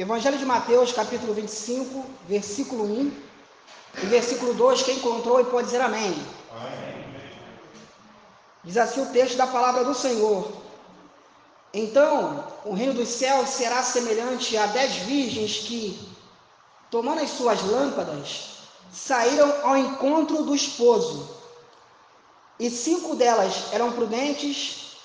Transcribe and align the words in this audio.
Evangelho 0.00 0.38
de 0.38 0.46
Mateus, 0.46 0.92
capítulo 0.92 1.34
25, 1.34 2.06
versículo 2.26 2.84
1 2.84 3.12
e 4.02 4.06
versículo 4.06 4.54
2. 4.54 4.82
Quem 4.82 4.96
encontrou 4.96 5.38
e 5.42 5.44
pode 5.44 5.66
dizer 5.66 5.82
amém. 5.82 6.14
amém. 6.50 7.04
Diz 8.64 8.78
assim 8.78 9.02
o 9.02 9.12
texto 9.12 9.36
da 9.36 9.46
palavra 9.46 9.84
do 9.84 9.92
Senhor. 9.92 10.50
Então, 11.74 12.46
o 12.64 12.72
reino 12.72 12.94
dos 12.94 13.10
céus 13.10 13.50
será 13.50 13.82
semelhante 13.82 14.56
a 14.56 14.64
dez 14.68 14.94
virgens 14.94 15.58
que, 15.66 16.00
tomando 16.90 17.20
as 17.20 17.28
suas 17.28 17.62
lâmpadas, 17.62 18.68
saíram 18.90 19.52
ao 19.62 19.76
encontro 19.76 20.44
do 20.44 20.54
esposo. 20.54 21.28
E 22.58 22.70
cinco 22.70 23.16
delas 23.16 23.70
eram 23.70 23.92
prudentes 23.92 24.96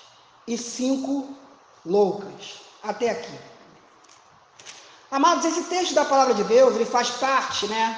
e 0.48 0.56
cinco 0.56 1.36
loucas. 1.84 2.62
Até 2.82 3.10
aqui. 3.10 3.55
Amados, 5.10 5.44
esse 5.44 5.62
texto 5.64 5.94
da 5.94 6.04
palavra 6.04 6.34
de 6.34 6.42
Deus, 6.42 6.74
ele 6.74 6.84
faz 6.84 7.10
parte, 7.10 7.66
né, 7.68 7.96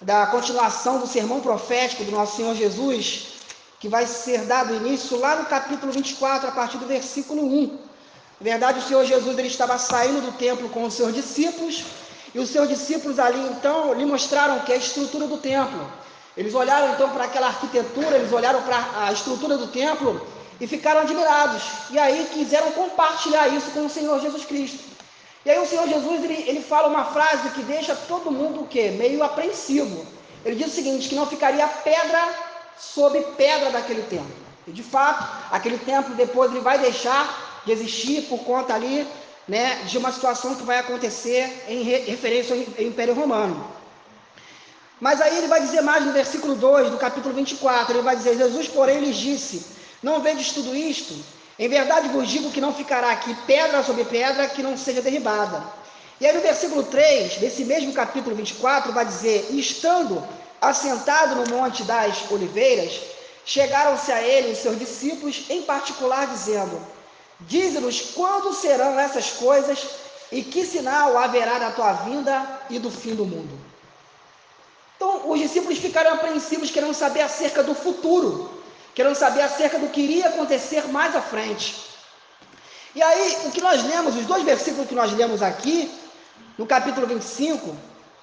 da 0.00 0.26
continuação 0.26 0.98
do 0.98 1.06
sermão 1.06 1.40
profético 1.40 2.02
do 2.02 2.10
nosso 2.10 2.36
Senhor 2.36 2.54
Jesus, 2.56 3.34
que 3.78 3.88
vai 3.88 4.06
ser 4.06 4.40
dado 4.44 4.74
início 4.74 5.18
lá 5.20 5.36
no 5.36 5.44
capítulo 5.44 5.92
24, 5.92 6.48
a 6.48 6.52
partir 6.52 6.78
do 6.78 6.86
versículo 6.86 7.42
1. 7.44 7.78
Na 8.40 8.44
verdade, 8.44 8.80
o 8.80 8.82
Senhor 8.82 9.04
Jesus 9.04 9.38
ele 9.38 9.46
estava 9.46 9.78
saindo 9.78 10.20
do 10.20 10.32
templo 10.32 10.68
com 10.70 10.82
os 10.84 10.94
seus 10.94 11.14
discípulos, 11.14 11.84
e 12.34 12.40
os 12.40 12.48
seus 12.48 12.68
discípulos 12.68 13.18
ali 13.20 13.40
então 13.48 13.94
lhe 13.94 14.04
mostraram 14.04 14.60
que 14.60 14.72
é 14.72 14.74
a 14.74 14.78
estrutura 14.78 15.28
do 15.28 15.36
templo. 15.36 15.90
Eles 16.36 16.54
olharam 16.54 16.92
então 16.92 17.10
para 17.10 17.24
aquela 17.24 17.48
arquitetura, 17.48 18.16
eles 18.16 18.32
olharam 18.32 18.62
para 18.62 19.06
a 19.06 19.12
estrutura 19.12 19.56
do 19.56 19.68
templo 19.68 20.26
e 20.60 20.66
ficaram 20.66 21.02
admirados. 21.02 21.62
E 21.90 21.98
aí 21.98 22.28
quiseram 22.32 22.72
compartilhar 22.72 23.48
isso 23.48 23.70
com 23.70 23.86
o 23.86 23.90
Senhor 23.90 24.20
Jesus 24.20 24.44
Cristo. 24.44 24.90
E 25.44 25.50
aí 25.50 25.58
o 25.58 25.66
Senhor 25.66 25.88
Jesus 25.88 26.24
ele, 26.24 26.44
ele 26.46 26.60
fala 26.60 26.88
uma 26.88 27.04
frase 27.06 27.50
que 27.50 27.62
deixa 27.62 27.94
todo 27.96 28.30
mundo 28.30 28.62
o 28.62 28.66
quê? 28.66 28.90
Meio 28.90 29.22
apreensivo. 29.22 30.06
Ele 30.44 30.56
diz 30.56 30.68
o 30.68 30.74
seguinte: 30.74 31.08
que 31.08 31.14
não 31.14 31.26
ficaria 31.26 31.66
pedra 31.66 32.28
sobre 32.78 33.20
pedra 33.36 33.70
daquele 33.70 34.02
templo. 34.02 34.34
E 34.66 34.72
de 34.72 34.82
fato, 34.82 35.26
aquele 35.50 35.78
templo 35.78 36.14
depois 36.14 36.50
ele 36.50 36.60
vai 36.60 36.78
deixar 36.78 37.62
de 37.64 37.72
existir 37.72 38.22
por 38.22 38.40
conta 38.40 38.74
ali 38.74 39.06
né, 39.48 39.82
de 39.86 39.98
uma 39.98 40.12
situação 40.12 40.54
que 40.54 40.62
vai 40.62 40.78
acontecer 40.78 41.64
em 41.68 41.82
referência 41.82 42.54
ao 42.54 42.84
Império 42.84 43.14
Romano. 43.14 43.66
Mas 45.00 45.20
aí 45.20 45.38
ele 45.38 45.48
vai 45.48 45.60
dizer 45.60 45.80
mais 45.80 46.04
no 46.04 46.12
versículo 46.12 46.54
2 46.54 46.90
do 46.90 46.98
capítulo 46.98 47.34
24: 47.34 47.94
ele 47.94 48.02
vai 48.02 48.14
dizer: 48.14 48.36
Jesus, 48.36 48.68
porém, 48.68 49.00
lhes 49.00 49.16
disse: 49.16 49.66
Não 50.02 50.20
vedes 50.20 50.52
tudo 50.52 50.76
isto? 50.76 51.14
Em 51.60 51.68
verdade 51.68 52.08
vos 52.08 52.26
digo 52.26 52.50
que 52.50 52.58
não 52.58 52.72
ficará 52.72 53.10
aqui 53.10 53.34
pedra 53.46 53.82
sobre 53.82 54.06
pedra 54.06 54.48
que 54.48 54.62
não 54.62 54.78
seja 54.78 55.02
derribada. 55.02 55.62
E 56.18 56.26
aí 56.26 56.32
no 56.32 56.40
versículo 56.40 56.84
3, 56.84 57.36
desse 57.36 57.66
mesmo 57.66 57.92
capítulo 57.92 58.34
24, 58.34 58.90
vai 58.94 59.04
dizer: 59.04 59.46
Estando 59.50 60.26
assentado 60.58 61.34
no 61.34 61.54
Monte 61.54 61.82
das 61.82 62.30
Oliveiras, 62.30 62.98
chegaram-se 63.44 64.10
a 64.10 64.22
ele 64.22 64.52
os 64.52 64.58
seus 64.58 64.78
discípulos, 64.78 65.44
em 65.50 65.60
particular, 65.60 66.28
dizendo: 66.28 66.80
Dize-nos 67.40 68.00
quando 68.14 68.54
serão 68.54 68.98
essas 68.98 69.28
coisas 69.32 69.86
e 70.32 70.42
que 70.42 70.64
sinal 70.64 71.18
haverá 71.18 71.58
da 71.58 71.72
tua 71.72 71.92
vinda 71.92 72.42
e 72.70 72.78
do 72.78 72.90
fim 72.90 73.14
do 73.14 73.26
mundo. 73.26 73.58
Então, 74.96 75.30
os 75.30 75.38
discípulos 75.38 75.78
ficaram 75.78 76.14
apreensivos, 76.14 76.70
querendo 76.70 76.94
saber 76.94 77.20
acerca 77.20 77.62
do 77.62 77.74
futuro 77.74 78.59
querendo 78.94 79.14
saber 79.14 79.42
acerca 79.42 79.78
do 79.78 79.88
que 79.88 80.00
iria 80.00 80.28
acontecer 80.28 80.88
mais 80.88 81.14
à 81.14 81.20
frente. 81.20 81.90
E 82.94 83.02
aí, 83.02 83.38
o 83.46 83.50
que 83.50 83.60
nós 83.60 83.84
lemos, 83.84 84.16
os 84.16 84.26
dois 84.26 84.42
versículos 84.42 84.88
que 84.88 84.94
nós 84.94 85.12
lemos 85.12 85.42
aqui, 85.42 85.92
no 86.58 86.66
capítulo 86.66 87.06
25, 87.06 87.76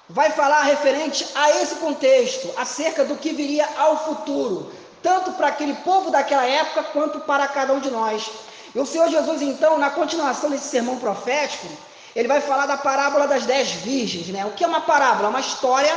vai 0.08 0.30
falar 0.30 0.62
referente 0.62 1.26
a 1.34 1.50
esse 1.62 1.76
contexto, 1.76 2.52
acerca 2.56 3.04
do 3.04 3.16
que 3.16 3.32
viria 3.32 3.66
ao 3.78 4.04
futuro, 4.04 4.72
tanto 5.02 5.32
para 5.32 5.48
aquele 5.48 5.74
povo 5.76 6.10
daquela 6.10 6.44
época 6.44 6.82
quanto 6.84 7.20
para 7.20 7.48
cada 7.48 7.72
um 7.72 7.80
de 7.80 7.90
nós. 7.90 8.30
E 8.74 8.78
o 8.78 8.86
Senhor 8.86 9.08
Jesus, 9.08 9.40
então, 9.40 9.78
na 9.78 9.90
continuação 9.90 10.50
desse 10.50 10.68
sermão 10.68 10.98
profético, 10.98 11.66
ele 12.14 12.28
vai 12.28 12.40
falar 12.40 12.66
da 12.66 12.76
parábola 12.76 13.26
das 13.26 13.44
dez 13.44 13.70
virgens, 13.70 14.28
né? 14.28 14.44
O 14.44 14.52
que 14.52 14.64
é 14.64 14.66
uma 14.66 14.82
parábola? 14.82 15.28
Uma 15.28 15.40
história 15.40 15.94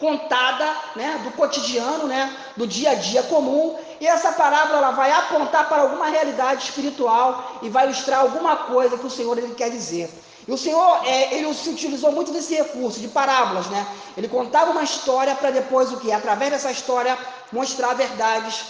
contada, 0.00 0.74
né, 0.96 1.20
do 1.22 1.30
cotidiano, 1.32 2.06
né, 2.06 2.34
do 2.56 2.66
dia 2.66 2.92
a 2.92 2.94
dia 2.94 3.22
comum, 3.24 3.78
e 4.00 4.06
essa 4.06 4.32
parábola 4.32 4.78
ela 4.78 4.90
vai 4.92 5.12
apontar 5.12 5.68
para 5.68 5.82
alguma 5.82 6.08
realidade 6.08 6.64
espiritual 6.64 7.58
e 7.60 7.68
vai 7.68 7.84
ilustrar 7.84 8.20
alguma 8.20 8.56
coisa 8.56 8.96
que 8.96 9.06
o 9.06 9.10
Senhor 9.10 9.36
ele 9.36 9.54
quer 9.54 9.70
dizer. 9.70 10.10
E 10.48 10.52
o 10.52 10.56
Senhor, 10.56 11.06
é, 11.06 11.34
ele 11.34 11.52
se 11.52 11.68
utilizou 11.68 12.10
muito 12.12 12.32
desse 12.32 12.54
recurso, 12.54 12.98
de 12.98 13.08
parábolas, 13.08 13.66
né? 13.66 13.86
Ele 14.16 14.26
contava 14.26 14.70
uma 14.70 14.82
história 14.82 15.34
para 15.34 15.50
depois 15.50 15.92
o 15.92 15.98
que? 15.98 16.10
Através 16.10 16.50
dessa 16.50 16.70
história, 16.70 17.16
mostrar 17.52 17.92
verdades 17.92 18.64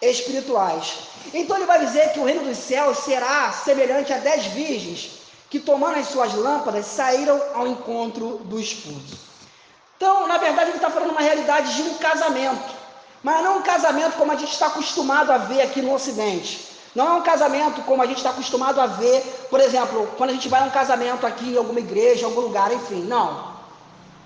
espirituais. 0.00 0.94
Então 1.34 1.56
ele 1.56 1.66
vai 1.66 1.84
dizer 1.84 2.12
que 2.12 2.20
o 2.20 2.24
reino 2.24 2.44
dos 2.44 2.58
céus 2.58 2.98
será 2.98 3.50
semelhante 3.52 4.12
a 4.12 4.18
dez 4.18 4.46
virgens 4.46 5.10
que, 5.50 5.58
tomando 5.58 5.98
as 5.98 6.06
suas 6.06 6.32
lâmpadas, 6.34 6.86
saíram 6.86 7.42
ao 7.54 7.66
encontro 7.66 8.38
do 8.44 8.60
esposo. 8.60 9.25
Então, 9.96 10.26
na 10.26 10.38
verdade, 10.38 10.70
ele 10.70 10.76
está 10.76 10.90
falando 10.90 11.10
uma 11.10 11.20
realidade 11.20 11.74
de 11.74 11.82
um 11.82 11.94
casamento, 11.94 12.74
mas 13.22 13.42
não 13.42 13.58
um 13.58 13.62
casamento 13.62 14.16
como 14.16 14.32
a 14.32 14.36
gente 14.36 14.52
está 14.52 14.66
acostumado 14.66 15.32
a 15.32 15.38
ver 15.38 15.62
aqui 15.62 15.80
no 15.80 15.94
Ocidente. 15.94 16.76
Não 16.94 17.08
é 17.08 17.12
um 17.12 17.22
casamento 17.22 17.82
como 17.82 18.02
a 18.02 18.06
gente 18.06 18.18
está 18.18 18.30
acostumado 18.30 18.80
a 18.80 18.86
ver, 18.86 19.22
por 19.50 19.60
exemplo, 19.60 20.08
quando 20.16 20.30
a 20.30 20.32
gente 20.32 20.48
vai 20.48 20.62
a 20.62 20.64
um 20.64 20.70
casamento 20.70 21.26
aqui 21.26 21.52
em 21.52 21.56
alguma 21.56 21.78
igreja, 21.78 22.22
em 22.22 22.24
algum 22.24 22.40
lugar, 22.40 22.72
enfim. 22.72 23.02
Não. 23.02 23.54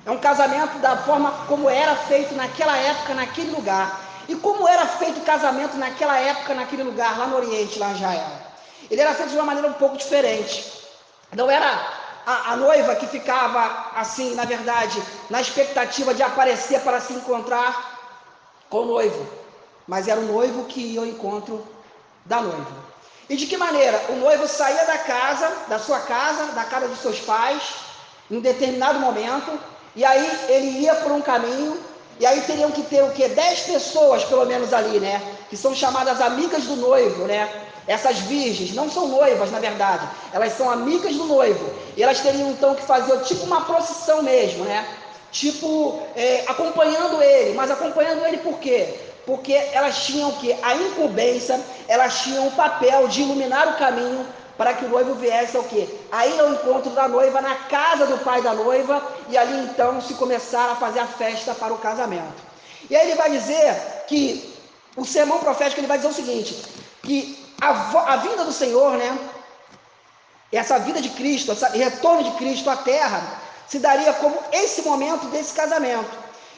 É 0.07 0.11
um 0.11 0.19
casamento 0.19 0.79
da 0.79 0.97
forma 0.99 1.33
como 1.49 1.69
era 1.69 1.97
feito 1.97 2.35
naquela 2.35 2.77
época, 2.77 3.15
naquele 3.15 3.51
lugar. 3.51 4.01
E 4.29 4.37
como 4.37 4.69
era 4.69 4.87
feito 4.87 5.19
o 5.19 5.25
casamento 5.25 5.77
naquela 5.77 6.17
época, 6.19 6.55
naquele 6.55 6.85
lugar, 6.85 7.19
lá 7.19 7.27
no 7.27 7.37
Oriente, 7.37 7.79
lá 7.79 7.89
em 7.89 7.95
Israel? 7.95 8.31
Ele 8.89 9.01
era 9.01 9.15
feito 9.15 9.31
de 9.31 9.37
uma 9.37 9.47
maneira 9.47 9.69
um 9.69 9.73
pouco 9.73 9.97
diferente. 9.97 10.73
Não 11.33 11.51
era 11.51 12.00
a, 12.27 12.53
a, 12.53 12.57
noiva 12.57 12.95
que 12.97 13.07
ficava 13.07 13.91
assim, 13.95 14.35
na 14.35 14.45
verdade, 14.45 15.03
na 15.29 15.41
expectativa 15.41 16.15
de 16.15 16.23
aparecer 16.23 16.81
para 16.81 17.01
se 17.01 17.13
encontrar 17.13 17.99
com 18.69 18.83
o 18.83 18.87
noivo, 18.87 19.27
mas 19.87 20.09
era 20.09 20.21
o 20.21 20.27
noivo 20.27 20.65
que 20.65 20.81
ia 20.81 21.01
ao 21.01 21.07
encontro 21.07 21.67
da 22.25 22.41
noiva. 22.41 22.91
E 23.29 23.37
de 23.37 23.47
que 23.47 23.57
maneira? 23.57 24.07
O 24.09 24.17
noivo 24.17 24.47
saía 24.49 24.85
da 24.85 24.99
casa, 24.99 25.53
da 25.69 25.79
sua 25.79 26.01
casa, 26.01 26.47
da 26.53 26.65
casa 26.65 26.89
dos 26.89 26.99
seus 26.99 27.21
pais, 27.21 27.63
em 28.31 28.41
determinado 28.41 28.99
momento, 28.99 29.59
e 29.95 30.05
aí 30.05 30.31
ele 30.49 30.81
ia 30.81 30.95
por 30.97 31.13
um 31.13 31.21
caminho, 31.21 31.81
e 32.19 32.27
aí 32.27 32.41
teriam 32.43 32.71
que 32.71 32.83
ter 32.83 33.03
o 33.03 33.11
que? 33.13 33.29
Dez 33.29 33.61
pessoas, 33.61 34.25
pelo 34.25 34.45
menos 34.45 34.73
ali, 34.73 35.01
né? 35.01 35.37
Que 35.49 35.57
são 35.57 35.75
chamadas 35.75 36.21
amigas 36.21 36.65
do 36.65 36.77
noivo, 36.77 37.25
né? 37.25 37.70
Essas 37.91 38.21
virgens 38.21 38.73
não 38.73 38.89
são 38.89 39.09
noivas, 39.09 39.51
na 39.51 39.59
verdade, 39.59 40.09
elas 40.33 40.53
são 40.53 40.71
amigas 40.71 41.13
do 41.17 41.25
noivo. 41.25 41.75
E 41.97 42.03
elas 42.05 42.21
teriam 42.21 42.49
então 42.51 42.73
que 42.77 42.83
fazer 42.83 43.19
tipo 43.23 43.45
uma 43.45 43.63
procissão 43.63 44.23
mesmo, 44.23 44.65
né? 44.65 44.87
Tipo, 45.33 46.01
é, 46.15 46.45
acompanhando 46.47 47.21
ele. 47.21 47.53
Mas 47.55 47.69
acompanhando 47.69 48.25
ele 48.25 48.37
por 48.37 48.61
quê? 48.61 48.95
Porque 49.27 49.53
elas 49.73 50.05
tinham 50.05 50.31
que 50.35 50.53
a 50.63 50.77
incumbência, 50.77 51.61
elas 51.89 52.21
tinham 52.21 52.47
o 52.47 52.53
papel 52.53 53.09
de 53.09 53.23
iluminar 53.23 53.67
o 53.67 53.77
caminho 53.77 54.25
para 54.57 54.73
que 54.73 54.85
o 54.85 54.89
noivo 54.89 55.17
viesse 55.17 55.57
ao 55.57 55.65
quê? 55.65 55.89
A 56.13 56.29
ir 56.29 56.39
ao 56.39 56.53
encontro 56.53 56.93
da 56.93 57.09
noiva 57.09 57.41
na 57.41 57.57
casa 57.57 58.07
do 58.07 58.19
pai 58.19 58.41
da 58.41 58.55
noiva 58.55 59.03
e 59.29 59.37
ali 59.37 59.65
então 59.65 60.01
se 60.01 60.15
começar 60.15 60.71
a 60.71 60.77
fazer 60.77 61.01
a 61.01 61.09
festa 61.09 61.57
para 61.57 61.75
o 61.75 61.79
casamento. 61.79 62.41
E 62.89 62.95
aí 62.95 63.09
ele 63.09 63.17
vai 63.17 63.33
dizer 63.33 63.75
que 64.07 64.55
o 64.97 65.05
sermão 65.05 65.41
profético 65.41 65.81
ele 65.81 65.89
vai 65.89 65.99
dizer 65.99 66.11
o 66.11 66.15
seguinte: 66.15 66.57
que 67.03 67.50
a, 67.61 68.15
a 68.15 68.17
vinda 68.17 68.45
do 68.45 68.53
Senhor, 68.53 68.97
né? 68.97 69.19
Essa 70.53 70.79
vida 70.79 71.01
de 71.01 71.11
Cristo, 71.11 71.53
esse 71.53 71.65
retorno 71.77 72.25
de 72.25 72.31
Cristo 72.33 72.69
à 72.69 72.77
terra, 72.77 73.23
se 73.69 73.79
daria 73.79 74.13
como 74.15 74.37
esse 74.53 74.83
momento 74.83 75.27
desse 75.27 75.55
casamento. 75.55 76.11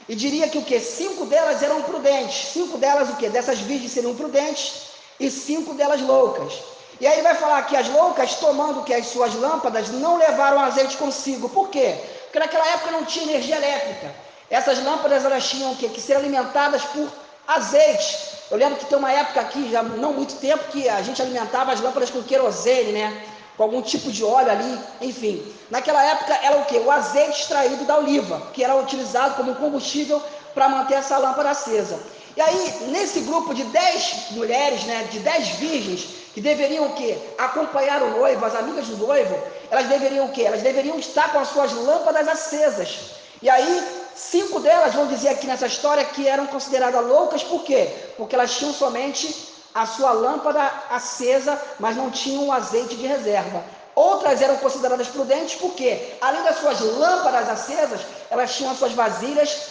E 0.09 0.15
diria 0.15 0.49
que 0.49 0.59
o 0.59 0.63
que? 0.63 0.81
Cinco 0.81 1.27
delas 1.27 1.63
eram 1.63 1.83
prudentes. 1.83 2.53
Cinco 2.53 2.79
delas 2.79 3.11
o 3.11 3.17
que? 3.17 3.29
Dessas 3.29 3.59
virgens 3.61 3.93
seriam 3.93 4.15
prudentes 4.15 4.93
e 5.21 5.31
cinco 5.31 5.75
delas 5.75 6.01
loucas. 6.01 6.55
E 7.01 7.07
aí 7.07 7.21
vai 7.21 7.35
falar 7.35 7.63
que 7.63 7.77
as 7.77 7.89
loucas, 7.89 8.37
tomando 8.37 8.83
que 8.83 8.95
as 8.95 9.07
suas 9.07 9.35
lâmpadas, 9.35 9.91
não 9.91 10.17
levaram 10.17 10.61
azeite 10.61 10.97
consigo. 10.97 11.49
Por 11.49 11.69
quê? 11.69 11.97
Porque 12.25 12.39
naquela 12.39 12.67
época 12.69 12.93
não 12.93 13.05
tinha 13.05 13.25
energia 13.25 13.57
elétrica. 13.57 14.15
Essas 14.51 14.83
lâmpadas 14.83 15.25
elas 15.25 15.49
tinham 15.49 15.75
que, 15.75 15.89
que 15.89 16.01
ser 16.01 16.15
alimentadas 16.15 16.83
por 16.85 17.11
azeite. 17.55 18.33
Eu 18.51 18.59
lembro 18.59 18.77
que 18.77 18.87
tem 18.87 18.99
uma 18.99 19.13
época 19.13 19.41
aqui, 19.41 19.71
já 19.71 19.83
não 19.83 20.13
muito 20.13 20.35
tempo, 20.37 20.65
que 20.71 20.89
a 20.89 21.01
gente 21.03 21.23
alimentava 21.23 21.73
as 21.73 21.81
lâmpadas 21.81 22.11
com 22.11 22.23
querosene, 22.23 22.93
né? 22.93 23.25
Com 23.57 23.63
algum 23.63 23.81
tipo 23.83 24.11
de 24.11 24.25
óleo 24.25 24.51
ali, 24.51 24.79
enfim. 25.01 25.43
Naquela 25.71 26.05
época 26.05 26.35
era 26.43 26.57
o 26.59 26.65
que? 26.67 26.79
O 26.79 26.91
azeite 26.91 27.41
extraído 27.41 27.85
da 27.85 27.99
oliva, 27.99 28.43
que 28.53 28.63
era 28.63 28.75
utilizado 28.75 29.35
como 29.37 29.55
combustível 29.55 30.23
para 30.55 30.69
manter 30.69 30.95
essa 30.95 31.17
lâmpada 31.19 31.51
acesa. 31.51 31.99
E 32.37 32.41
aí, 32.41 32.89
nesse 32.89 33.21
grupo 33.21 33.55
de 33.55 33.65
dez 33.65 34.31
mulheres, 34.31 34.85
né, 34.85 35.07
de 35.11 35.19
dez 35.19 35.49
virgens, 35.49 36.09
que 36.35 36.41
deveriam 36.41 36.87
o 36.87 36.93
quê? 36.95 37.19
Acompanhar 37.39 38.03
o 38.03 38.11
noivo, 38.11 38.45
as 38.45 38.55
amigas 38.55 38.87
do 38.87 38.97
noivo, 38.97 39.39
elas 39.71 39.87
deveriam 39.87 40.27
o 40.27 40.33
quê? 40.33 40.43
Elas 40.43 40.63
deveriam 40.63 40.99
estar 40.99 41.31
com 41.31 41.39
as 41.39 41.49
suas 41.49 41.73
lâmpadas 41.73 42.27
acesas. 42.27 43.13
E 43.43 43.51
aí, 43.51 44.02
cinco 44.15 44.61
delas 44.61 44.95
vão 44.95 45.07
dizer 45.07 45.31
aqui 45.31 45.47
nessa 45.47 45.67
história 45.67 46.05
que 46.05 46.29
eram 46.29 46.47
consideradas 46.47 47.05
loucas, 47.05 47.43
por 47.43 47.63
quê? 47.65 47.89
Porque 48.17 48.35
elas 48.35 48.57
tinham 48.57 48.73
somente 48.73 49.53
a 49.75 49.87
sua 49.87 50.13
lâmpada 50.13 50.71
acesa, 50.91 51.61
mas 51.79 51.97
não 51.97 52.11
tinham 52.11 52.53
azeite 52.53 52.95
de 52.97 53.07
reserva. 53.07 53.65
Outras 53.95 54.41
eram 54.41 54.57
consideradas 54.57 55.09
prudentes 55.09 55.55
porque, 55.57 56.15
além 56.21 56.43
das 56.45 56.59
suas 56.59 56.81
lâmpadas 56.81 57.49
acesas, 57.49 58.01
elas 58.31 58.55
tinham 58.55 58.73
as 58.73 58.79
suas 58.79 58.93
vasilhas 58.93 59.67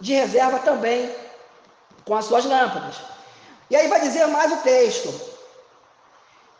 de 0.00 0.14
reserva 0.14 0.58
também 0.60 1.14
com 2.04 2.14
as 2.14 2.24
suas 2.24 2.44
lâmpadas. 2.44 2.96
E 3.70 3.76
aí 3.76 3.88
vai 3.88 4.00
dizer 4.00 4.26
mais 4.26 4.50
o 4.52 4.56
texto, 4.58 5.12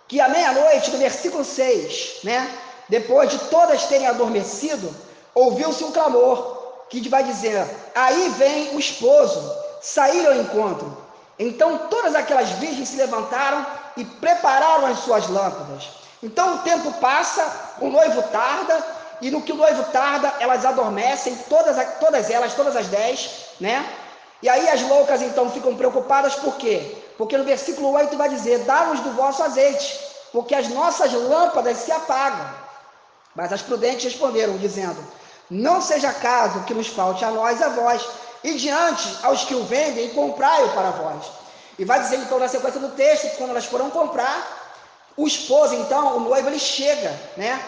que 0.07 0.21
à 0.21 0.29
meia-noite, 0.29 0.91
no 0.91 0.99
versículo 0.99 1.45
6, 1.45 2.21
né, 2.25 2.51
depois 2.89 3.31
de 3.31 3.39
todas 3.51 3.87
terem 3.87 4.07
adormecido, 4.07 4.95
ouviu-se 5.35 5.85
um 5.85 5.93
clamor, 5.93 6.58
que 6.89 7.09
vai 7.09 7.23
dizer: 7.23 7.65
Aí 7.95 8.29
vem 8.31 8.75
o 8.75 8.79
esposo, 8.79 9.55
saíram 9.81 10.33
ao 10.33 10.41
encontro. 10.41 10.97
Então 11.39 11.79
todas 11.91 12.15
aquelas 12.15 12.51
virgens 12.51 12.89
se 12.89 12.97
levantaram 12.97 13.65
e 13.97 14.05
prepararam 14.05 14.87
as 14.87 14.99
suas 15.01 15.29
lâmpadas. 15.29 15.89
Então 16.23 16.57
o 16.57 16.59
tempo 16.59 16.93
passa, 16.95 17.77
o 17.81 17.89
noivo 17.89 18.23
tarda, 18.25 18.85
e 19.21 19.31
no 19.31 19.43
que 19.43 19.53
o 19.53 19.57
noivo 19.57 19.85
tarda, 19.93 20.33
elas 20.41 20.65
adormecem, 20.65 21.37
todas, 21.49 21.77
todas 22.01 22.31
elas, 22.31 22.55
todas 22.55 22.77
as 22.77 22.89
dez, 22.89 23.31
né? 23.61 23.89
E 24.43 24.49
aí 24.49 24.69
as 24.69 24.83
loucas 24.83 25.21
então 25.23 25.51
ficam 25.51 25.77
preocupadas 25.77 26.35
por 26.37 26.57
quê? 26.57 26.97
Porque 27.17 27.37
no 27.37 27.45
versículo 27.45 27.91
8 27.93 28.17
vai 28.17 28.29
dizer: 28.29 28.61
Dá-nos 28.61 29.01
do 29.01 29.13
vosso 29.13 29.43
azeite, 29.43 29.99
porque 30.33 30.55
as 30.55 30.69
nossas 30.69 31.13
lâmpadas 31.13 31.79
se 31.79 31.91
apagam. 31.91 32.49
Mas 33.35 33.53
as 33.53 33.63
prudentes 33.63 34.05
responderam, 34.05 34.57
dizendo: 34.57 35.05
Não 35.51 35.81
seja 35.81 36.13
caso 36.13 36.65
que 36.65 36.75
nos 36.75 36.89
falte 36.89 37.25
a 37.25 37.31
nós 37.31 37.61
a 37.63 37.69
vós, 37.69 38.05
e 38.45 38.55
diante 38.55 39.09
aos 39.23 39.45
que 39.45 39.55
o 39.55 39.65
vendem, 39.65 40.11
comprai-o 40.11 40.69
para 40.71 40.91
vós. 40.91 41.25
E 41.79 41.85
vai 41.85 42.01
dizer 42.01 42.17
então 42.17 42.39
na 42.39 42.49
sequência 42.49 42.81
do 42.81 42.91
texto 42.91 43.31
que 43.31 43.37
quando 43.37 43.51
elas 43.51 43.65
foram 43.65 43.91
comprar, 43.91 44.57
o 45.17 45.27
esposo, 45.27 45.75
então, 45.75 46.17
o 46.17 46.21
noivo, 46.21 46.49
ele 46.49 46.59
chega, 46.59 47.13
né? 47.37 47.61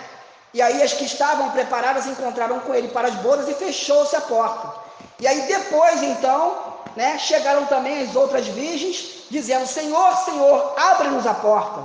E 0.53 0.61
aí 0.61 0.82
as 0.82 0.93
que 0.93 1.05
estavam 1.05 1.50
preparadas 1.50 2.06
encontraram 2.06 2.61
com 2.61 2.75
ele 2.75 2.88
para 2.88 3.09
as 3.09 3.15
bodas 3.17 3.49
e 3.49 3.55
fechou-se 3.55 4.15
a 4.15 4.21
porta. 4.21 4.73
E 5.19 5.27
aí 5.27 5.43
depois, 5.43 6.03
então, 6.03 6.79
né, 6.97 7.19
chegaram 7.19 7.67
também 7.67 8.03
as 8.03 8.15
outras 8.15 8.47
virgens, 8.47 9.25
dizendo: 9.31 9.67
Senhor, 9.67 10.17
Senhor, 10.19 10.75
abre-nos 10.77 11.27
a 11.27 11.35
porta. 11.35 11.82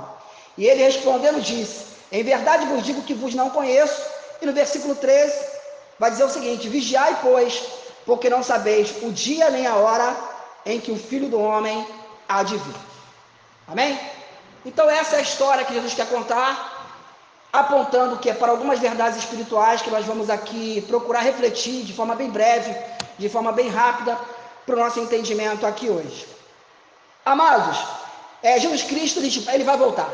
E 0.58 0.66
ele 0.66 0.84
respondendo 0.84 1.40
disse: 1.40 1.86
Em 2.12 2.22
verdade 2.22 2.66
vos 2.66 2.84
digo 2.84 3.02
que 3.02 3.14
vos 3.14 3.34
não 3.34 3.50
conheço. 3.50 4.00
E 4.40 4.46
no 4.46 4.52
versículo 4.52 4.94
13 4.94 5.55
vai 5.98 6.10
dizer 6.10 6.24
o 6.24 6.30
seguinte: 6.30 6.68
Vigiai, 6.68 7.18
pois, 7.22 7.62
porque 8.04 8.30
não 8.30 8.42
sabeis 8.42 8.94
o 9.02 9.10
dia 9.12 9.50
nem 9.50 9.66
a 9.66 9.76
hora 9.76 10.16
em 10.64 10.80
que 10.80 10.90
o 10.90 10.98
filho 10.98 11.28
do 11.28 11.40
homem 11.40 11.86
há 12.28 12.42
de 12.42 12.56
vir. 12.56 12.76
Amém? 13.68 13.98
Então, 14.64 14.88
essa 14.90 15.16
é 15.16 15.18
a 15.18 15.22
história 15.22 15.64
que 15.64 15.74
Jesus 15.74 15.94
quer 15.94 16.08
contar 16.08 16.76
apontando 17.52 18.18
que 18.18 18.28
é 18.28 18.34
para 18.34 18.50
algumas 18.50 18.78
verdades 18.78 19.18
espirituais 19.18 19.80
que 19.80 19.90
nós 19.90 20.04
vamos 20.04 20.28
aqui 20.28 20.84
procurar 20.86 21.20
refletir 21.20 21.84
de 21.84 21.92
forma 21.92 22.14
bem 22.14 22.30
breve, 22.30 22.74
de 23.18 23.28
forma 23.28 23.52
bem 23.52 23.68
rápida, 23.68 24.18
para 24.66 24.74
o 24.74 24.78
nosso 24.78 25.00
entendimento 25.00 25.66
aqui 25.66 25.88
hoje. 25.88 26.26
Amados, 27.24 27.78
é, 28.42 28.58
Jesus 28.58 28.82
Cristo 28.82 29.20
ele, 29.20 29.64
vai 29.64 29.76
voltar. 29.76 30.08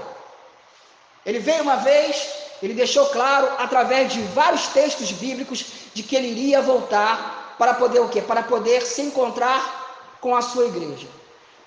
Ele 1.27 1.39
veio 1.39 1.63
uma 1.63 1.77
vez, 1.77 2.29
ele 2.63 2.75
deixou 2.75 3.07
claro 3.07 3.49
através 3.59 4.13
de 4.13 4.21
vários 4.23 4.69
textos 4.69 5.11
bíblicos 5.13 5.65
de 5.93 6.03
que 6.03 6.15
ele 6.15 6.29
iria 6.29 6.63
voltar 6.63 7.57
para 7.59 7.75
poder 7.75 8.01
o 8.01 8.09
quê? 8.09 8.23
Para 8.23 8.43
poder 8.43 8.83
se 8.83 9.03
encontrar 9.03 10.17
com 10.21 10.37
a 10.37 10.43
sua 10.43 10.67
igreja. 10.67 11.09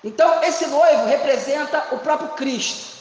Então, 0.02 0.42
esse 0.42 0.66
noivo 0.66 1.06
representa 1.06 1.88
o 1.92 1.98
próprio 1.98 2.30
Cristo 2.30 2.96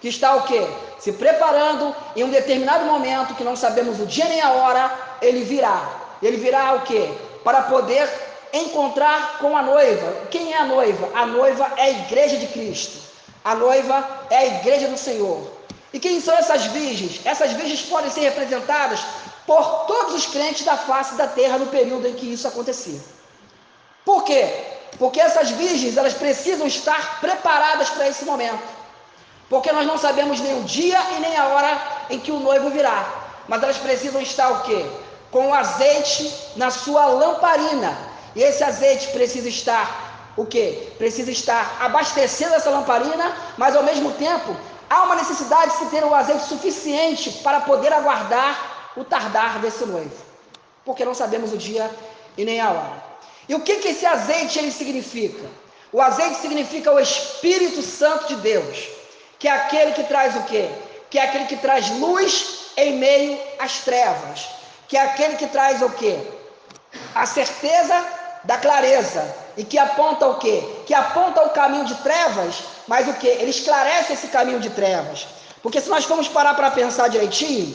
que 0.00 0.08
está 0.08 0.34
o 0.36 0.42
quê? 0.42 0.66
Se 0.98 1.12
preparando 1.12 1.94
em 2.14 2.24
um 2.24 2.30
determinado 2.30 2.84
momento, 2.84 3.34
que 3.34 3.44
não 3.44 3.56
sabemos 3.56 3.98
o 4.00 4.06
dia 4.06 4.26
nem 4.26 4.40
a 4.40 4.52
hora, 4.52 4.90
ele 5.22 5.42
virá. 5.42 5.88
Ele 6.22 6.36
virá 6.36 6.74
o 6.74 6.82
quê? 6.82 7.10
Para 7.42 7.62
poder 7.62 8.08
encontrar 8.52 9.38
com 9.38 9.56
a 9.56 9.62
noiva. 9.62 10.28
Quem 10.30 10.52
é 10.52 10.58
a 10.58 10.64
noiva? 10.64 11.10
A 11.14 11.26
noiva 11.26 11.72
é 11.76 11.82
a 11.82 11.90
igreja 11.90 12.36
de 12.36 12.46
Cristo. 12.46 12.98
A 13.44 13.54
noiva 13.54 14.06
é 14.30 14.36
a 14.36 14.46
igreja 14.46 14.88
do 14.88 14.98
Senhor. 14.98 15.50
E 15.96 15.98
quem 15.98 16.20
são 16.20 16.36
essas 16.36 16.66
virgens? 16.66 17.22
Essas 17.24 17.52
virgens 17.52 17.80
podem 17.80 18.10
ser 18.10 18.20
representadas 18.20 19.00
por 19.46 19.86
todos 19.86 20.14
os 20.14 20.26
crentes 20.26 20.62
da 20.62 20.76
face 20.76 21.14
da 21.14 21.26
terra 21.26 21.56
no 21.56 21.68
período 21.68 22.06
em 22.06 22.12
que 22.12 22.30
isso 22.34 22.46
acontecia. 22.46 23.00
Por 24.04 24.22
quê? 24.22 24.42
Porque 24.98 25.18
essas 25.18 25.48
virgens, 25.52 25.96
elas 25.96 26.12
precisam 26.12 26.66
estar 26.66 27.18
preparadas 27.18 27.88
para 27.88 28.08
esse 28.08 28.26
momento. 28.26 28.62
Porque 29.48 29.72
nós 29.72 29.86
não 29.86 29.96
sabemos 29.96 30.38
nem 30.38 30.60
o 30.60 30.64
dia 30.64 31.00
e 31.16 31.20
nem 31.20 31.34
a 31.34 31.46
hora 31.46 31.72
em 32.10 32.20
que 32.20 32.30
o 32.30 32.40
noivo 32.40 32.68
virá. 32.68 32.98
Mas 33.48 33.62
elas 33.62 33.78
precisam 33.78 34.20
estar 34.20 34.50
o 34.50 34.62
quê? 34.64 34.84
Com 35.30 35.48
o 35.48 35.54
azeite 35.54 36.30
na 36.56 36.70
sua 36.70 37.06
lamparina. 37.06 37.96
E 38.34 38.42
esse 38.42 38.62
azeite 38.62 39.06
precisa 39.12 39.48
estar 39.48 40.32
o 40.36 40.44
quê? 40.44 40.92
Precisa 40.98 41.30
estar 41.30 41.78
abastecendo 41.80 42.54
essa 42.54 42.68
lamparina, 42.68 43.34
mas 43.56 43.74
ao 43.74 43.82
mesmo 43.82 44.12
tempo 44.12 44.54
há 44.88 45.02
uma 45.02 45.16
necessidade 45.16 45.72
de 45.72 45.78
se 45.78 45.86
ter 45.86 46.04
o 46.04 46.08
um 46.08 46.14
azeite 46.14 46.44
suficiente 46.44 47.30
para 47.42 47.60
poder 47.60 47.92
aguardar 47.92 48.92
o 48.96 49.04
tardar 49.04 49.58
desse 49.58 49.84
noivo. 49.84 50.24
Porque 50.84 51.04
não 51.04 51.14
sabemos 51.14 51.52
o 51.52 51.58
dia 51.58 51.90
e 52.36 52.44
nem 52.44 52.60
a 52.60 52.70
hora. 52.70 53.04
E 53.48 53.54
o 53.54 53.60
que, 53.60 53.76
que 53.76 53.88
esse 53.88 54.06
azeite 54.06 54.58
ele 54.58 54.72
significa? 54.72 55.46
O 55.92 56.00
azeite 56.00 56.36
significa 56.36 56.92
o 56.92 56.98
Espírito 56.98 57.82
Santo 57.82 58.28
de 58.28 58.36
Deus 58.36 58.96
que 59.38 59.48
é 59.48 59.52
aquele 59.52 59.92
que 59.92 60.04
traz 60.04 60.34
o 60.36 60.42
quê? 60.44 60.68
Que 61.10 61.18
é 61.18 61.22
aquele 61.22 61.46
que 61.46 61.56
traz 61.56 61.90
luz 61.98 62.70
em 62.76 62.96
meio 62.96 63.38
às 63.58 63.80
trevas, 63.80 64.48
que 64.88 64.96
é 64.96 65.02
aquele 65.02 65.36
que 65.36 65.46
traz 65.46 65.82
o 65.82 65.90
quê? 65.90 66.18
A 67.14 67.26
certeza 67.26 68.04
da 68.44 68.58
clareza 68.58 69.34
e 69.56 69.64
que 69.64 69.78
aponta 69.78 70.26
o 70.26 70.38
quê? 70.38 70.62
Que 70.86 70.94
aponta 70.94 71.42
o 71.42 71.50
caminho 71.50 71.84
de 71.84 71.94
trevas, 71.96 72.56
mas 72.86 73.08
o 73.08 73.14
quê? 73.14 73.28
Ele 73.40 73.50
esclarece 73.50 74.12
esse 74.12 74.28
caminho 74.28 74.60
de 74.60 74.70
trevas. 74.70 75.26
Porque 75.62 75.80
se 75.80 75.88
nós 75.88 76.04
formos 76.04 76.28
parar 76.28 76.54
para 76.54 76.70
pensar 76.70 77.08
direitinho, 77.08 77.74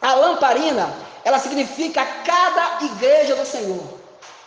a 0.00 0.14
lamparina, 0.14 0.92
ela 1.24 1.38
significa 1.38 2.04
cada 2.24 2.84
igreja 2.84 3.34
do 3.34 3.44
Senhor, 3.44 3.82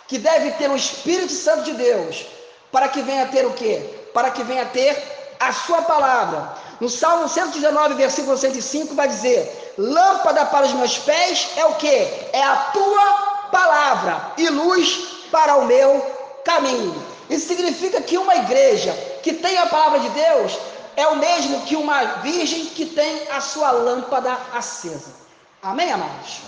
que 0.08 0.18
deve 0.18 0.52
ter 0.52 0.70
o 0.70 0.76
Espírito 0.76 1.32
Santo 1.32 1.64
de 1.64 1.74
Deus, 1.74 2.26
para 2.72 2.88
que 2.88 3.02
venha 3.02 3.28
ter 3.28 3.46
o 3.46 3.54
quê? 3.54 4.08
Para 4.14 4.32
que 4.32 4.44
venha 4.44 4.66
ter 4.66 5.36
a 5.40 5.52
sua 5.52 5.82
palavra. 5.82 6.56
No 6.80 6.90
Salmo 6.90 7.28
119, 7.28 7.94
versículo 7.96 8.38
105, 8.38 8.96
vai 8.96 9.08
dizer: 9.08 9.74
Lâmpada 9.78 10.46
para 10.46 10.66
os 10.66 10.74
meus 10.74 10.98
pés 10.98 11.50
é 11.56 11.66
o 11.66 11.76
que? 11.76 11.96
É 12.34 12.42
a 12.42 12.56
tua 12.74 13.34
palavra 13.52 14.32
e 14.38 14.50
luz 14.50 15.28
para 15.32 15.56
o 15.58 15.66
meu 15.66 16.23
caminho. 16.44 16.96
Isso 17.30 17.48
significa 17.48 18.02
que 18.02 18.18
uma 18.18 18.36
igreja 18.36 18.94
que 19.22 19.34
tem 19.34 19.58
a 19.58 19.66
palavra 19.68 20.00
de 20.00 20.10
Deus 20.10 20.58
é 20.96 21.08
o 21.08 21.16
mesmo 21.16 21.62
que 21.62 21.76
uma 21.76 22.04
virgem 22.22 22.66
que 22.68 22.86
tem 22.86 23.28
a 23.32 23.42
sua 23.42 23.72
lâmpada 23.72 24.38
acesa. 24.54 25.14
Amém, 25.62 25.92
amados? 25.92 26.42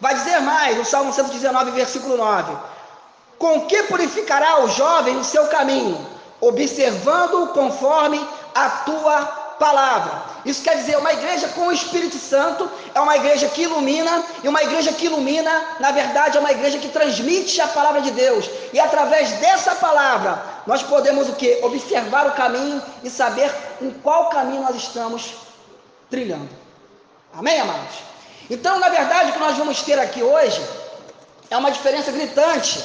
Vai 0.00 0.14
dizer 0.14 0.40
mais, 0.40 0.76
no 0.76 0.84
Salmo 0.84 1.12
119, 1.12 1.70
versículo 1.70 2.16
9: 2.16 2.56
Com 3.38 3.66
que 3.66 3.82
purificará 3.84 4.62
o 4.62 4.68
jovem 4.68 5.16
o 5.16 5.24
seu 5.24 5.46
caminho? 5.48 6.12
observando 6.42 7.52
conforme 7.52 8.20
a 8.52 8.68
tua 8.68 9.41
palavra. 9.62 10.14
Isso 10.44 10.60
quer 10.66 10.76
dizer, 10.76 10.96
uma 10.98 11.12
igreja 11.12 11.46
com 11.54 11.68
o 11.68 11.72
Espírito 11.72 12.18
Santo 12.18 12.68
é 12.92 13.00
uma 13.00 13.16
igreja 13.16 13.46
que 13.48 13.62
ilumina, 13.62 14.24
e 14.42 14.48
uma 14.48 14.60
igreja 14.60 14.92
que 14.92 15.06
ilumina, 15.06 15.52
na 15.78 15.92
verdade, 15.92 16.36
é 16.36 16.40
uma 16.40 16.50
igreja 16.50 16.78
que 16.78 16.88
transmite 16.88 17.60
a 17.60 17.68
palavra 17.68 18.00
de 18.02 18.10
Deus. 18.10 18.50
E 18.72 18.80
através 18.80 19.30
dessa 19.44 19.76
palavra, 19.76 20.42
nós 20.66 20.82
podemos 20.82 21.28
o 21.28 21.34
que? 21.34 21.60
Observar 21.62 22.26
o 22.26 22.32
caminho 22.32 22.82
e 23.04 23.08
saber 23.08 23.54
em 23.80 23.90
qual 24.02 24.30
caminho 24.30 24.62
nós 24.62 24.74
estamos 24.74 25.34
trilhando. 26.10 26.50
Amém, 27.32 27.60
amados? 27.60 27.96
Então, 28.50 28.80
na 28.80 28.88
verdade, 28.88 29.30
o 29.30 29.32
que 29.34 29.38
nós 29.38 29.56
vamos 29.56 29.80
ter 29.82 29.98
aqui 30.00 30.22
hoje 30.24 30.60
é 31.48 31.56
uma 31.56 31.70
diferença 31.70 32.10
gritante 32.10 32.82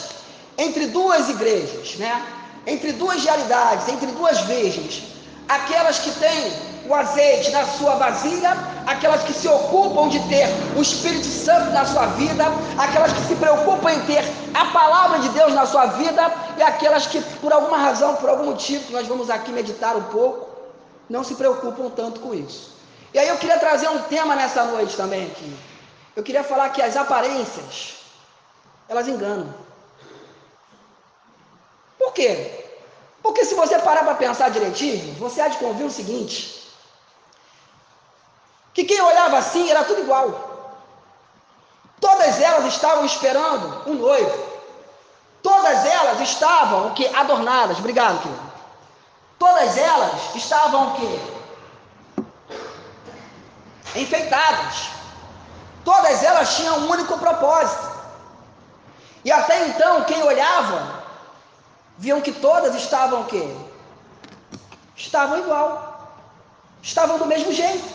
entre 0.56 0.86
duas 0.88 1.28
igrejas, 1.28 1.96
né? 1.96 2.24
entre 2.68 2.92
duas 2.92 3.24
realidades, 3.24 3.88
entre 3.88 4.08
duas 4.12 4.42
virgens. 4.42 5.17
Aquelas 5.48 6.00
que 6.00 6.12
têm 6.12 6.54
o 6.88 6.94
azeite 6.96 7.52
na 7.52 7.66
sua 7.66 7.96
vasilha, 7.96 8.52
aquelas 8.86 9.24
que 9.24 9.34
se 9.34 9.48
ocupam 9.48 10.08
de 10.08 10.20
ter 10.30 10.48
o 10.76 10.82
Espírito 10.82 11.26
Santo 11.26 11.72
na 11.72 11.86
sua 11.86 12.06
vida, 12.08 12.46
aquelas 12.78 13.12
que 13.12 13.22
se 13.22 13.36
preocupam 13.36 13.92
em 13.92 14.00
ter 14.06 14.24
a 14.54 14.66
palavra 14.66 15.20
de 15.20 15.30
Deus 15.30 15.54
na 15.54 15.66
sua 15.66 15.86
vida, 15.88 16.32
e 16.58 16.64
aquelas 16.64 17.08
que, 17.08 17.22
por 17.42 17.52
alguma 17.52 17.78
razão, 17.78 18.16
por 18.16 18.30
algum 18.30 18.46
motivo, 18.46 18.86
que 18.86 18.94
nós 18.94 19.08
vamos 19.08 19.30
aqui 19.30 19.52
meditar 19.52 19.96
um 19.96 20.04
pouco, 20.04 20.48
não 21.10 21.24
se 21.24 21.36
preocupam 21.36 21.90
tanto 21.90 22.20
com 22.20 22.34
isso. 22.34 22.76
E 23.14 23.20
aí 23.20 23.28
eu 23.28 23.38
queria 23.38 23.60
trazer 23.60 23.90
um 23.90 24.02
tema 24.04 24.36
nessa 24.36 24.64
noite 24.66 24.96
também 24.96 25.26
aqui. 25.26 25.58
Eu 26.16 26.24
queria 26.24 26.44
falar 26.44 26.70
que 26.70 26.82
as 26.82 26.96
aparências, 26.96 27.96
elas 28.88 29.08
enganam. 29.08 29.54
Por 31.98 32.14
quê? 32.14 32.67
Porque 33.28 33.44
se 33.44 33.56
você 33.56 33.78
parar 33.80 34.06
para 34.06 34.16
pensar 34.16 34.50
direitinho, 34.50 35.14
você 35.16 35.42
há 35.42 35.50
de 35.50 35.58
convir 35.58 35.86
o 35.86 35.92
seguinte: 35.92 36.72
que 38.74 38.86
quem 38.86 39.02
olhava 39.02 39.38
assim 39.38 39.70
era 39.70 39.84
tudo 39.84 40.00
igual. 40.00 40.80
Todas 42.00 42.40
elas 42.40 42.64
estavam 42.66 43.04
esperando 43.04 43.90
um 43.90 43.96
noivo. 43.96 44.48
Todas 45.44 45.86
elas 45.86 46.22
estavam 46.22 46.88
o 46.88 46.94
que 46.94 47.06
adornadas. 47.14 47.80
Obrigado, 47.80 48.22
querido. 48.22 48.52
Todas 49.38 49.78
elas 49.78 50.34
estavam 50.34 50.88
o 50.88 50.96
quê? 50.96 51.20
Enfeitadas. 54.00 54.90
Todas 55.84 56.24
elas 56.24 56.56
tinham 56.56 56.78
um 56.78 56.90
único 56.90 57.18
propósito. 57.18 57.92
E 59.26 59.32
até 59.34 59.68
então, 59.68 60.06
quem 60.06 60.24
olhava 60.24 60.97
viam 61.98 62.22
que 62.22 62.32
todas 62.32 62.76
estavam 62.76 63.22
o 63.22 63.26
quê? 63.26 63.48
Estavam 64.96 65.40
igual. 65.40 66.16
Estavam 66.82 67.18
do 67.18 67.26
mesmo 67.26 67.52
jeito. 67.52 67.88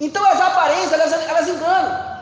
Então 0.00 0.24
as 0.24 0.40
aparências, 0.40 0.92
elas, 0.92 1.12
elas 1.12 1.48
enganam. 1.48 2.14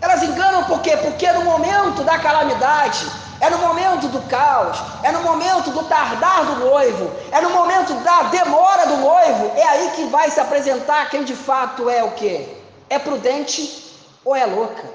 Elas 0.00 0.22
enganam 0.22 0.64
por 0.64 0.80
quê? 0.80 0.96
Porque 0.96 1.30
no 1.32 1.44
momento 1.44 2.02
da 2.04 2.18
calamidade, 2.18 3.10
é 3.40 3.50
no 3.50 3.58
momento 3.58 4.08
do 4.08 4.22
caos, 4.28 4.78
é 5.02 5.10
no 5.10 5.22
momento 5.22 5.70
do 5.70 5.82
tardar 5.84 6.44
do 6.46 6.56
noivo, 6.56 7.10
é 7.32 7.40
no 7.40 7.50
momento 7.50 7.92
da 8.02 8.24
demora 8.24 8.86
do 8.86 8.96
noivo, 8.98 9.52
é 9.56 9.66
aí 9.66 9.90
que 9.96 10.04
vai 10.04 10.30
se 10.30 10.40
apresentar 10.40 11.10
quem 11.10 11.24
de 11.24 11.34
fato 11.34 11.90
é 11.90 12.02
o 12.02 12.12
quê? 12.12 12.48
É 12.88 12.98
prudente 12.98 13.92
ou 14.24 14.36
é 14.36 14.46
louca? 14.46 14.88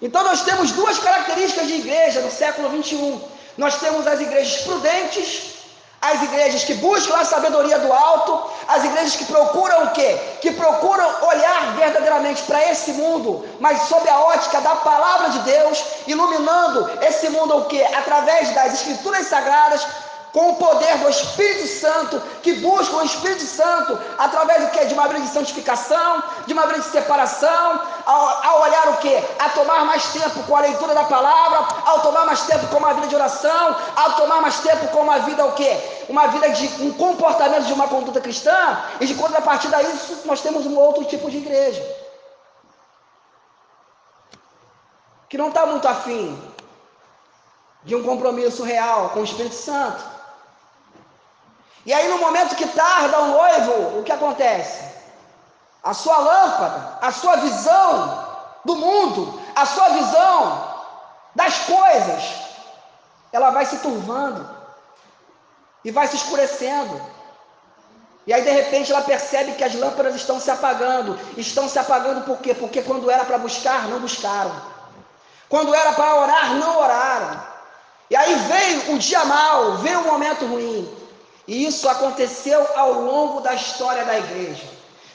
Então 0.00 0.22
nós 0.22 0.42
temos 0.42 0.72
duas 0.72 0.98
características 0.98 1.66
de 1.66 1.74
igreja 1.74 2.20
no 2.20 2.30
século 2.30 2.68
21. 2.70 3.20
Nós 3.56 3.78
temos 3.78 4.06
as 4.06 4.20
igrejas 4.20 4.62
prudentes, 4.62 5.58
as 6.00 6.22
igrejas 6.22 6.62
que 6.62 6.74
buscam 6.74 7.16
a 7.16 7.24
sabedoria 7.24 7.78
do 7.80 7.92
alto, 7.92 8.50
as 8.68 8.84
igrejas 8.84 9.16
que 9.16 9.24
procuram 9.24 9.84
o 9.84 9.90
quê? 9.90 10.16
Que 10.40 10.52
procuram 10.52 11.26
olhar 11.26 11.74
verdadeiramente 11.74 12.42
para 12.42 12.70
esse 12.70 12.92
mundo, 12.92 13.44
mas 13.58 13.82
sob 13.88 14.08
a 14.08 14.20
ótica 14.20 14.60
da 14.60 14.76
palavra 14.76 15.30
de 15.30 15.40
Deus, 15.40 15.84
iluminando 16.06 16.88
esse 17.02 17.28
mundo 17.30 17.56
o 17.56 17.64
quê? 17.64 17.84
Através 17.96 18.54
das 18.54 18.74
escrituras 18.74 19.26
sagradas, 19.26 19.84
com 20.32 20.50
o 20.50 20.56
poder 20.56 20.98
do 20.98 21.08
Espírito 21.08 21.66
Santo, 21.66 22.20
que 22.42 22.54
buscam 22.54 22.96
o 22.98 23.04
Espírito 23.04 23.44
Santo 23.44 23.98
através 24.18 24.64
do 24.64 24.70
que? 24.70 24.84
De 24.84 24.94
uma 24.94 25.08
vida 25.08 25.20
de 25.20 25.28
santificação, 25.28 26.22
de 26.46 26.52
uma 26.52 26.66
vida 26.66 26.80
de 26.80 26.86
separação, 26.86 27.80
ao, 28.04 28.44
ao, 28.44 28.60
olhar 28.62 28.88
o 28.90 28.96
que? 28.98 29.16
A 29.38 29.48
tomar 29.50 29.84
mais 29.84 30.04
tempo 30.12 30.42
com 30.44 30.56
a 30.56 30.60
leitura 30.60 30.94
da 30.94 31.04
palavra, 31.04 31.66
ao 31.86 32.00
tomar 32.00 32.26
mais 32.26 32.42
tempo 32.42 32.66
com 32.68 32.76
uma 32.78 32.94
vida 32.94 33.06
de 33.06 33.14
oração, 33.14 33.76
ao 33.96 34.12
tomar 34.14 34.40
mais 34.40 34.60
tempo 34.60 34.88
com 34.88 35.00
uma 35.00 35.18
vida 35.20 35.44
o 35.44 35.52
que? 35.52 35.70
Uma 36.08 36.26
vida 36.28 36.50
de 36.50 36.82
um 36.82 36.92
comportamento 36.92 37.64
de 37.64 37.72
uma 37.72 37.88
conduta 37.88 38.20
cristã, 38.20 38.82
e 39.00 39.06
de 39.06 39.14
contrapartida 39.14 39.76
a 39.76 39.82
isso, 39.82 40.22
nós 40.24 40.40
temos 40.40 40.66
um 40.66 40.78
outro 40.78 41.04
tipo 41.04 41.30
de 41.30 41.38
igreja. 41.38 41.82
Que 45.28 45.38
não 45.38 45.48
está 45.48 45.66
muito 45.66 45.86
afim 45.86 46.40
de 47.84 47.94
um 47.94 48.02
compromisso 48.02 48.62
real 48.62 49.10
com 49.10 49.20
o 49.20 49.24
Espírito 49.24 49.54
Santo 49.54 50.17
e 51.88 51.92
aí, 51.94 52.06
no 52.06 52.18
momento 52.18 52.54
que 52.54 52.66
tarda 52.66 53.18
o 53.18 53.28
noivo, 53.28 53.98
o 53.98 54.02
que 54.02 54.12
acontece? 54.12 54.84
A 55.82 55.94
sua 55.94 56.18
lâmpada, 56.18 56.98
a 57.00 57.10
sua 57.10 57.36
visão 57.36 58.28
do 58.62 58.76
mundo, 58.76 59.40
a 59.56 59.64
sua 59.64 59.88
visão 59.88 60.74
das 61.34 61.60
coisas, 61.60 62.34
ela 63.32 63.48
vai 63.48 63.64
se 63.64 63.78
turvando 63.78 64.46
e 65.82 65.90
vai 65.90 66.06
se 66.06 66.16
escurecendo. 66.16 67.00
E 68.26 68.34
aí, 68.34 68.42
de 68.42 68.50
repente, 68.50 68.92
ela 68.92 69.00
percebe 69.00 69.52
que 69.52 69.64
as 69.64 69.74
lâmpadas 69.74 70.14
estão 70.14 70.38
se 70.38 70.50
apagando. 70.50 71.18
Estão 71.38 71.70
se 71.70 71.78
apagando 71.78 72.20
por 72.26 72.36
quê? 72.36 72.52
Porque 72.52 72.82
quando 72.82 73.10
era 73.10 73.24
para 73.24 73.38
buscar, 73.38 73.88
não 73.88 73.98
buscaram. 73.98 74.54
Quando 75.48 75.74
era 75.74 75.94
para 75.94 76.16
orar, 76.16 76.54
não 76.56 76.80
oraram. 76.80 77.40
E 78.10 78.14
aí 78.14 78.34
veio 78.34 78.94
o 78.94 78.98
dia 78.98 79.24
mal, 79.24 79.78
veio 79.78 80.00
o 80.00 80.04
momento 80.04 80.44
ruim. 80.44 80.97
E 81.48 81.64
isso 81.64 81.88
aconteceu 81.88 82.64
ao 82.76 82.92
longo 82.92 83.40
da 83.40 83.54
história 83.54 84.04
da 84.04 84.18
igreja. 84.18 84.64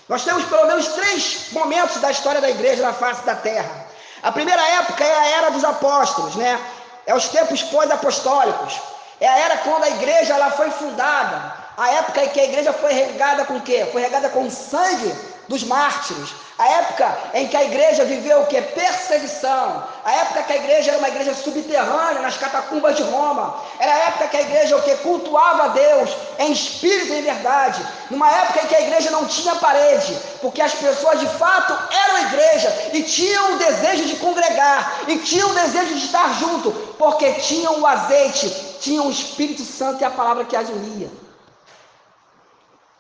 Nós 0.10 0.24
temos 0.24 0.44
pelo 0.46 0.66
menos 0.66 0.88
três 0.88 1.52
momentos 1.52 2.02
da 2.02 2.10
história 2.10 2.42
da 2.42 2.50
igreja 2.50 2.82
na 2.82 2.92
face 2.92 3.24
da 3.24 3.36
terra. 3.36 3.86
A 4.24 4.32
primeira 4.32 4.62
época 4.80 5.04
é 5.04 5.16
a 5.16 5.28
era 5.38 5.52
dos 5.52 5.64
apóstolos, 5.64 6.36
né? 6.36 6.60
É 7.06 7.14
os 7.14 7.30
tempos 7.30 7.62
pós-apostólicos. 7.62 8.82
É 9.22 9.28
a 9.28 9.38
era 9.38 9.58
quando 9.58 9.84
a 9.84 9.90
igreja 9.92 10.34
ela 10.34 10.50
foi 10.50 10.72
fundada. 10.72 11.54
A 11.78 11.92
época 11.92 12.24
em 12.24 12.30
que 12.30 12.40
a 12.40 12.46
igreja 12.46 12.74
foi 12.74 12.92
regada 12.94 13.46
com 13.46 13.58
o 13.58 13.62
quê? 13.62 13.88
Foi 13.92 14.02
regada 14.02 14.28
com 14.30 14.50
sangue 14.50 15.14
dos 15.48 15.64
mártires. 15.64 16.30
A 16.58 16.68
época 16.68 17.18
em 17.34 17.48
que 17.48 17.58
a 17.58 17.64
igreja 17.64 18.06
viveu 18.06 18.42
o 18.42 18.46
que? 18.46 18.62
Perseguição. 18.62 19.84
A 20.06 20.12
época 20.12 20.44
que 20.44 20.54
a 20.54 20.58
igreja 20.58 20.92
era 20.92 21.00
uma 21.00 21.08
igreja 21.08 21.34
subterrânea 21.34 22.22
nas 22.22 22.38
catacumbas 22.38 22.96
de 22.96 23.02
Roma. 23.02 23.60
Era 23.80 23.92
a 23.92 23.98
época 24.10 24.28
que 24.28 24.38
a 24.38 24.42
igreja 24.42 24.78
o 24.78 24.82
que? 24.84 24.96
Cultuava 24.98 25.64
a 25.64 25.68
Deus 25.70 26.12
em 26.38 26.52
espírito 26.52 27.12
e 27.12 27.20
em 27.20 27.22
verdade. 27.24 27.84
Numa 28.12 28.30
época 28.30 28.62
em 28.62 28.68
que 28.68 28.76
a 28.76 28.82
igreja 28.82 29.10
não 29.10 29.26
tinha 29.26 29.56
parede, 29.56 30.16
porque 30.42 30.62
as 30.62 30.74
pessoas 30.74 31.20
de 31.20 31.28
fato 31.28 31.76
eram 31.92 32.28
igreja 32.28 32.92
e 32.94 33.02
tinham 33.02 33.56
o 33.56 33.58
desejo 33.58 34.06
de 34.06 34.16
congregar 34.18 35.00
e 35.08 35.18
tinham 35.18 35.50
o 35.50 35.54
desejo 35.56 35.96
de 35.96 36.06
estar 36.06 36.34
junto, 36.36 36.72
porque 37.00 37.32
tinham 37.34 37.80
o 37.80 37.88
azeite, 37.88 38.78
tinham 38.80 39.08
o 39.08 39.12
Espírito 39.12 39.64
Santo 39.64 40.02
e 40.02 40.06
a 40.06 40.12
palavra 40.12 40.46
que 40.46 40.56
as 40.56 40.70
unia. 40.70 41.10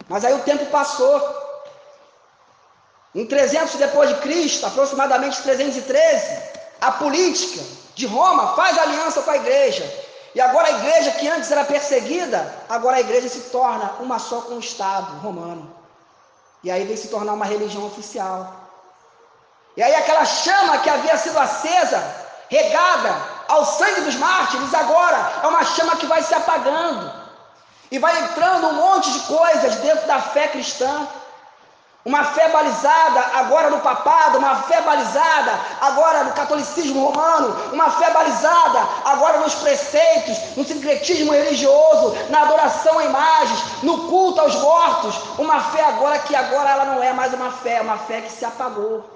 Mas 0.09 0.25
aí 0.25 0.33
o 0.33 0.39
tempo 0.39 0.65
passou. 0.67 1.42
Em 3.15 3.25
300 3.25 3.75
depois 3.75 4.09
de 4.09 4.15
Cristo, 4.21 4.65
aproximadamente 4.65 5.41
313, 5.43 6.37
a 6.81 6.91
política 6.93 7.63
de 7.95 8.05
Roma 8.07 8.55
faz 8.55 8.77
aliança 8.77 9.21
com 9.21 9.31
a 9.31 9.35
igreja. 9.35 9.83
E 10.35 10.41
agora 10.41 10.67
a 10.67 10.71
igreja 10.71 11.11
que 11.11 11.27
antes 11.27 11.51
era 11.51 11.63
perseguida, 11.63 12.53
agora 12.67 12.97
a 12.97 13.01
igreja 13.01 13.29
se 13.29 13.41
torna 13.51 13.93
uma 13.99 14.17
só 14.17 14.41
com 14.41 14.55
o 14.55 14.59
Estado 14.59 15.19
romano. 15.19 15.75
E 16.63 16.71
aí 16.71 16.85
vem 16.85 16.97
se 16.97 17.09
tornar 17.09 17.33
uma 17.33 17.45
religião 17.45 17.85
oficial. 17.85 18.63
E 19.77 19.83
aí 19.83 19.93
aquela 19.93 20.25
chama 20.25 20.79
que 20.79 20.89
havia 20.89 21.17
sido 21.17 21.37
acesa, 21.37 22.01
regada 22.49 23.15
ao 23.47 23.65
sangue 23.65 24.01
dos 24.01 24.15
mártires, 24.15 24.73
agora 24.73 25.41
é 25.43 25.47
uma 25.47 25.63
chama 25.63 25.95
que 25.97 26.05
vai 26.07 26.23
se 26.23 26.33
apagando. 26.33 27.11
E 27.91 27.99
vai 27.99 28.17
entrando 28.23 28.67
um 28.67 28.73
monte 28.73 29.11
de 29.11 29.19
coisas 29.21 29.75
dentro 29.77 30.07
da 30.07 30.19
fé 30.19 30.47
cristã. 30.47 31.07
Uma 32.05 32.21
fé 32.25 32.49
balizada 32.49 33.21
agora 33.33 33.69
no 33.69 33.79
papado, 33.79 34.37
uma 34.37 34.63
fé 34.63 34.81
balizada 34.81 35.57
agora 35.79 36.25
no 36.25 36.33
catolicismo 36.33 37.05
romano, 37.05 37.55
uma 37.71 37.89
fé 37.91 38.11
balizada 38.11 38.79
agora 39.05 39.37
nos 39.37 39.55
preceitos, 39.55 40.37
no 40.57 40.65
sincretismo 40.65 41.31
religioso, 41.31 42.13
na 42.29 42.41
adoração 42.41 42.99
a 42.99 43.05
imagens, 43.05 43.83
no 43.83 44.09
culto 44.09 44.41
aos 44.41 44.53
mortos, 44.55 45.15
uma 45.37 45.61
fé 45.61 45.81
agora 45.85 46.19
que 46.19 46.35
agora 46.35 46.71
ela 46.71 46.85
não 46.85 47.01
é 47.01 47.13
mais 47.13 47.33
uma 47.33 47.51
fé, 47.51 47.75
é 47.75 47.81
uma 47.81 47.97
fé 47.97 48.19
que 48.19 48.33
se 48.33 48.43
apagou. 48.43 49.09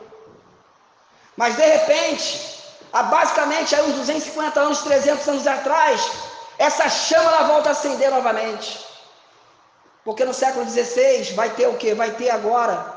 Mas 1.35 1.57
de 1.57 1.65
repente, 1.65 2.63
há 2.93 3.03
basicamente 3.03 3.75
aí 3.75 3.81
uns 3.81 3.95
250 3.95 4.59
anos, 4.61 4.81
300 4.83 5.27
anos 5.27 5.45
atrás, 5.45 6.09
essa 6.57 6.87
chama 6.87 7.31
ela 7.31 7.43
volta 7.43 7.67
a 7.67 7.71
acender 7.73 8.09
novamente. 8.09 8.86
Porque 10.07 10.23
no 10.23 10.33
século 10.33 10.65
XVI 10.65 11.33
vai 11.33 11.49
ter 11.49 11.67
o 11.67 11.75
que? 11.75 11.93
Vai 11.93 12.11
ter 12.11 12.29
agora 12.29 12.93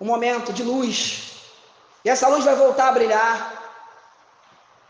um 0.00 0.04
momento 0.04 0.52
de 0.52 0.64
luz. 0.64 1.40
E 2.04 2.10
essa 2.10 2.26
luz 2.26 2.44
vai 2.44 2.56
voltar 2.56 2.88
a 2.88 2.92
brilhar. 2.92 3.36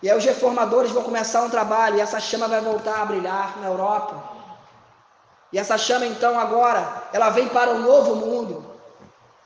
E 0.02 0.10
aí 0.10 0.16
os 0.16 0.24
reformadores 0.24 0.92
vão 0.92 1.02
começar 1.02 1.42
um 1.42 1.50
trabalho, 1.50 1.98
e 1.98 2.00
essa 2.00 2.18
chama 2.18 2.48
vai 2.48 2.62
voltar 2.62 3.02
a 3.02 3.04
brilhar 3.04 3.58
na 3.58 3.66
Europa. 3.66 4.14
E 5.52 5.58
essa 5.58 5.76
chama 5.76 6.06
então 6.06 6.38
agora, 6.38 7.02
ela 7.12 7.28
vem 7.28 7.50
para 7.50 7.72
o 7.72 7.74
um 7.74 7.80
novo 7.80 8.16
mundo. 8.16 8.64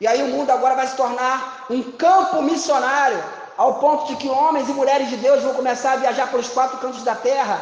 E 0.00 0.06
aí 0.06 0.22
o 0.22 0.28
mundo 0.28 0.50
agora 0.52 0.76
vai 0.76 0.86
se 0.86 0.94
tornar 0.94 1.66
um 1.68 1.82
campo 1.82 2.40
missionário, 2.40 3.20
ao 3.56 3.80
ponto 3.80 4.06
de 4.06 4.14
que 4.14 4.28
homens 4.28 4.68
e 4.68 4.72
mulheres 4.72 5.08
de 5.08 5.16
Deus 5.16 5.42
vão 5.42 5.54
começar 5.54 5.94
a 5.94 5.96
viajar 5.96 6.30
pelos 6.30 6.48
quatro 6.50 6.78
cantos 6.78 7.02
da 7.02 7.16
terra, 7.16 7.60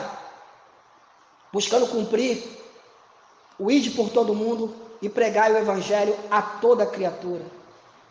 buscando 1.50 1.86
cumprir 1.86 2.55
o 3.58 3.70
ide 3.70 3.90
por 3.90 4.10
todo 4.10 4.34
mundo 4.34 4.74
e 5.00 5.08
pregai 5.08 5.52
o 5.52 5.58
evangelho 5.58 6.16
a 6.30 6.42
toda 6.42 6.86
criatura. 6.86 7.44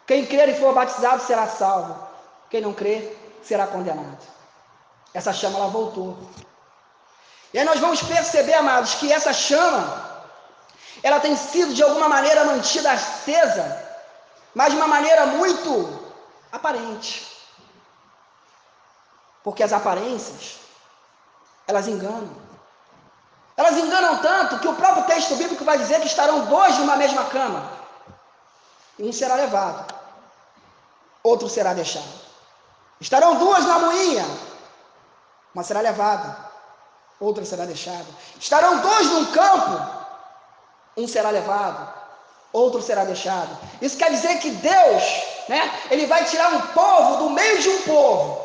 Quem 0.07 0.25
crer 0.25 0.49
e 0.49 0.55
for 0.55 0.73
batizado 0.73 1.23
será 1.23 1.47
salvo. 1.47 1.95
Quem 2.49 2.61
não 2.61 2.73
crer 2.73 3.39
será 3.43 3.67
condenado. 3.67 4.19
Essa 5.13 5.33
chama 5.33 5.57
ela 5.57 5.67
voltou. 5.67 6.17
E 7.53 7.59
aí 7.59 7.65
nós 7.65 7.79
vamos 7.79 8.01
perceber, 8.03 8.53
amados, 8.53 8.95
que 8.95 9.11
essa 9.11 9.33
chama 9.33 10.13
ela 11.01 11.19
tem 11.19 11.35
sido 11.35 11.73
de 11.73 11.83
alguma 11.83 12.09
maneira 12.09 12.43
mantida 12.45 12.91
acesa, 12.91 13.83
mas 14.53 14.71
de 14.71 14.77
uma 14.77 14.87
maneira 14.87 15.25
muito 15.27 15.99
aparente. 16.51 17.27
Porque 19.43 19.61
as 19.63 19.71
aparências 19.71 20.57
elas 21.67 21.87
enganam. 21.87 22.44
Elas 23.57 23.77
enganam 23.77 24.17
tanto 24.17 24.59
que 24.59 24.67
o 24.67 24.75
próprio 24.75 25.03
texto 25.03 25.35
bíblico 25.35 25.63
vai 25.63 25.77
dizer 25.77 26.01
que 26.01 26.07
estarão 26.07 26.45
dois 26.45 26.77
numa 26.77 26.97
mesma 26.97 27.25
cama. 27.25 27.71
Um 28.99 29.11
será 29.13 29.35
levado, 29.35 29.93
outro 31.23 31.47
será 31.47 31.73
deixado. 31.73 32.25
Estarão 32.99 33.35
duas 33.35 33.65
na 33.65 33.79
moinha, 33.79 34.25
uma 35.53 35.63
será 35.63 35.79
levada, 35.79 36.37
outra 37.19 37.45
será 37.45 37.65
deixada. 37.65 38.07
Estarão 38.39 38.79
dois 38.79 39.07
num 39.07 39.25
campo, 39.31 40.05
um 40.97 41.07
será 41.07 41.29
levado, 41.29 41.93
outro 42.51 42.81
será 42.81 43.05
deixado. 43.05 43.57
Isso 43.81 43.97
quer 43.97 44.11
dizer 44.11 44.39
que 44.39 44.51
Deus, 44.51 45.03
né, 45.47 45.79
ele 45.91 46.05
vai 46.07 46.25
tirar 46.25 46.53
um 46.53 46.61
povo 46.67 47.17
do 47.23 47.29
meio 47.29 47.61
de 47.61 47.69
um 47.69 47.81
povo 47.83 48.44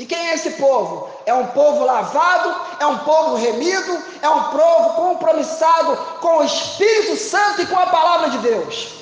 e 0.00 0.06
quem 0.06 0.28
é 0.28 0.34
esse 0.34 0.52
povo? 0.52 1.10
É 1.26 1.34
um 1.34 1.48
povo 1.48 1.84
lavado, 1.84 2.48
é 2.78 2.86
um 2.86 3.00
povo 3.00 3.34
remido, 3.36 4.02
é 4.22 4.30
um 4.30 4.44
povo 4.44 4.94
compromissado 4.94 5.94
com 6.22 6.38
o 6.38 6.44
Espírito 6.44 7.16
Santo 7.18 7.60
e 7.60 7.66
com 7.66 7.78
a 7.78 7.86
palavra 7.86 8.30
de 8.30 8.38
Deus. 8.38 8.94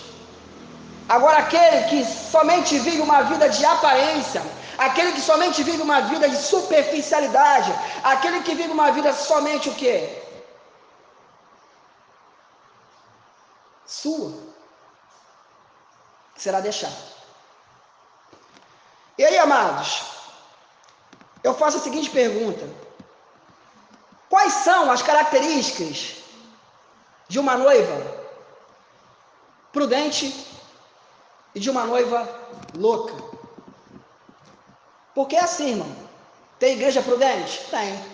Agora, 1.09 1.39
aquele 1.39 1.83
que 1.91 2.05
somente 2.05 2.81
vive 2.81 3.01
uma 3.01 3.23
vida 3.31 3.49
de 3.49 3.65
aparência, 3.65 4.43
aquele 4.77 5.13
que 5.13 5.21
somente 5.21 5.63
vive 5.63 5.81
uma 5.81 6.01
vida 6.01 6.29
de 6.29 6.35
superficialidade, 6.35 7.73
aquele 8.03 8.43
que 8.43 8.57
vive 8.57 8.73
uma 8.73 8.91
vida 8.91 9.13
somente 9.13 9.69
o 9.69 9.77
quê? 9.77 10.21
Sua, 13.87 14.33
será 16.37 16.59
deixado. 16.59 17.03
E 19.17 19.25
aí, 19.25 19.39
amados? 19.39 20.18
Eu 21.43 21.55
faço 21.55 21.79
a 21.79 21.81
seguinte 21.81 22.11
pergunta: 22.11 22.67
Quais 24.29 24.53
são 24.53 24.91
as 24.91 25.03
características 25.03 26.17
de 27.29 27.39
uma 27.39 27.57
noiva 27.57 28.19
prudente 29.73 30.47
e 31.55 31.61
de 31.61 31.71
uma 31.71 31.85
noiva 31.85 32.29
louca? 32.77 33.15
Porque 35.15 35.37
é 35.37 35.41
assim, 35.41 35.71
irmão. 35.71 36.09
Tem 36.59 36.75
igreja 36.75 37.03
prudente? 37.03 37.65
Tem. 37.71 38.05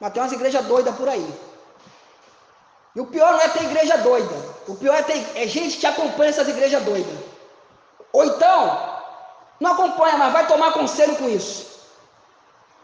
Mas 0.00 0.12
tem 0.12 0.22
umas 0.22 0.32
igrejas 0.32 0.64
doidas 0.64 0.94
por 0.96 1.08
aí. 1.08 1.34
E 2.94 3.00
o 3.00 3.06
pior 3.06 3.32
não 3.32 3.40
é 3.40 3.48
ter 3.48 3.64
igreja 3.64 3.98
doida. 3.98 4.34
O 4.66 4.76
pior 4.76 4.94
é 4.94 5.02
ter 5.02 5.24
é 5.34 5.46
gente 5.46 5.78
que 5.78 5.86
acompanha 5.86 6.30
essas 6.30 6.48
igrejas 6.48 6.82
doidas. 6.84 7.18
Ou 8.12 8.24
então, 8.24 9.00
não 9.60 9.72
acompanha, 9.72 10.16
mas 10.16 10.32
vai 10.32 10.46
tomar 10.46 10.72
conselho 10.72 11.16
com 11.16 11.28
isso. 11.28 11.73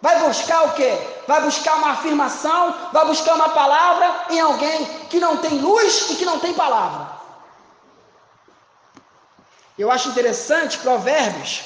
Vai 0.02 0.18
buscar 0.20 0.64
o 0.64 0.72
quê? 0.72 0.98
Vai 1.28 1.42
buscar 1.42 1.76
uma 1.76 1.90
afirmação, 1.90 2.74
vai 2.92 3.04
buscar 3.06 3.34
uma 3.34 3.50
palavra 3.50 4.26
em 4.30 4.40
alguém 4.40 4.84
que 5.10 5.20
não 5.20 5.36
tem 5.36 5.58
luz 5.58 6.10
e 6.10 6.16
que 6.16 6.24
não 6.24 6.38
tem 6.38 6.54
palavra. 6.54 7.20
Eu 9.78 9.90
acho 9.90 10.08
interessante 10.08 10.78
Provérbios, 10.78 11.62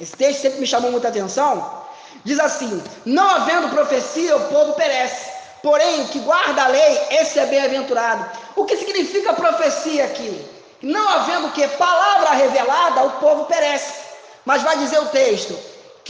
esse 0.00 0.16
texto 0.16 0.42
sempre 0.42 0.60
me 0.60 0.66
chamou 0.66 0.90
muita 0.90 1.08
atenção. 1.08 1.80
Diz 2.24 2.38
assim: 2.40 2.82
Não 3.04 3.28
havendo 3.28 3.68
profecia, 3.68 4.36
o 4.36 4.48
povo 4.48 4.72
perece, 4.74 5.30
porém 5.62 6.02
o 6.02 6.08
que 6.08 6.20
guarda 6.20 6.64
a 6.64 6.68
lei, 6.68 7.00
esse 7.10 7.38
é 7.38 7.46
bem-aventurado. 7.46 8.24
O 8.56 8.64
que 8.64 8.76
significa 8.76 9.32
profecia 9.32 10.04
aqui? 10.04 10.48
Não 10.82 11.06
havendo 11.08 11.50
que 11.50 11.66
palavra 11.68 12.30
revelada, 12.30 13.04
o 13.04 13.10
povo 13.12 13.44
perece. 13.44 14.00
Mas 14.44 14.62
vai 14.62 14.78
dizer 14.78 14.98
o 15.00 15.08
texto: 15.08 15.56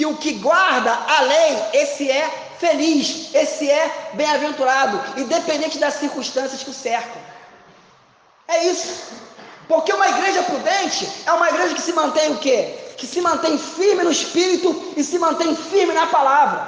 que 0.01 0.07
o 0.07 0.17
que 0.17 0.33
guarda 0.39 0.91
a 0.95 1.21
lei, 1.21 1.63
esse 1.75 2.11
é 2.11 2.27
feliz, 2.59 3.35
esse 3.35 3.71
é 3.71 4.13
bem-aventurado, 4.15 5.21
independente 5.21 5.79
das 5.79 5.93
circunstâncias 5.93 6.63
que 6.63 6.71
o 6.71 6.73
cercam. 6.73 7.21
É 8.49 8.65
isso. 8.65 9.13
Porque 9.69 9.93
uma 9.93 10.09
igreja 10.09 10.43
prudente 10.43 11.07
é 11.27 11.33
uma 11.33 11.51
igreja 11.51 11.75
que 11.75 11.83
se 11.83 11.93
mantém 11.93 12.33
o 12.33 12.39
quê? 12.39 12.95
Que 12.97 13.07
se 13.07 13.21
mantém 13.21 13.59
firme 13.59 14.03
no 14.03 14.11
espírito 14.11 14.95
e 14.97 15.05
se 15.05 15.19
mantém 15.19 15.55
firme 15.55 15.93
na 15.93 16.07
palavra. 16.07 16.63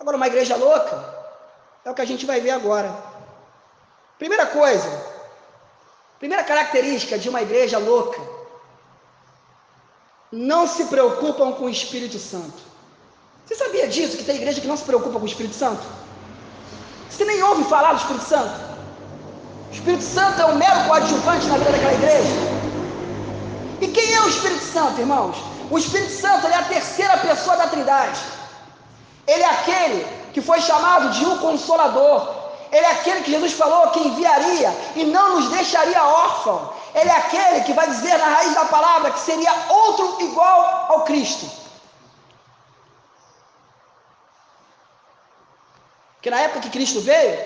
Agora, 0.00 0.16
uma 0.16 0.28
igreja 0.28 0.56
louca 0.56 0.96
é 1.84 1.90
o 1.90 1.94
que 1.94 2.00
a 2.00 2.06
gente 2.06 2.24
vai 2.24 2.40
ver 2.40 2.52
agora. 2.52 2.90
Primeira 4.16 4.46
coisa, 4.46 4.90
primeira 6.18 6.42
característica 6.42 7.18
de 7.18 7.28
uma 7.28 7.42
igreja 7.42 7.76
louca 7.76 8.33
não 10.34 10.66
se 10.66 10.84
preocupam 10.86 11.52
com 11.52 11.66
o 11.66 11.70
Espírito 11.70 12.18
Santo. 12.18 12.60
Você 13.46 13.54
sabia 13.54 13.86
disso? 13.86 14.16
Que 14.16 14.24
tem 14.24 14.36
igreja 14.36 14.60
que 14.60 14.66
não 14.66 14.76
se 14.76 14.84
preocupa 14.84 15.18
com 15.18 15.24
o 15.24 15.28
Espírito 15.28 15.54
Santo? 15.54 15.82
Você 17.08 17.24
nem 17.24 17.40
ouve 17.42 17.62
falar 17.64 17.92
do 17.92 18.00
Espírito 18.00 18.24
Santo? 18.24 18.60
O 19.70 19.72
Espírito 19.72 20.02
Santo 20.02 20.42
é 20.42 20.46
um 20.46 20.56
mero 20.56 20.88
coadjuvante 20.88 21.46
na 21.46 21.58
vida 21.58 21.70
daquela 21.70 21.94
igreja. 21.94 22.34
E 23.80 23.88
quem 23.88 24.14
é 24.14 24.22
o 24.22 24.28
Espírito 24.28 24.64
Santo, 24.64 25.00
irmãos? 25.00 25.36
O 25.70 25.78
Espírito 25.78 26.12
Santo 26.12 26.46
é 26.48 26.54
a 26.54 26.64
terceira 26.64 27.16
pessoa 27.18 27.56
da 27.56 27.68
Trindade. 27.68 28.20
Ele 29.28 29.42
é 29.42 29.50
aquele 29.50 30.06
que 30.32 30.40
foi 30.40 30.60
chamado 30.60 31.10
de 31.10 31.24
um 31.24 31.38
consolador. 31.38 32.28
Ele 32.72 32.86
é 32.86 32.90
aquele 32.90 33.22
que 33.22 33.30
Jesus 33.30 33.52
falou 33.52 33.90
que 33.90 34.00
enviaria 34.00 34.74
e 34.96 35.04
não 35.04 35.36
nos 35.36 35.48
deixaria 35.50 36.02
órfão. 36.02 36.72
Ele 36.94 37.10
é 37.10 37.16
aquele 37.16 37.60
que 37.62 37.72
vai 37.72 37.88
dizer 37.88 38.16
na 38.18 38.26
raiz 38.26 38.54
da 38.54 38.66
palavra 38.66 39.10
que 39.10 39.18
seria 39.18 39.52
outro 39.68 40.22
igual 40.22 40.86
ao 40.92 41.02
Cristo. 41.02 41.50
Que 46.22 46.30
na 46.30 46.40
época 46.40 46.60
que 46.60 46.70
Cristo 46.70 47.00
veio, 47.00 47.38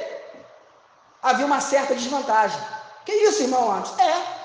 havia 1.23 1.47
uma 1.47 1.61
certa 1.61 1.95
desvantagem. 1.95 2.61
Que 3.05 3.13
isso, 3.13 3.43
irmão 3.43 3.73
Antes? 3.73 3.99
É. 3.99 4.39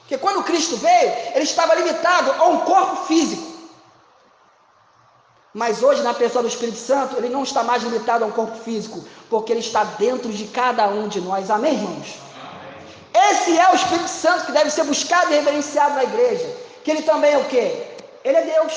Porque 0.00 0.16
quando 0.16 0.44
Cristo 0.44 0.76
veio, 0.76 1.10
ele 1.34 1.44
estava 1.44 1.74
limitado 1.74 2.32
a 2.32 2.44
um 2.46 2.60
corpo 2.60 3.04
físico. 3.06 3.46
Mas 5.52 5.82
hoje, 5.82 6.02
na 6.02 6.14
pessoa 6.14 6.42
do 6.42 6.48
Espírito 6.48 6.78
Santo, 6.78 7.16
ele 7.16 7.28
não 7.28 7.42
está 7.42 7.62
mais 7.64 7.82
limitado 7.82 8.24
a 8.24 8.28
um 8.28 8.30
corpo 8.30 8.56
físico, 8.56 9.04
porque 9.28 9.52
ele 9.52 9.60
está 9.60 9.82
dentro 9.84 10.32
de 10.32 10.46
cada 10.46 10.86
um 10.86 11.08
de 11.08 11.20
nós. 11.20 11.50
Amém, 11.50 11.74
irmãos? 11.74 12.27
Esse 13.26 13.58
é 13.58 13.70
o 13.70 13.74
Espírito 13.74 14.08
Santo 14.08 14.46
que 14.46 14.52
deve 14.52 14.70
ser 14.70 14.84
buscado 14.84 15.30
e 15.30 15.34
reverenciado 15.34 15.94
na 15.94 16.04
igreja. 16.04 16.48
Que 16.84 16.90
ele 16.92 17.02
também 17.02 17.32
é 17.32 17.38
o 17.38 17.48
quê? 17.48 17.66
Ele 18.24 18.36
é 18.36 18.42
Deus. 18.42 18.74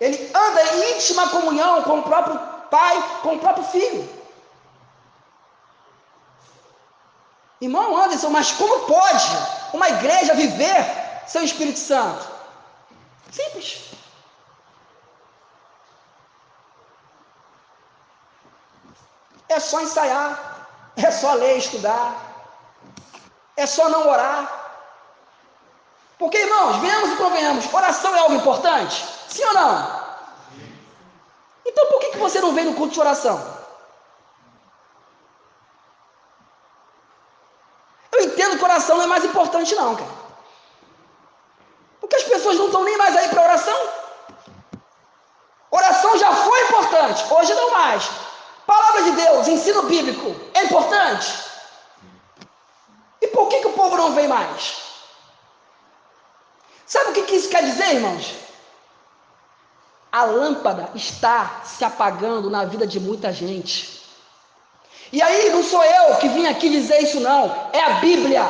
Ele 0.00 0.30
anda 0.34 0.62
em 0.62 0.96
íntima 0.96 1.28
comunhão 1.28 1.82
com 1.82 1.98
o 1.98 2.02
próprio 2.02 2.38
Pai, 2.70 2.96
com 3.22 3.34
o 3.34 3.38
próprio 3.38 3.64
Filho. 3.64 4.08
Irmão 7.60 7.96
Anderson, 7.96 8.30
mas 8.30 8.52
como 8.52 8.86
pode 8.86 9.26
uma 9.72 9.88
igreja 9.88 10.34
viver 10.34 10.84
sem 11.26 11.42
o 11.42 11.44
Espírito 11.44 11.78
Santo? 11.78 12.26
Simples. 13.30 13.84
É 19.48 19.60
só 19.60 19.80
ensaiar, 19.80 20.68
é 20.96 21.10
só 21.10 21.32
ler, 21.34 21.56
estudar, 21.56 22.35
é 23.56 23.66
só 23.66 23.88
não 23.88 24.08
orar. 24.08 24.64
Porque, 26.18 26.38
irmãos, 26.38 26.76
venhamos 26.76 27.12
e 27.12 27.16
convenhamos, 27.16 27.72
oração 27.72 28.14
é 28.14 28.20
algo 28.20 28.34
importante? 28.34 29.06
Sim 29.28 29.44
ou 29.44 29.54
não? 29.54 30.06
Então 31.66 31.86
por 31.86 32.00
que, 32.00 32.16
você 32.16 32.40
não 32.40 32.54
vem 32.54 32.64
no 32.64 32.74
culto 32.74 32.94
de 32.94 33.00
oração? 33.00 33.56
Eu 38.12 38.20
entendo 38.22 38.56
que 38.56 38.64
oração 38.64 38.96
não 38.96 39.04
é 39.04 39.08
mais 39.08 39.24
importante, 39.24 39.74
não, 39.74 39.94
cara. 39.94 40.10
Porque 42.00 42.16
as 42.16 42.22
pessoas 42.22 42.56
não 42.56 42.66
estão 42.66 42.84
nem 42.84 42.96
mais 42.96 43.16
aí 43.16 43.28
para 43.28 43.42
oração. 43.42 43.88
Oração 45.70 46.16
já 46.16 46.32
foi 46.32 46.62
importante, 46.62 47.24
hoje 47.30 47.54
não 47.54 47.70
mais. 47.72 48.08
Palavra 48.66 49.02
de 49.02 49.10
Deus, 49.10 49.48
ensino 49.48 49.82
bíblico, 49.82 50.34
é 50.54 50.64
importante? 50.64 51.45
Por 53.36 53.48
que, 53.50 53.58
que 53.58 53.66
o 53.66 53.72
povo 53.74 53.98
não 53.98 54.12
vem 54.12 54.26
mais? 54.26 54.76
Sabe 56.86 57.10
o 57.10 57.12
que, 57.12 57.24
que 57.24 57.36
isso 57.36 57.50
quer 57.50 57.62
dizer, 57.64 57.96
irmãos? 57.96 58.34
A 60.10 60.24
lâmpada 60.24 60.88
está 60.94 61.60
se 61.62 61.84
apagando 61.84 62.48
na 62.48 62.64
vida 62.64 62.86
de 62.86 62.98
muita 62.98 63.30
gente. 63.30 64.02
E 65.12 65.20
aí 65.20 65.50
não 65.50 65.62
sou 65.62 65.84
eu 65.84 66.16
que 66.16 66.30
vim 66.30 66.46
aqui 66.46 66.70
dizer 66.70 67.02
isso, 67.02 67.20
não, 67.20 67.54
é 67.74 67.80
a 67.80 67.90
Bíblia. 67.96 68.42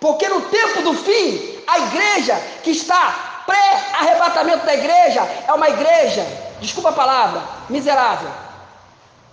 Porque 0.00 0.28
no 0.28 0.40
tempo 0.40 0.82
do 0.82 0.94
fim, 0.94 1.62
a 1.64 1.78
igreja 1.78 2.34
que 2.64 2.72
está 2.72 3.44
pré-arrebatamento 3.46 4.66
da 4.66 4.74
igreja 4.74 5.20
é 5.46 5.52
uma 5.52 5.68
igreja, 5.68 6.26
desculpa 6.60 6.88
a 6.88 6.92
palavra, 6.92 7.42
miserável, 7.68 8.30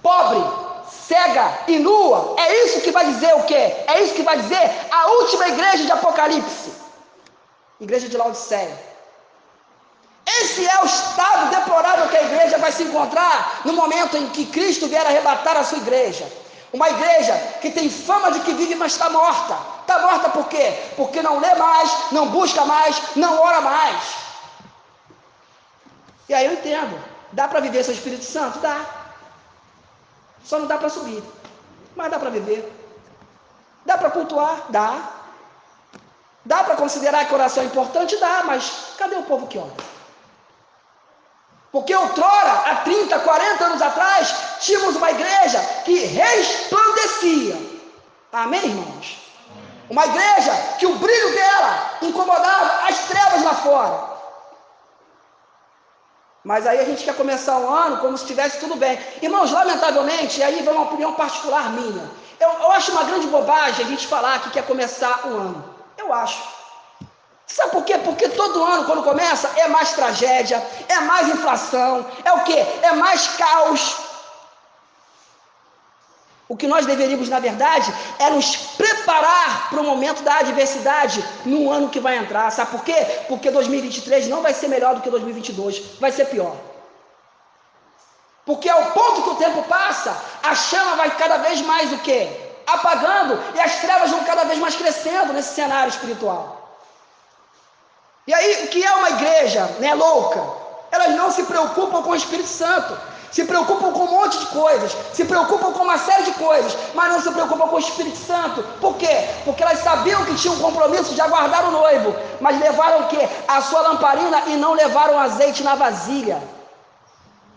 pobre, 0.04 0.63
cega 1.08 1.60
e 1.68 1.80
nua. 1.80 2.36
É 2.38 2.66
isso 2.66 2.82
que 2.82 2.92
vai 2.92 3.06
dizer 3.06 3.34
o 3.36 3.44
quê? 3.44 3.76
É 3.88 4.02
isso 4.04 4.14
que 4.14 4.24
vai 4.24 4.38
dizer 4.38 4.72
a 4.92 5.08
última 5.12 5.48
igreja 5.48 5.86
de 5.86 5.92
Apocalipse. 5.92 6.72
Igreja 7.80 8.08
de 8.08 8.18
Laodiceia. 8.18 8.94
Esse 10.26 10.66
é 10.66 10.82
o 10.82 10.86
estado 10.86 11.50
deplorável 11.50 12.08
que 12.08 12.18
a 12.18 12.24
igreja 12.24 12.58
vai 12.58 12.72
se 12.72 12.84
encontrar 12.84 13.62
no 13.66 13.74
momento 13.74 14.16
em 14.16 14.28
que 14.30 14.46
Cristo 14.46 14.88
vier 14.88 15.06
arrebatar 15.06 15.58
a 15.58 15.64
sua 15.64 15.80
igreja. 15.80 16.26
Uma 16.72 16.90
igreja 16.90 17.36
que 17.62 17.70
tem 17.72 17.90
fama 17.90 18.32
de 18.32 18.40
que 18.40 18.54
vive, 18.54 18.76
mas 18.76 18.94
está 18.94 19.10
morta. 19.10 19.56
Está 19.82 20.00
morta 20.00 20.30
por 20.30 20.48
quê? 20.48 20.74
Porque 20.96 21.22
não 21.22 21.40
lê 21.40 21.54
mais, 21.56 22.12
não 22.12 22.30
busca 22.30 22.66
mais, 22.66 23.00
não 23.16 23.40
ora 23.40 23.62
mais. 23.62 24.16
E 26.30 26.34
aí 26.34 26.46
eu 26.46 26.54
entendo. 26.54 26.98
Dá 27.32 27.48
para 27.48 27.60
viver 27.60 27.84
sem 27.84 27.94
Espírito 27.94 28.24
Santo? 28.24 28.60
Dá. 28.60 29.03
Só 30.44 30.60
não 30.60 30.68
dá 30.68 30.78
para 30.78 30.90
subir. 30.90 31.24
Mas 31.96 32.12
dá 32.12 32.20
para 32.20 32.30
viver. 32.30 32.72
Dá 33.86 33.98
para 33.98 34.12
cultuar? 34.12 34.66
Dá. 34.70 35.10
Dá 36.46 36.64
para 36.64 36.76
considerar 36.76 37.26
que 37.26 37.34
oração 37.34 37.64
é 37.64 37.66
importante? 37.68 38.18
Dá, 38.18 38.44
mas 38.46 38.96
cadê 38.98 39.16
o 39.16 39.24
povo 39.24 39.48
que 39.48 39.58
ora? 39.58 39.74
Porque 41.72 41.96
outrora, 41.96 42.52
há 42.66 42.76
30, 42.84 43.20
40 43.20 43.66
anos 43.66 43.82
atrás, 43.82 44.36
tínhamos 44.60 44.96
uma 44.96 45.10
igreja 45.10 45.60
que 45.84 46.06
resplandecia. 46.06 47.58
Amém, 48.32 48.64
irmãos? 48.64 49.18
Uma 49.90 50.06
igreja 50.06 50.52
que 50.78 50.86
o 50.86 50.96
brilho 50.96 51.34
dela 51.34 51.98
incomodava 52.02 52.88
as 52.88 53.00
trevas 53.06 53.44
lá 53.44 53.56
fora. 53.56 54.13
Mas 56.44 56.68
aí 56.68 56.80
a 56.80 56.84
gente 56.84 57.06
quer 57.06 57.16
começar 57.16 57.58
o 57.58 57.70
ano 57.70 57.98
como 57.98 58.18
se 58.18 58.24
estivesse 58.26 58.60
tudo 58.60 58.76
bem. 58.76 59.00
Irmãos, 59.22 59.52
lamentavelmente, 59.52 60.44
aí 60.44 60.62
vem 60.62 60.74
uma 60.74 60.84
opinião 60.84 61.14
particular 61.14 61.72
minha. 61.72 62.12
Eu, 62.40 62.50
eu 62.50 62.72
acho 62.72 62.92
uma 62.92 63.04
grande 63.04 63.28
bobagem 63.28 63.86
a 63.86 63.88
gente 63.88 64.06
falar 64.08 64.42
que 64.42 64.50
quer 64.50 64.66
começar 64.66 65.22
o 65.26 65.30
ano. 65.30 65.76
Eu 65.98 66.14
acho. 66.14 66.44
Sabe 67.48 67.72
por 67.72 67.86
quê? 67.86 67.98
Porque 68.00 68.28
todo 68.30 68.64
ano, 68.64 68.86
quando 68.86 69.04
começa, 69.04 69.50
é 69.56 69.68
mais 69.68 69.94
tragédia, 69.94 70.62
é 70.90 71.00
mais 71.02 71.30
inflação, 71.30 72.06
é 72.26 72.34
o 72.34 72.42
quê? 72.42 72.66
É 72.82 72.92
mais 72.94 73.28
caos. 73.38 73.98
O 76.54 76.56
que 76.56 76.68
nós 76.68 76.86
deveríamos, 76.86 77.30
na 77.30 77.40
verdade, 77.40 77.92
é 78.20 78.30
nos 78.30 78.56
preparar 78.56 79.72
para 79.72 79.82
o 79.82 79.84
momento 79.84 80.22
da 80.22 80.36
adversidade 80.36 81.26
no 81.44 81.72
ano 81.72 81.90
que 81.90 82.00
vai 82.00 82.16
entrar. 82.16 82.52
Sabe 82.52 82.70
por 82.70 82.84
quê? 82.84 82.94
Porque 83.28 83.50
2023 83.50 84.28
não 84.28 84.44
vai 84.44 84.54
ser 84.54 84.68
melhor 84.68 84.94
do 84.94 85.02
que 85.02 85.10
2022, 85.10 85.98
vai 86.00 86.12
ser 86.12 86.26
pior. 86.26 86.56
Porque 88.46 88.70
ao 88.70 88.92
ponto 88.92 89.24
que 89.24 89.30
o 89.32 89.36
tempo 89.38 89.64
passa, 89.64 90.16
a 90.44 90.54
chama 90.54 90.96
vai 90.96 91.10
cada 91.18 91.38
vez 91.38 91.60
mais 91.62 91.92
o 91.92 91.98
quê? 91.98 92.30
Apagando 92.68 93.44
e 93.56 93.60
as 93.60 93.78
trevas 93.78 94.12
vão 94.12 94.24
cada 94.24 94.44
vez 94.44 94.60
mais 94.60 94.76
crescendo 94.76 95.34
nesse 95.34 95.56
cenário 95.56 95.90
espiritual. 95.90 96.78
E 98.28 98.34
aí, 98.34 98.66
o 98.66 98.68
que 98.68 98.86
é 98.86 98.94
uma 98.94 99.10
igreja 99.10 99.66
né, 99.80 99.96
louca? 99.96 100.53
Elas 100.94 101.16
não 101.16 101.32
se 101.32 101.42
preocupam 101.44 102.04
com 102.04 102.12
o 102.12 102.16
Espírito 102.16 102.48
Santo, 102.48 102.96
se 103.32 103.44
preocupam 103.46 103.92
com 103.92 104.04
um 104.04 104.12
monte 104.12 104.38
de 104.38 104.46
coisas, 104.46 104.96
se 105.12 105.26
preocupam 105.26 105.74
com 105.74 105.84
uma 105.84 105.98
série 105.98 106.26
de 106.26 106.34
coisas, 106.34 106.78
mas 106.94 107.12
não 107.12 107.20
se 107.20 107.32
preocupam 107.32 107.68
com 107.68 107.78
o 107.78 107.80
Espírito 107.80 108.16
Santo. 108.16 108.62
Por 108.80 108.96
quê? 108.98 109.28
Porque 109.44 109.64
elas 109.64 109.80
sabiam 109.80 110.24
que 110.24 110.36
tinham 110.36 110.54
um 110.54 110.60
compromisso 110.60 111.16
de 111.16 111.22
aguardar 111.22 111.68
o 111.68 111.72
noivo, 111.72 112.16
mas 112.40 112.60
levaram 112.60 113.06
o 113.06 113.08
quê? 113.08 113.28
A 113.48 113.60
sua 113.60 113.82
lamparina 113.82 114.44
e 114.46 114.56
não 114.56 114.74
levaram 114.74 115.18
azeite 115.18 115.64
na 115.64 115.74
vasilha. 115.74 116.40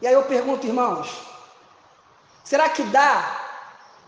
E 0.01 0.07
aí 0.07 0.15
eu 0.15 0.23
pergunto, 0.23 0.67
irmãos, 0.67 1.11
será 2.43 2.71
que 2.71 2.85
dá 2.85 3.37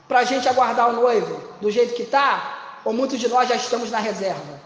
para 0.09 0.21
a 0.21 0.25
gente 0.25 0.49
aguardar 0.49 0.89
o 0.89 0.95
noivo 0.95 1.39
do 1.61 1.71
jeito 1.71 1.95
que 1.95 2.05
está? 2.05 2.81
Ou 2.83 2.95
muitos 2.95 3.21
de 3.21 3.29
nós 3.29 3.47
já 3.47 3.57
estamos 3.57 3.91
na 3.91 3.99
reserva? 3.99 4.58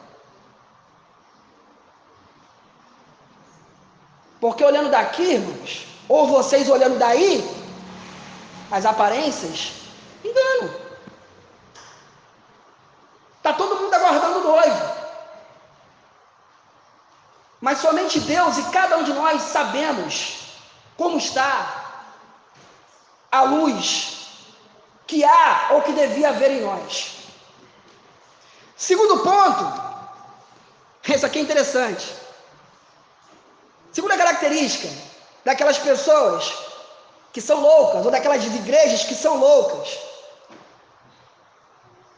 Porque 4.43 4.65
olhando 4.65 4.91
daqui, 4.91 5.23
irmãos, 5.23 5.87
ou 6.09 6.27
vocês 6.27 6.69
olhando 6.69 6.99
daí, 6.99 7.49
as 8.73 8.85
aparências, 8.85 9.75
engano. 10.25 10.75
Está 13.37 13.53
todo 13.53 13.77
mundo 13.77 13.95
aguardando 13.95 14.41
o 14.41 14.43
noivo. 14.43 14.95
Mas 17.61 17.79
somente 17.79 18.19
Deus 18.19 18.59
e 18.59 18.65
cada 18.73 18.97
um 18.97 19.05
de 19.05 19.13
nós 19.13 19.43
sabemos 19.43 20.39
como 20.97 21.19
está 21.19 22.01
a 23.31 23.43
luz 23.43 24.27
que 25.07 25.23
há 25.23 25.69
ou 25.71 25.83
que 25.83 25.93
devia 25.93 26.31
haver 26.31 26.51
em 26.51 26.63
nós. 26.63 27.29
Segundo 28.77 29.21
ponto, 29.21 29.65
esse 31.09 31.25
aqui 31.25 31.39
é 31.39 31.43
interessante. 31.43 32.22
Segunda 33.93 34.17
característica 34.17 34.89
daquelas 35.45 35.79
pessoas 35.79 36.53
que 37.33 37.41
são 37.41 37.61
loucas, 37.61 38.05
ou 38.05 38.11
daquelas 38.11 38.45
igrejas 38.45 39.05
que 39.05 39.15
são 39.15 39.37
loucas. 39.39 39.99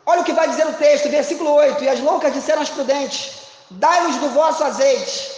Olha 0.06 0.20
o 0.20 0.24
que 0.24 0.32
vai 0.32 0.48
dizer 0.48 0.66
o 0.66 0.74
texto, 0.74 1.08
versículo 1.08 1.52
8: 1.52 1.82
E 1.82 1.88
as 1.88 2.00
loucas 2.00 2.32
disseram 2.32 2.60
aos 2.60 2.68
prudentes: 2.70 3.44
Dai-nos 3.70 4.16
do 4.16 4.28
vosso 4.30 4.62
azeite. 4.62 5.32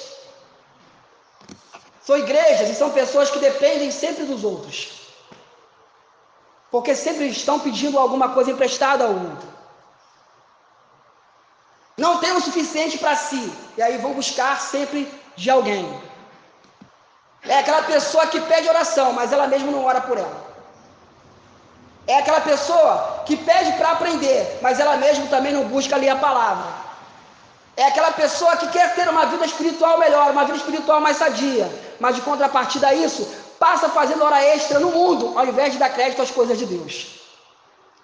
São 2.03 2.17
igrejas 2.17 2.71
e 2.71 2.75
são 2.75 2.91
pessoas 2.91 3.31
que 3.31 3.39
dependem 3.39 3.91
sempre 3.91 4.25
dos 4.25 4.45
outros. 4.45 4.93
Porque 6.71 6.95
sempre 6.95 7.29
estão 7.29 7.59
pedindo 7.61 7.99
alguma 7.99 8.31
coisa 8.31 8.51
emprestada 8.51 9.05
ao 9.05 9.13
outro. 9.13 9.49
Não 11.97 12.19
tem 12.19 12.33
o 12.33 12.41
suficiente 12.41 12.99
para 12.99 13.17
si. 13.17 13.53
E 13.77 13.83
aí 13.83 13.99
vão 13.99 14.13
buscar 14.13 14.61
sempre 14.61 15.11
de 15.37 15.51
alguém. 15.51 15.85
É 17.57 17.61
aquela 17.61 17.83
pessoa 17.85 18.27
que 18.27 18.39
pede 18.49 18.69
oração, 18.69 19.15
mas 19.19 19.33
ela 19.33 19.47
mesma 19.47 19.71
não 19.73 19.83
ora 19.91 20.01
por 20.03 20.19
ela. 20.19 20.37
É 22.07 22.19
aquela 22.19 22.43
pessoa 22.43 23.23
que 23.25 23.35
pede 23.35 23.73
para 23.79 23.93
aprender, 23.93 24.59
mas 24.61 24.79
ela 24.79 24.97
mesma 24.99 25.27
também 25.35 25.55
não 25.55 25.65
busca 25.65 25.97
ler 25.97 26.11
a 26.11 26.17
palavra. 26.17 26.67
É 27.75 27.87
aquela 27.87 28.13
pessoa 28.13 28.59
que 28.59 28.69
quer 28.69 28.95
ter 28.95 29.09
uma 29.09 29.25
vida 29.33 29.47
espiritual 29.47 29.99
melhor, 29.99 30.31
uma 30.33 30.45
vida 30.45 30.59
espiritual 30.59 31.01
mais 31.01 31.17
sadia, 31.17 31.67
mas 31.99 32.17
de 32.17 32.21
contrapartida 32.21 32.89
a 32.89 32.95
isso, 32.95 33.27
passa 33.59 33.89
fazendo 33.89 34.23
hora 34.23 34.45
extra 34.45 34.79
no 34.79 34.91
mundo, 34.91 35.33
ao 35.39 35.47
invés 35.47 35.73
de 35.73 35.79
dar 35.79 35.89
crédito 35.89 36.21
às 36.21 36.31
coisas 36.31 36.59
de 36.59 36.67
Deus. 36.67 36.95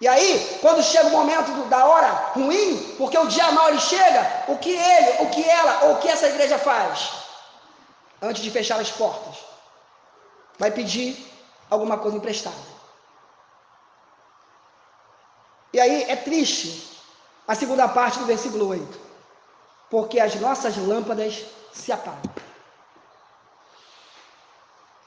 E 0.00 0.08
aí, 0.08 0.58
quando 0.62 0.82
chega 0.82 1.08
o 1.08 1.10
momento 1.10 1.50
do, 1.52 1.64
da 1.68 1.84
hora 1.84 2.10
ruim, 2.34 2.94
porque 2.96 3.18
o 3.18 3.26
dia 3.26 3.52
mau 3.52 3.68
ele 3.68 3.80
chega, 3.80 4.44
o 4.48 4.56
que 4.56 4.70
ele, 4.70 5.10
o 5.24 5.26
que 5.26 5.44
ela 5.46 5.80
ou 5.82 5.92
o 5.92 5.98
que 5.98 6.08
essa 6.08 6.26
igreja 6.26 6.56
faz? 6.56 7.21
Antes 8.22 8.42
de 8.42 8.50
fechar 8.50 8.80
as 8.80 8.90
portas, 8.90 9.44
vai 10.56 10.70
pedir 10.70 11.28
alguma 11.68 11.98
coisa 11.98 12.16
emprestada. 12.16 12.72
E 15.72 15.80
aí 15.80 16.04
é 16.04 16.14
triste 16.14 17.02
a 17.48 17.54
segunda 17.56 17.88
parte 17.88 18.20
do 18.20 18.26
versículo 18.26 18.68
8, 18.68 19.00
porque 19.90 20.20
as 20.20 20.36
nossas 20.36 20.76
lâmpadas 20.76 21.44
se 21.72 21.90
apagam. 21.90 22.32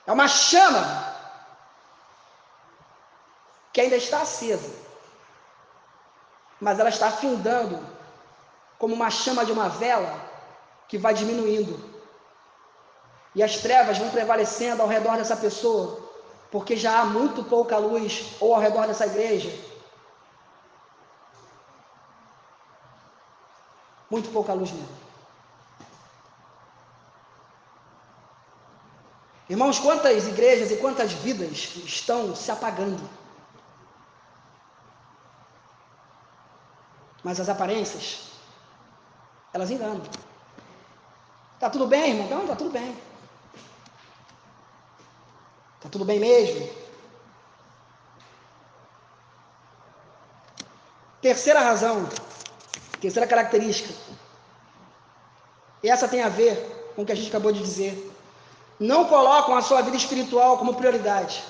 É 0.06 0.12
uma 0.12 0.28
chama 0.28 1.16
que 3.72 3.80
ainda 3.80 3.96
está 3.96 4.22
acesa, 4.22 4.74
mas 6.60 6.80
ela 6.80 6.90
está 6.90 7.08
afindando 7.08 7.96
como 8.78 8.94
uma 8.94 9.10
chama 9.10 9.46
de 9.46 9.52
uma 9.52 9.70
vela 9.70 10.14
que 10.88 10.98
vai 10.98 11.14
diminuindo 11.14 11.95
e 13.36 13.44
as 13.44 13.58
trevas 13.58 13.98
vão 13.98 14.10
prevalecendo 14.10 14.82
ao 14.82 14.88
redor 14.88 15.18
dessa 15.18 15.36
pessoa, 15.36 16.10
porque 16.50 16.78
já 16.78 17.02
há 17.02 17.06
muito 17.06 17.44
pouca 17.44 17.78
luz 17.78 18.34
ou 18.40 18.56
ao 18.56 18.62
redor 18.62 18.88
dessa 18.88 19.06
igreja. 19.06 19.54
Muito 24.10 24.30
pouca 24.32 24.54
luz 24.54 24.72
mesmo. 24.72 25.06
Irmãos, 29.50 29.78
quantas 29.80 30.28
igrejas 30.28 30.72
e 30.72 30.78
quantas 30.78 31.12
vidas 31.12 31.76
estão 31.84 32.36
se 32.36 32.50
apagando? 32.50 33.08
Mas 37.22 37.40
as 37.40 37.50
aparências, 37.50 38.32
elas 39.54 39.70
enganam. 39.70 40.02
Tá 41.60 41.70
tudo 41.70 41.86
bem, 41.86 42.12
irmão? 42.12 42.30
Não, 42.30 42.48
tá 42.48 42.56
tudo 42.56 42.70
bem. 42.70 42.96
Está 45.86 45.92
tudo 45.92 46.06
bem 46.06 46.20
mesmo? 46.20 46.68
Terceira 51.22 51.60
razão, 51.60 52.10
terceira 53.00 53.28
característica. 53.28 53.94
Essa 55.84 56.08
tem 56.08 56.24
a 56.24 56.30
ver 56.30 56.94
com 56.96 57.04
o 57.04 57.06
que 57.06 57.12
a 57.12 57.16
gente 57.16 57.28
acabou 57.28 57.52
de 57.52 57.62
dizer. 57.62 58.12
Não 58.80 59.06
colocam 59.06 59.56
a 59.56 59.62
sua 59.62 59.84
vida 59.84 59.96
espiritual 59.96 60.58
como 60.58 60.74
prioridade. 60.74 61.44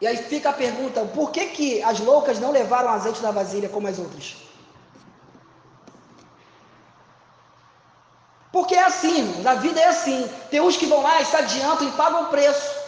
E 0.00 0.06
aí 0.06 0.16
fica 0.16 0.50
a 0.50 0.52
pergunta: 0.52 1.04
por 1.06 1.32
que, 1.32 1.46
que 1.46 1.82
as 1.82 1.98
loucas 1.98 2.38
não 2.38 2.52
levaram 2.52 2.90
azeite 2.90 3.20
da 3.20 3.32
vasilha 3.32 3.68
como 3.68 3.88
as 3.88 3.98
outras? 3.98 4.36
Porque 8.52 8.76
é 8.76 8.84
assim, 8.84 9.42
na 9.42 9.54
vida 9.54 9.80
é 9.80 9.88
assim. 9.88 10.30
Tem 10.50 10.60
uns 10.60 10.76
que 10.76 10.86
vão 10.86 11.02
lá 11.02 11.24
se 11.24 11.34
adiantam 11.34 11.88
e 11.88 11.92
pagam 11.92 12.24
o 12.24 12.26
preço. 12.26 12.81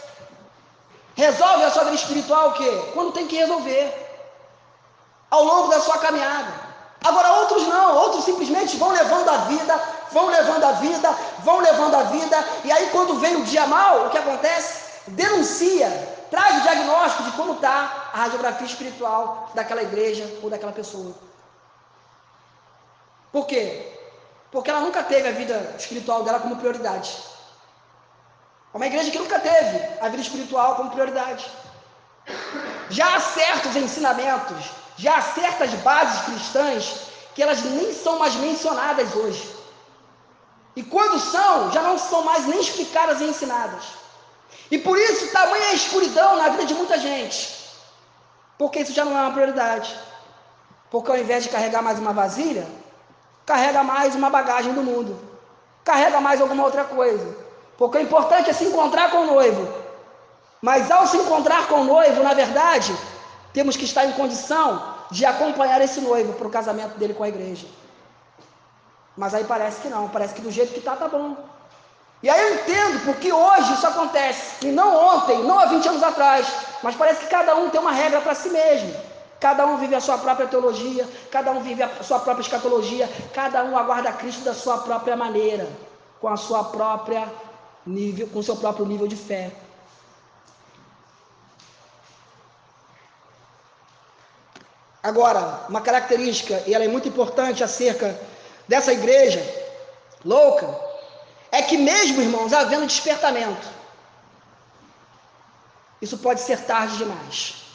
Resolve 1.15 1.63
a 1.63 1.71
sua 1.71 1.85
vida 1.85 1.95
espiritual 1.95 2.49
o 2.49 2.53
quê? 2.53 2.91
Quando 2.93 3.13
tem 3.13 3.27
que 3.27 3.37
resolver. 3.37 3.85
Ao 5.31 5.43
longo 5.43 5.69
da 5.69 5.79
sua 5.79 5.97
caminhada. 5.97 6.65
Agora 7.03 7.33
outros 7.33 7.67
não, 7.67 7.97
outros 7.97 8.25
simplesmente 8.25 8.77
vão 8.77 8.89
levando 8.91 9.29
a 9.29 9.37
vida, 9.37 9.79
vão 10.11 10.27
levando 10.27 10.63
a 10.63 10.71
vida, 10.73 11.11
vão 11.39 11.59
levando 11.59 11.95
a 11.95 12.03
vida, 12.03 12.43
e 12.63 12.71
aí 12.71 12.89
quando 12.89 13.19
vem 13.19 13.35
o 13.35 13.43
dia 13.43 13.67
mal, 13.67 14.07
o 14.07 14.09
que 14.09 14.17
acontece? 14.17 15.01
Denuncia, 15.07 15.87
traz 16.31 16.57
o 16.57 16.61
diagnóstico 16.61 17.23
de 17.23 17.31
como 17.33 17.53
está 17.53 18.09
a 18.11 18.17
radiografia 18.17 18.65
espiritual 18.65 19.51
daquela 19.53 19.83
igreja 19.83 20.39
ou 20.41 20.49
daquela 20.49 20.71
pessoa. 20.71 21.13
Por 23.31 23.45
quê? 23.45 23.91
Porque 24.51 24.71
ela 24.71 24.79
nunca 24.79 25.03
teve 25.03 25.27
a 25.27 25.31
vida 25.31 25.75
espiritual 25.77 26.23
dela 26.23 26.39
como 26.39 26.55
prioridade. 26.55 27.21
É 28.75 28.77
uma 28.77 28.87
igreja 28.87 29.09
que 29.09 29.17
nunca 29.17 29.39
teve 29.39 29.77
a 30.01 30.09
vida 30.09 30.21
espiritual 30.21 30.75
como 30.75 30.91
prioridade. 30.91 31.49
Já 32.89 33.15
há 33.15 33.21
certos 33.21 33.73
ensinamentos, 33.73 34.69
já 34.97 35.15
há 35.15 35.21
certas 35.21 35.71
bases 35.75 36.25
cristãs 36.25 37.07
que 37.33 37.41
elas 37.41 37.63
nem 37.63 37.93
são 37.93 38.19
mais 38.19 38.35
mencionadas 38.35 39.15
hoje. 39.15 39.49
E 40.75 40.83
quando 40.83 41.17
são, 41.21 41.71
já 41.71 41.81
não 41.81 41.97
são 41.97 42.25
mais 42.25 42.47
nem 42.47 42.59
explicadas 42.59 43.21
e 43.21 43.23
ensinadas. 43.23 43.85
E 44.69 44.77
por 44.77 44.99
isso 44.99 45.31
tamanha 45.31 45.71
escuridão 45.71 46.35
na 46.35 46.49
vida 46.49 46.65
de 46.65 46.73
muita 46.73 46.99
gente. 46.99 47.55
Porque 48.57 48.81
isso 48.81 48.91
já 48.91 49.05
não 49.05 49.17
é 49.17 49.21
uma 49.21 49.31
prioridade. 49.31 49.97
Porque 50.91 51.11
ao 51.11 51.17
invés 51.17 51.45
de 51.45 51.49
carregar 51.49 51.81
mais 51.81 51.97
uma 51.97 52.11
vasilha, 52.11 52.67
carrega 53.45 53.81
mais 53.83 54.15
uma 54.15 54.29
bagagem 54.29 54.73
do 54.73 54.83
mundo, 54.83 55.17
carrega 55.85 56.19
mais 56.19 56.41
alguma 56.41 56.65
outra 56.65 56.83
coisa. 56.83 57.44
Porque 57.77 57.97
o 57.97 58.01
importante 58.01 58.49
é 58.49 58.53
se 58.53 58.65
encontrar 58.65 59.11
com 59.11 59.17
o 59.17 59.25
noivo. 59.25 59.67
Mas 60.61 60.89
ao 60.89 61.05
se 61.05 61.17
encontrar 61.17 61.67
com 61.67 61.81
o 61.81 61.83
noivo, 61.83 62.23
na 62.23 62.33
verdade, 62.33 62.95
temos 63.53 63.75
que 63.77 63.85
estar 63.85 64.05
em 64.05 64.13
condição 64.13 64.95
de 65.11 65.25
acompanhar 65.25 65.81
esse 65.81 66.01
noivo 66.01 66.33
para 66.33 66.47
o 66.47 66.49
casamento 66.49 66.97
dele 66.97 67.13
com 67.13 67.23
a 67.23 67.29
igreja. 67.29 67.67
Mas 69.15 69.33
aí 69.33 69.43
parece 69.43 69.81
que 69.81 69.87
não, 69.87 70.09
parece 70.09 70.33
que 70.33 70.41
do 70.41 70.51
jeito 70.51 70.73
que 70.73 70.79
está, 70.79 70.95
tá 70.95 71.07
bom. 71.07 71.37
E 72.23 72.29
aí 72.29 72.41
eu 72.41 72.55
entendo 72.55 73.05
porque 73.05 73.31
hoje 73.31 73.73
isso 73.73 73.85
acontece, 73.85 74.65
e 74.65 74.71
não 74.71 75.15
ontem, 75.15 75.43
não 75.43 75.59
há 75.59 75.65
20 75.65 75.87
anos 75.87 76.03
atrás, 76.03 76.47
mas 76.81 76.95
parece 76.95 77.21
que 77.21 77.27
cada 77.27 77.55
um 77.55 77.69
tem 77.69 77.79
uma 77.79 77.91
regra 77.91 78.21
para 78.21 78.33
si 78.33 78.49
mesmo. 78.49 78.93
Cada 79.39 79.65
um 79.65 79.77
vive 79.77 79.93
a 79.93 80.01
sua 80.01 80.17
própria 80.17 80.47
teologia, 80.47 81.07
cada 81.29 81.51
um 81.51 81.59
vive 81.59 81.83
a 81.83 81.89
sua 82.01 82.19
própria 82.19 82.41
escatologia, 82.41 83.07
cada 83.33 83.63
um 83.63 83.77
aguarda 83.77 84.11
Cristo 84.13 84.43
da 84.43 84.53
sua 84.53 84.79
própria 84.79 85.15
maneira, 85.15 85.69
com 86.19 86.27
a 86.27 86.37
sua 86.37 86.63
própria 86.63 87.31
nível, 87.85 88.27
com 88.27 88.41
seu 88.41 88.55
próprio 88.55 88.85
nível 88.85 89.07
de 89.07 89.15
fé. 89.15 89.51
Agora, 95.03 95.65
uma 95.69 95.81
característica, 95.81 96.63
e 96.65 96.73
ela 96.73 96.83
é 96.83 96.87
muito 96.87 97.07
importante 97.07 97.63
acerca 97.63 98.19
dessa 98.67 98.91
igreja 98.91 99.43
louca, 100.23 100.67
é 101.51 101.61
que 101.61 101.77
mesmo, 101.77 102.21
irmãos, 102.21 102.51
havendo 102.51 102.87
despertamento, 102.87 103.67
isso 106.01 106.17
pode 106.17 106.41
ser 106.41 106.59
tarde 106.61 106.97
demais. 106.97 107.65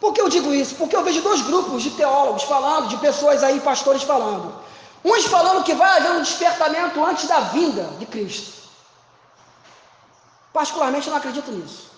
Por 0.00 0.12
que 0.12 0.20
eu 0.20 0.28
digo 0.28 0.52
isso? 0.52 0.74
Porque 0.74 0.94
eu 0.94 1.04
vejo 1.04 1.22
dois 1.22 1.42
grupos 1.42 1.82
de 1.82 1.90
teólogos 1.92 2.42
falando, 2.42 2.88
de 2.88 2.96
pessoas 2.98 3.42
aí, 3.42 3.60
pastores 3.60 4.02
falando. 4.02 4.52
Uns 5.06 5.26
falando 5.26 5.62
que 5.62 5.72
vai 5.72 5.98
haver 5.98 6.10
um 6.10 6.22
despertamento 6.22 7.04
antes 7.04 7.28
da 7.28 7.38
vinda 7.38 7.84
de 8.00 8.06
Cristo. 8.06 8.68
Particularmente 10.52 11.06
eu 11.06 11.12
não 11.12 11.18
acredito 11.18 11.52
nisso. 11.52 11.92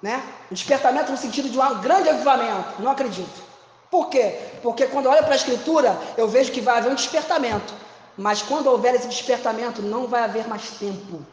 Né? 0.00 0.22
Um 0.50 0.54
despertamento 0.54 1.12
no 1.12 1.18
sentido 1.18 1.50
de 1.50 1.58
um 1.58 1.80
grande 1.80 2.08
avivamento. 2.08 2.80
Não 2.80 2.90
acredito. 2.90 3.42
Por 3.90 4.08
quê? 4.08 4.38
Porque 4.62 4.86
quando 4.86 5.04
eu 5.04 5.12
olho 5.12 5.22
para 5.22 5.34
a 5.34 5.36
Escritura, 5.36 6.00
eu 6.16 6.26
vejo 6.28 6.50
que 6.50 6.62
vai 6.62 6.78
haver 6.78 6.90
um 6.90 6.94
despertamento. 6.94 7.74
Mas 8.16 8.40
quando 8.40 8.68
houver 8.68 8.94
esse 8.94 9.06
despertamento, 9.06 9.82
não 9.82 10.06
vai 10.06 10.24
haver 10.24 10.48
mais 10.48 10.70
tempo. 10.78 11.26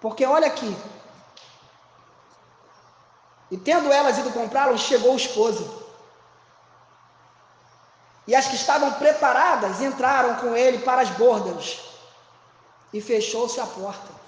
Porque 0.00 0.26
olha 0.26 0.48
aqui, 0.48 0.76
e 3.52 3.56
tendo 3.56 3.92
elas 3.92 4.18
ido 4.18 4.30
comprá-lo, 4.32 4.76
chegou 4.76 5.12
o 5.12 5.16
esposo. 5.16 5.79
E 8.26 8.34
as 8.34 8.46
que 8.46 8.54
estavam 8.54 8.92
preparadas 8.94 9.80
entraram 9.80 10.36
com 10.36 10.56
ele 10.56 10.78
para 10.78 11.02
as 11.02 11.10
bordas. 11.10 11.80
E 12.92 13.00
fechou-se 13.00 13.60
a 13.60 13.66
porta. 13.66 14.20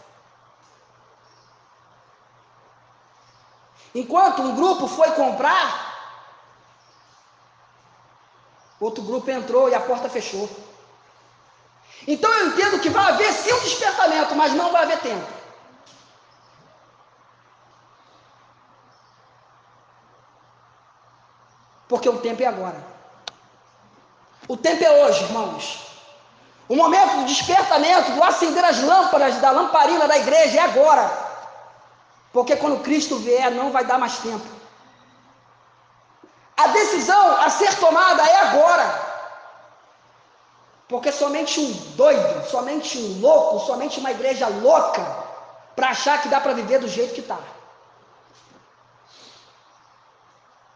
Enquanto 3.95 4.41
um 4.43 4.55
grupo 4.55 4.87
foi 4.89 5.11
comprar, 5.13 5.93
outro 8.81 9.03
grupo 9.03 9.31
entrou 9.31 9.69
e 9.69 9.75
a 9.75 9.81
porta 9.81 10.09
fechou. 10.09 10.49
Então 12.07 12.33
eu 12.33 12.49
entendo 12.49 12.81
que 12.81 12.89
vai 12.89 13.13
haver 13.13 13.33
sim 13.33 13.53
um 13.53 13.61
despertamento, 13.61 14.35
mas 14.35 14.53
não 14.55 14.73
vai 14.73 14.85
haver 14.85 15.01
tempo. 15.01 15.27
Porque 21.87 22.09
o 22.09 22.19
tempo 22.19 22.43
é 22.43 22.47
agora. 22.47 22.92
O 24.49 24.57
tempo 24.57 24.83
é 24.83 25.05
hoje, 25.05 25.25
irmãos. 25.25 25.79
O 26.69 26.77
momento 26.77 27.17
do 27.17 27.25
despertamento, 27.27 28.13
do 28.13 28.25
acender 28.25 28.65
as 28.65 28.81
lâmpadas 28.83 29.37
da 29.37 29.51
lamparina 29.51 30.09
da 30.09 30.17
igreja 30.17 30.59
é 30.59 30.63
agora. 30.63 31.11
Porque 32.33 32.57
quando 32.57 32.83
Cristo 32.83 33.17
vier, 33.19 33.51
não 33.51 33.71
vai 33.71 33.85
dar 33.85 33.99
mais 33.99 34.19
tempo. 34.19 34.47
A 36.57 36.69
decisão 36.69 37.37
a 37.37 37.51
ser 37.51 37.75
tomada 37.79 38.23
é 38.23 38.37
agora. 38.41 39.13
Porque 40.89 41.11
somente 41.11 41.59
um 41.61 41.73
doido, 41.97 42.49
somente 42.49 42.99
um 42.99 43.21
louco, 43.21 43.67
somente 43.67 43.99
uma 43.99 44.11
igreja 44.11 44.47
louca, 44.49 45.03
para 45.75 45.89
achar 45.89 46.21
que 46.21 46.29
dá 46.29 46.41
para 46.41 46.53
viver 46.53 46.79
do 46.79 46.89
jeito 46.89 47.15
que 47.15 47.21
está. 47.21 47.39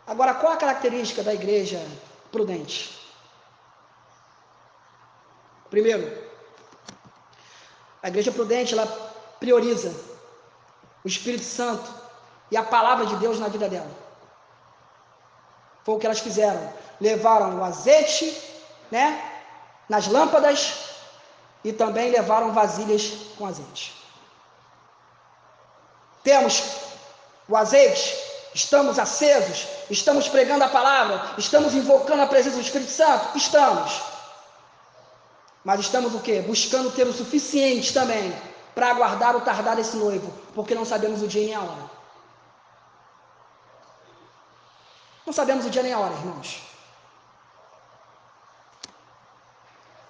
Agora, 0.07 0.35
qual 0.35 0.53
a 0.53 0.57
característica 0.57 1.23
da 1.23 1.35
igreja 1.35 1.85
prudente? 2.31 2.96
Primeiro, 5.71 6.27
a 8.03 8.09
igreja 8.09 8.33
prudente 8.33 8.75
ela 8.75 8.87
prioriza 9.41 9.95
o 11.05 11.09
Espírito 11.09 11.45
Santo 11.45 11.89
e 12.51 12.57
a 12.57 12.63
palavra 12.63 13.07
de 13.07 13.17
Deus 13.17 13.39
na 13.39 13.49
vida 13.49 13.69
dela. 13.69 13.91
Foi 15.85 15.95
o 15.95 15.99
que 15.99 16.07
elas 16.07 16.21
fizeram. 16.21 16.73
Levaram 17.01 17.59
o 17.59 17.65
azeite, 17.65 18.43
né, 18.91 19.43
nas 19.89 20.07
lâmpadas 20.09 20.91
e 21.63 21.73
também 21.73 22.11
levaram 22.11 22.53
vasilhas 22.53 23.13
com 23.37 23.47
azeite. 23.47 23.95
Temos 26.23 26.63
o 27.49 27.57
azeite 27.57 28.27
Estamos 28.57 28.99
acesos? 28.99 29.67
Estamos 29.91 30.29
pregando 30.29 30.65
a 30.65 30.69
palavra? 30.69 31.35
Estamos 31.37 31.75
invocando 31.75 32.23
a 32.23 32.27
presença 32.27 32.57
do 32.57 32.63
Espírito 32.63 32.91
Santo? 32.91 33.37
Estamos. 33.37 34.01
Mas 35.67 35.81
estamos 35.81 36.15
o 36.15 36.21
quê? 36.21 36.41
Buscando 36.43 36.93
ter 36.93 37.09
o 37.09 37.13
suficiente 37.13 37.93
também 37.93 38.33
para 38.73 38.91
aguardar 38.91 39.35
o 39.35 39.41
tardar 39.41 39.75
desse 39.75 39.97
noivo, 39.97 40.33
porque 40.55 40.77
não 40.77 40.85
sabemos 40.85 41.23
o 41.23 41.27
dia 41.27 41.45
nem 41.45 41.57
a 41.57 41.61
hora. 41.61 41.91
Não 45.27 45.33
sabemos 45.33 45.67
o 45.67 45.71
dia 45.71 45.83
nem 45.83 45.93
a 45.93 45.99
hora, 45.99 46.15
irmãos. 46.15 46.63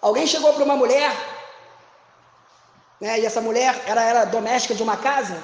Alguém 0.03 0.27
chegou 0.27 0.53
para 0.53 0.63
uma 0.63 0.77
mulher, 0.77 1.11
né, 3.01 3.19
e 3.21 3.25
essa 3.25 3.41
mulher 3.41 3.83
era, 3.87 4.03
era 4.03 4.25
doméstica 4.27 4.75
de 4.75 4.83
uma 4.83 4.99
casa, 4.99 5.43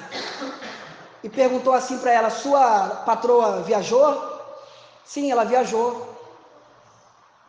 e 1.23 1.27
perguntou 1.27 1.73
assim 1.73 1.97
para 1.97 2.11
ela: 2.11 2.29
Sua 2.29 3.01
patroa 3.03 3.63
viajou? 3.63 4.11
Sim, 5.03 5.31
ela 5.31 5.43
viajou. 5.43 6.13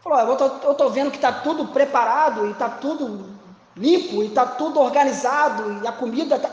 Falou: 0.05 0.19
Eu 0.65 0.73
estou 0.73 0.91
vendo 0.91 1.11
que 1.11 1.17
está 1.17 1.33
tudo 1.33 1.69
preparado 1.69 2.47
e 2.47 2.51
está 2.51 2.69
tudo 2.69 3.35
limpo 3.75 4.23
e 4.23 4.27
está 4.27 4.45
tudo 4.45 4.79
organizado 4.79 5.83
e 5.83 5.89
a 5.89 5.93
comida 5.93 6.37
está. 6.37 6.51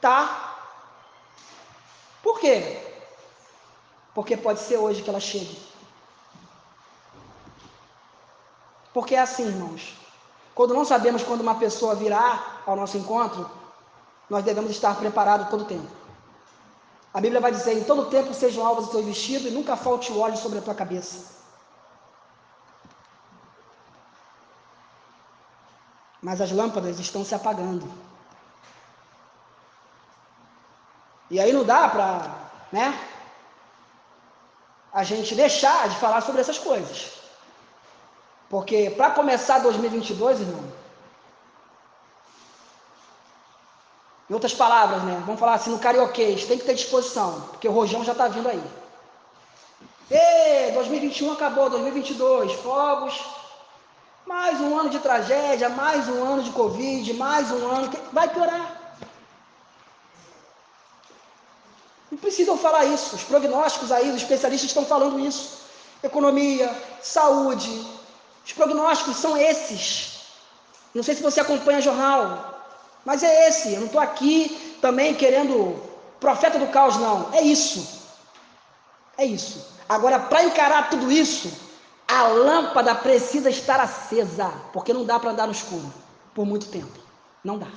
Tá. 0.00 0.54
Por 2.22 2.38
quê? 2.38 2.80
Porque 4.14 4.36
pode 4.36 4.60
ser 4.60 4.76
hoje 4.76 5.02
que 5.02 5.10
ela 5.10 5.18
chegue. 5.18 5.58
Porque 8.94 9.16
é 9.16 9.20
assim, 9.20 9.48
irmãos. 9.48 9.94
Quando 10.54 10.72
não 10.72 10.84
sabemos 10.84 11.24
quando 11.24 11.40
uma 11.40 11.56
pessoa 11.56 11.94
virá 11.94 12.62
ao 12.64 12.76
nosso 12.76 12.96
encontro, 12.96 13.50
nós 14.30 14.44
devemos 14.44 14.70
estar 14.70 14.96
preparados 14.96 15.48
todo 15.48 15.62
o 15.62 15.66
tempo. 15.66 15.90
A 17.12 17.20
Bíblia 17.20 17.40
vai 17.40 17.50
dizer: 17.50 17.76
em 17.76 17.84
todo 17.84 18.10
tempo 18.10 18.32
sejam 18.32 18.64
alvos 18.64 18.86
os 18.86 18.90
teus 18.92 19.04
vestidos 19.04 19.48
e 19.48 19.50
nunca 19.50 19.76
falte 19.76 20.12
o 20.12 20.20
óleo 20.20 20.36
sobre 20.36 20.60
a 20.60 20.62
tua 20.62 20.74
cabeça. 20.74 21.35
Mas 26.26 26.40
as 26.40 26.50
lâmpadas 26.50 26.98
estão 26.98 27.24
se 27.24 27.36
apagando. 27.36 27.88
E 31.30 31.38
aí 31.38 31.52
não 31.52 31.62
dá 31.64 31.88
para, 31.88 32.34
né? 32.72 32.98
A 34.92 35.04
gente 35.04 35.36
deixar 35.36 35.88
de 35.88 35.94
falar 36.00 36.20
sobre 36.22 36.40
essas 36.40 36.58
coisas. 36.58 37.12
Porque 38.50 38.90
para 38.90 39.12
começar 39.12 39.60
2022, 39.60 40.40
irmão, 40.40 40.64
em 44.28 44.34
outras 44.34 44.52
palavras, 44.52 45.04
né? 45.04 45.22
Vamos 45.24 45.38
falar 45.38 45.54
assim 45.54 45.70
no 45.70 45.78
carioquês, 45.78 46.44
tem 46.44 46.58
que 46.58 46.64
ter 46.64 46.74
disposição, 46.74 47.40
porque 47.52 47.68
o 47.68 47.72
rojão 47.72 48.04
já 48.04 48.10
está 48.10 48.26
vindo 48.26 48.48
aí. 48.48 48.64
Ê, 50.10 50.72
2021 50.72 51.34
acabou, 51.34 51.70
2022, 51.70 52.52
fogos, 52.54 53.14
mais 54.26 54.60
um 54.60 54.76
ano 54.76 54.90
de 54.90 54.98
tragédia, 54.98 55.68
mais 55.68 56.08
um 56.08 56.24
ano 56.24 56.42
de 56.42 56.50
Covid, 56.50 57.14
mais 57.14 57.50
um 57.52 57.64
ano, 57.68 57.90
vai 58.12 58.28
piorar. 58.28 58.98
Não 62.10 62.18
precisam 62.18 62.58
falar 62.58 62.84
isso, 62.86 63.14
os 63.14 63.22
prognósticos 63.22 63.92
aí, 63.92 64.10
os 64.10 64.16
especialistas 64.16 64.70
estão 64.70 64.84
falando 64.84 65.20
isso. 65.20 65.64
Economia, 66.02 66.74
saúde, 67.00 67.86
os 68.44 68.52
prognósticos 68.52 69.16
são 69.16 69.36
esses. 69.36 70.20
Não 70.92 71.02
sei 71.02 71.14
se 71.14 71.22
você 71.22 71.40
acompanha 71.40 71.80
jornal, 71.80 72.54
mas 73.04 73.22
é 73.22 73.48
esse. 73.48 73.74
Eu 73.74 73.80
não 73.80 73.86
estou 73.86 74.00
aqui 74.00 74.78
também 74.80 75.14
querendo 75.14 75.80
profeta 76.18 76.58
do 76.58 76.66
caos, 76.68 76.96
não. 76.96 77.32
É 77.32 77.42
isso. 77.42 78.02
É 79.16 79.24
isso. 79.24 79.64
Agora, 79.88 80.18
para 80.18 80.44
encarar 80.44 80.90
tudo 80.90 81.12
isso, 81.12 81.65
a 82.08 82.28
lâmpada 82.28 82.94
precisa 82.94 83.50
estar 83.50 83.80
acesa, 83.80 84.52
porque 84.72 84.92
não 84.92 85.04
dá 85.04 85.18
para 85.18 85.30
andar 85.30 85.46
no 85.46 85.52
escuro 85.52 85.92
por 86.34 86.46
muito 86.46 86.66
tempo. 86.66 86.98
Não 87.42 87.58
dá. 87.58 87.68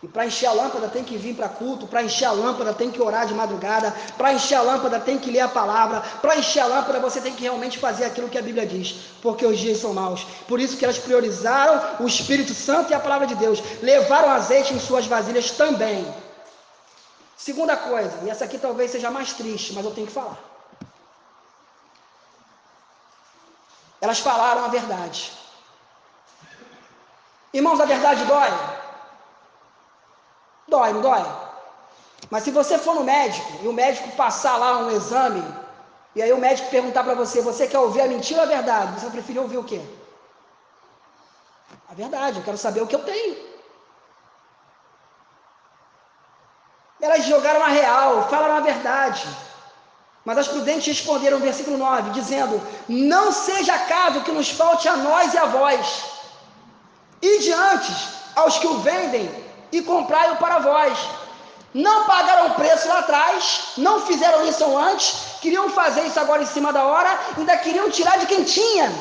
E 0.00 0.06
para 0.06 0.26
encher 0.26 0.46
a 0.46 0.52
lâmpada 0.52 0.88
tem 0.88 1.02
que 1.02 1.16
vir 1.16 1.34
para 1.34 1.48
culto, 1.48 1.88
para 1.88 2.04
encher 2.04 2.26
a 2.26 2.30
lâmpada 2.30 2.72
tem 2.72 2.88
que 2.88 3.02
orar 3.02 3.26
de 3.26 3.34
madrugada, 3.34 3.92
para 4.16 4.32
encher 4.32 4.54
a 4.54 4.62
lâmpada 4.62 5.00
tem 5.00 5.18
que 5.18 5.28
ler 5.28 5.40
a 5.40 5.48
palavra, 5.48 6.00
para 6.22 6.36
encher 6.36 6.60
a 6.60 6.66
lâmpada 6.66 7.00
você 7.00 7.20
tem 7.20 7.34
que 7.34 7.42
realmente 7.42 7.78
fazer 7.78 8.04
aquilo 8.04 8.28
que 8.28 8.38
a 8.38 8.42
Bíblia 8.42 8.64
diz, 8.64 8.94
porque 9.20 9.44
os 9.44 9.58
dias 9.58 9.78
são 9.78 9.92
maus. 9.92 10.24
Por 10.46 10.60
isso 10.60 10.76
que 10.76 10.84
elas 10.84 10.98
priorizaram 10.98 11.96
o 11.98 12.06
Espírito 12.06 12.54
Santo 12.54 12.92
e 12.92 12.94
a 12.94 13.00
palavra 13.00 13.26
de 13.26 13.34
Deus, 13.34 13.60
levaram 13.82 14.30
azeite 14.30 14.72
em 14.72 14.78
suas 14.78 15.04
vasilhas 15.04 15.50
também. 15.50 16.06
Segunda 17.36 17.76
coisa, 17.76 18.20
e 18.24 18.30
essa 18.30 18.44
aqui 18.44 18.56
talvez 18.56 18.92
seja 18.92 19.10
mais 19.10 19.32
triste, 19.32 19.72
mas 19.72 19.84
eu 19.84 19.90
tenho 19.90 20.06
que 20.06 20.12
falar. 20.12 20.47
Elas 24.00 24.20
falaram 24.20 24.64
a 24.64 24.68
verdade. 24.68 25.32
Irmãos, 27.52 27.80
a 27.80 27.84
verdade 27.84 28.24
dói. 28.24 28.50
Dói, 30.68 30.92
não 30.92 31.00
dói? 31.00 31.24
Mas 32.30 32.44
se 32.44 32.50
você 32.50 32.78
for 32.78 32.94
no 32.94 33.04
médico 33.04 33.50
e 33.62 33.68
o 33.68 33.72
médico 33.72 34.10
passar 34.12 34.56
lá 34.56 34.78
um 34.78 34.90
exame, 34.90 35.42
e 36.14 36.22
aí 36.22 36.32
o 36.32 36.38
médico 36.38 36.70
perguntar 36.70 37.04
para 37.04 37.14
você, 37.14 37.40
você 37.40 37.66
quer 37.66 37.78
ouvir 37.78 38.02
a 38.02 38.06
mentira 38.06 38.40
ou 38.40 38.46
a 38.46 38.50
verdade? 38.50 39.00
Você 39.00 39.10
prefere 39.10 39.38
ouvir 39.38 39.58
o 39.58 39.64
quê? 39.64 39.80
A 41.88 41.94
verdade, 41.94 42.38
eu 42.38 42.44
quero 42.44 42.58
saber 42.58 42.82
o 42.82 42.86
que 42.86 42.94
eu 42.94 43.04
tenho. 43.04 43.48
Elas 47.00 47.24
jogaram 47.24 47.62
a 47.62 47.68
real, 47.68 48.28
falaram 48.28 48.56
a 48.56 48.60
verdade. 48.60 49.26
Mas 50.28 50.36
as 50.36 50.48
prudentes 50.48 50.86
responderam, 50.86 51.38
versículo 51.40 51.78
9, 51.78 52.10
dizendo: 52.10 52.60
Não 52.86 53.32
seja 53.32 53.78
caso 53.92 54.20
que 54.24 54.30
nos 54.38 54.50
falte 54.50 54.86
a 54.86 54.94
nós 54.94 55.32
e 55.32 55.38
a 55.38 55.46
vós, 55.46 56.02
e 57.22 57.38
diante 57.38 57.90
aos 58.36 58.58
que 58.58 58.66
o 58.66 58.80
vendem 58.80 59.26
e 59.72 59.80
comprai-o 59.80 60.36
para 60.36 60.58
vós. 60.58 60.98
Não 61.72 62.04
pagaram 62.04 62.52
preço 62.60 62.88
lá 62.88 62.98
atrás, 62.98 63.72
não 63.78 64.02
fizeram 64.02 64.44
isso 64.46 64.66
antes, 64.76 65.38
queriam 65.40 65.70
fazer 65.70 66.02
isso 66.02 66.20
agora 66.20 66.42
em 66.42 66.52
cima 66.56 66.74
da 66.74 66.84
hora, 66.84 67.08
ainda 67.38 67.56
queriam 67.56 67.90
tirar 67.90 68.18
de 68.18 68.26
quem 68.26 68.44
tinha. 68.44 68.92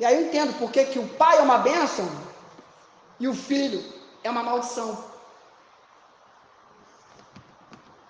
E 0.00 0.04
aí 0.04 0.16
eu 0.16 0.22
entendo 0.26 0.58
por 0.58 0.72
que, 0.72 0.84
que 0.86 0.98
o 0.98 1.06
pai 1.06 1.38
é 1.38 1.42
uma 1.42 1.58
bênção 1.58 2.10
e 3.20 3.28
o 3.28 3.34
filho 3.34 3.80
é 4.24 4.28
uma 4.28 4.42
maldição. 4.42 5.12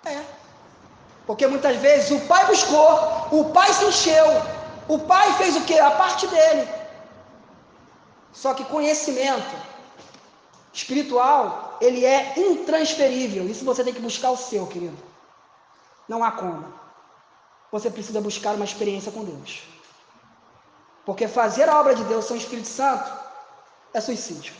É. 0.05 0.21
Porque 1.33 1.47
muitas 1.47 1.77
vezes 1.77 2.11
o 2.11 2.19
pai 2.27 2.45
buscou, 2.45 2.87
o 3.31 3.45
pai 3.45 3.73
se 3.73 3.83
encheu, 3.85 4.25
o 4.87 4.99
pai 4.99 5.33
fez 5.33 5.55
o 5.55 5.61
que? 5.61 5.79
A 5.79 5.89
parte 5.89 6.27
dele. 6.27 6.69
Só 8.31 8.53
que 8.53 8.63
conhecimento 8.65 9.55
espiritual, 10.71 11.75
ele 11.81 12.05
é 12.05 12.35
intransferível. 12.37 13.49
Isso 13.49 13.65
você 13.65 13.83
tem 13.83 13.95
que 13.95 13.99
buscar 13.99 14.29
o 14.29 14.37
seu, 14.37 14.67
querido. 14.67 14.95
Não 16.07 16.23
há 16.23 16.31
como. 16.33 16.71
Você 17.71 17.89
precisa 17.89 18.21
buscar 18.21 18.53
uma 18.53 18.65
experiência 18.65 19.11
com 19.11 19.23
Deus. 19.23 19.63
Porque 21.03 21.27
fazer 21.27 21.67
a 21.67 21.79
obra 21.79 21.95
de 21.95 22.03
Deus 22.03 22.25
sem 22.25 22.37
o 22.37 22.39
Espírito 22.39 22.67
Santo 22.67 23.11
é 23.91 23.99
suicídio. 23.99 24.53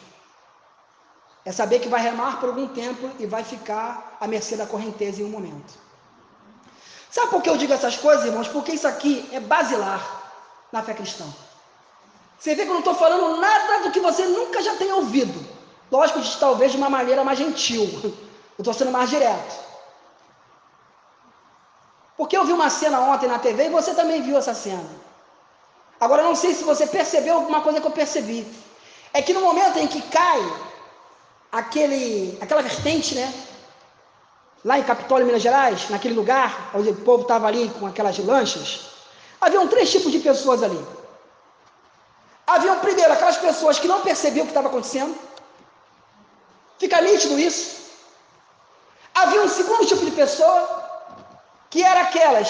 É 1.46 1.52
saber 1.52 1.82
que 1.82 1.88
vai 1.88 2.02
remar 2.02 2.40
por 2.40 2.50
algum 2.50 2.68
tempo 2.70 3.12
e 3.20 3.28
vai 3.28 3.44
ficar 3.44 4.18
à 4.20 4.28
mercê 4.28 4.58
da 4.58 4.66
correnteza 4.66 5.22
em 5.22 5.26
um 5.26 5.30
momento. 5.30 5.83
Sabe 7.14 7.28
por 7.30 7.44
que 7.44 7.50
eu 7.50 7.58
digo 7.58 7.72
essas 7.72 7.96
coisas, 7.96 8.26
irmãos? 8.26 8.48
Porque 8.48 8.72
isso 8.72 8.88
aqui 8.88 9.30
é 9.32 9.40
basilar 9.40 10.02
na 10.72 10.82
fé 10.82 10.96
cristã. 10.96 11.26
Você 12.40 12.56
vê 12.56 12.64
que 12.64 12.70
eu 12.70 12.74
não 12.74 12.80
estou 12.80 12.96
falando 12.96 13.38
nada 13.40 13.84
do 13.84 13.92
que 13.92 14.00
você 14.00 14.26
nunca 14.26 14.64
já 14.64 14.76
tenha 14.78 14.96
ouvido. 14.96 15.40
Lógico, 15.92 16.20
talvez 16.40 16.72
de 16.72 16.78
uma 16.80 16.90
maneira 16.90 17.24
mais 17.24 17.38
gentil. 17.38 17.86
Eu 18.58 18.62
estou 18.64 18.74
sendo 18.74 18.92
mais 18.92 19.10
direto. 19.10 19.54
Porque 22.16 22.38
eu 22.38 22.46
vi 22.46 22.54
uma 22.54 22.70
cena 22.70 23.00
ontem 23.00 23.28
na 23.28 23.40
TV 23.40 23.66
e 23.66 23.70
você 23.70 23.96
também 23.96 24.22
viu 24.22 24.38
essa 24.38 24.54
cena. 24.54 24.88
Agora, 26.00 26.22
não 26.22 26.36
sei 26.36 26.54
se 26.54 26.64
você 26.64 26.86
percebeu 26.86 27.34
alguma 27.34 27.62
coisa 27.62 27.82
que 27.82 27.88
eu 27.88 27.92
percebi. 27.92 28.46
É 29.12 29.24
que 29.24 29.34
no 29.34 29.42
momento 29.42 29.78
em 29.80 29.88
que 29.88 30.04
cai 30.04 30.42
aquele, 31.52 32.38
aquela 32.40 32.62
vertente, 32.62 33.16
né? 33.16 33.34
Lá 34.64 34.80
em 34.80 34.84
Capitólio, 34.84 35.26
Minas 35.26 35.42
Gerais, 35.42 35.90
naquele 35.90 36.14
lugar 36.14 36.72
onde 36.74 36.90
o 36.90 36.96
povo 36.96 37.24
estava 37.24 37.48
ali 37.48 37.70
com 37.80 37.86
aquelas 37.86 38.18
lanchas, 38.18 38.90
haviam 39.42 39.68
três 39.68 39.92
tipos 39.92 40.12
de 40.12 40.20
pessoas 40.20 40.64
ali. 40.64 40.88
Haviam, 42.48 42.80
primeiro, 42.80 43.12
aquelas 43.12 43.38
pessoas 43.38 43.80
que 43.80 43.88
não 43.88 44.02
percebiam 44.02 44.44
o 44.44 44.48
que 44.48 44.52
estava 44.52 44.70
acontecendo. 44.70 45.18
Fica 46.78 47.02
nítido 47.02 47.40
isso. 47.40 47.84
Havia 49.14 49.42
um 49.42 49.50
segundo 49.50 49.86
tipo 49.86 50.04
de 50.06 50.12
pessoa, 50.12 50.60
que 51.70 51.84
eram 51.84 52.02
aquelas 52.02 52.50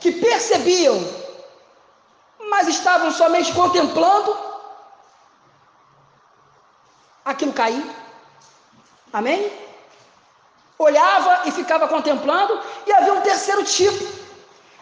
que 0.00 0.12
percebiam, 0.12 0.96
mas 2.50 2.68
estavam 2.68 3.10
somente 3.10 3.52
contemplando 3.52 4.36
aquilo 7.24 7.52
cair. 7.52 7.84
Amém? 9.12 9.67
Olhava 10.78 11.42
e 11.46 11.50
ficava 11.50 11.88
contemplando, 11.88 12.60
e 12.86 12.92
havia 12.92 13.14
um 13.14 13.20
terceiro 13.20 13.64
tipo, 13.64 14.06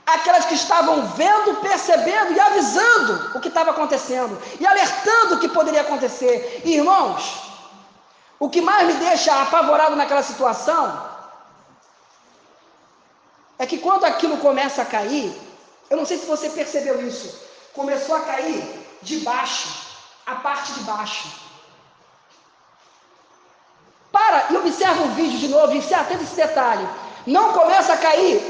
aquelas 0.07 0.45
que 0.45 0.55
estavam 0.55 1.07
vendo, 1.09 1.61
percebendo 1.61 2.33
e 2.33 2.41
avisando 2.41 3.37
o 3.37 3.41
que 3.41 3.49
estava 3.49 3.71
acontecendo 3.71 4.41
e 4.61 4.67
alertando 4.67 5.35
o 5.35 5.41
que 5.41 5.49
poderia 5.49 5.81
acontecer. 5.81 6.63
E, 6.65 6.75
irmãos, 6.77 7.47
o 8.39 8.51
que 8.51 8.61
mais 8.61 8.87
me 8.87 8.93
deixa 8.95 9.43
apavorado 9.43 9.97
naquela 9.97 10.23
situação 10.23 11.17
é 13.59 13.67
que 13.67 13.79
quando 13.79 14.05
aquilo 14.05 14.37
começa 14.37 14.83
a 14.83 14.85
cair, 14.85 15.35
eu 15.89 15.97
não 15.97 16.05
sei 16.05 16.19
se 16.19 16.27
você 16.27 16.51
percebeu 16.51 17.07
isso, 17.07 17.41
começou 17.73 18.17
a 18.17 18.21
cair 18.21 18.87
de 19.03 19.21
baixo, 19.21 19.69
a 20.27 20.35
parte 20.37 20.73
de 20.73 20.81
baixo. 20.81 21.46
Para 24.27 24.47
e 24.51 24.57
observa 24.57 25.05
o 25.05 25.09
vídeo 25.11 25.39
de 25.39 25.49
novo 25.49 25.73
e 25.73 25.81
se 25.81 25.95
atenta 25.95 26.25
esse 26.25 26.35
detalhe. 26.35 26.87
Não 27.27 27.53
começa 27.53 27.93
a 27.93 27.97
cair 27.97 28.43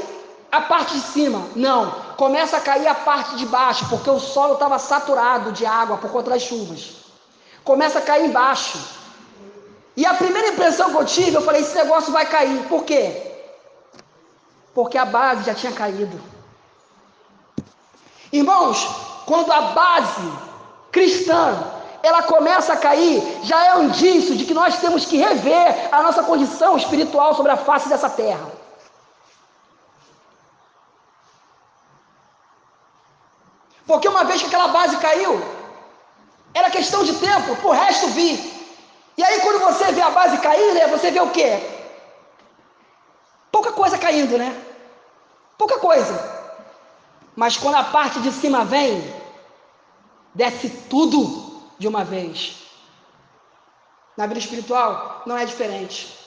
a 0.51 0.61
parte 0.61 0.95
de 0.95 1.01
cima. 1.01 1.47
Não, 1.55 1.91
começa 2.17 2.57
a 2.57 2.61
cair 2.61 2.87
a 2.87 2.95
parte 2.95 3.35
de 3.35 3.45
baixo, 3.45 3.87
porque 3.87 4.09
o 4.09 4.19
solo 4.19 4.53
estava 4.53 4.79
saturado 4.79 5.51
de 5.51 5.65
água 5.65 5.97
por 5.97 6.11
conta 6.11 6.31
das 6.31 6.41
chuvas. 6.41 6.95
Começa 7.63 7.99
a 7.99 8.01
cair 8.01 8.25
embaixo. 8.25 8.79
E 9.95 10.05
a 10.05 10.15
primeira 10.15 10.49
impressão 10.49 10.89
que 10.89 10.97
eu 10.97 11.05
tive, 11.05 11.35
eu 11.35 11.41
falei: 11.41 11.61
esse 11.61 11.75
negócio 11.75 12.11
vai 12.11 12.25
cair. 12.25 12.63
Por 12.67 12.83
quê? 12.83 13.45
Porque 14.73 14.97
a 14.97 15.05
base 15.05 15.43
já 15.43 15.53
tinha 15.53 15.71
caído. 15.71 16.19
Irmãos, 18.31 18.87
quando 19.25 19.51
a 19.51 19.61
base 19.61 20.31
cristã 20.91 21.76
ela 22.07 22.23
começa 22.23 22.73
a 22.73 22.77
cair, 22.77 23.21
já 23.43 23.65
é 23.65 23.75
um 23.75 23.85
indício 23.85 24.35
de 24.35 24.45
que 24.45 24.53
nós 24.53 24.79
temos 24.79 25.05
que 25.05 25.17
rever 25.17 25.89
a 25.91 26.01
nossa 26.01 26.23
condição 26.23 26.77
espiritual 26.77 27.33
sobre 27.35 27.51
a 27.51 27.57
face 27.57 27.89
dessa 27.89 28.09
terra. 28.09 28.47
Porque 33.85 34.07
uma 34.07 34.25
vez 34.25 34.41
que 34.41 34.47
aquela 34.47 34.67
base 34.67 34.97
caiu, 34.97 35.41
era 36.53 36.69
questão 36.69 37.03
de 37.03 37.13
tempo 37.15 37.55
para 37.55 37.67
o 37.67 37.71
resto 37.71 38.07
vir. 38.07 38.37
E 39.17 39.23
aí, 39.23 39.39
quando 39.41 39.59
você 39.59 39.91
vê 39.91 40.01
a 40.01 40.09
base 40.09 40.37
cair, 40.39 40.73
né, 40.73 40.87
você 40.87 41.09
vê 41.09 41.19
o 41.19 41.29
quê? 41.29 41.59
Pouca 43.51 43.71
coisa 43.71 43.97
caindo, 43.97 44.37
né? 44.37 44.55
Pouca 45.57 45.79
coisa. 45.79 46.13
Mas 47.35 47.57
quando 47.57 47.75
a 47.75 47.83
parte 47.83 48.19
de 48.19 48.31
cima 48.31 48.65
vem, 48.65 49.13
desce 50.35 50.69
tudo 50.89 51.46
de 51.77 51.87
uma 51.87 52.03
vez. 52.03 52.57
Na 54.17 54.25
vida 54.25 54.39
espiritual 54.39 55.23
não 55.25 55.37
é 55.37 55.45
diferente. 55.45 56.17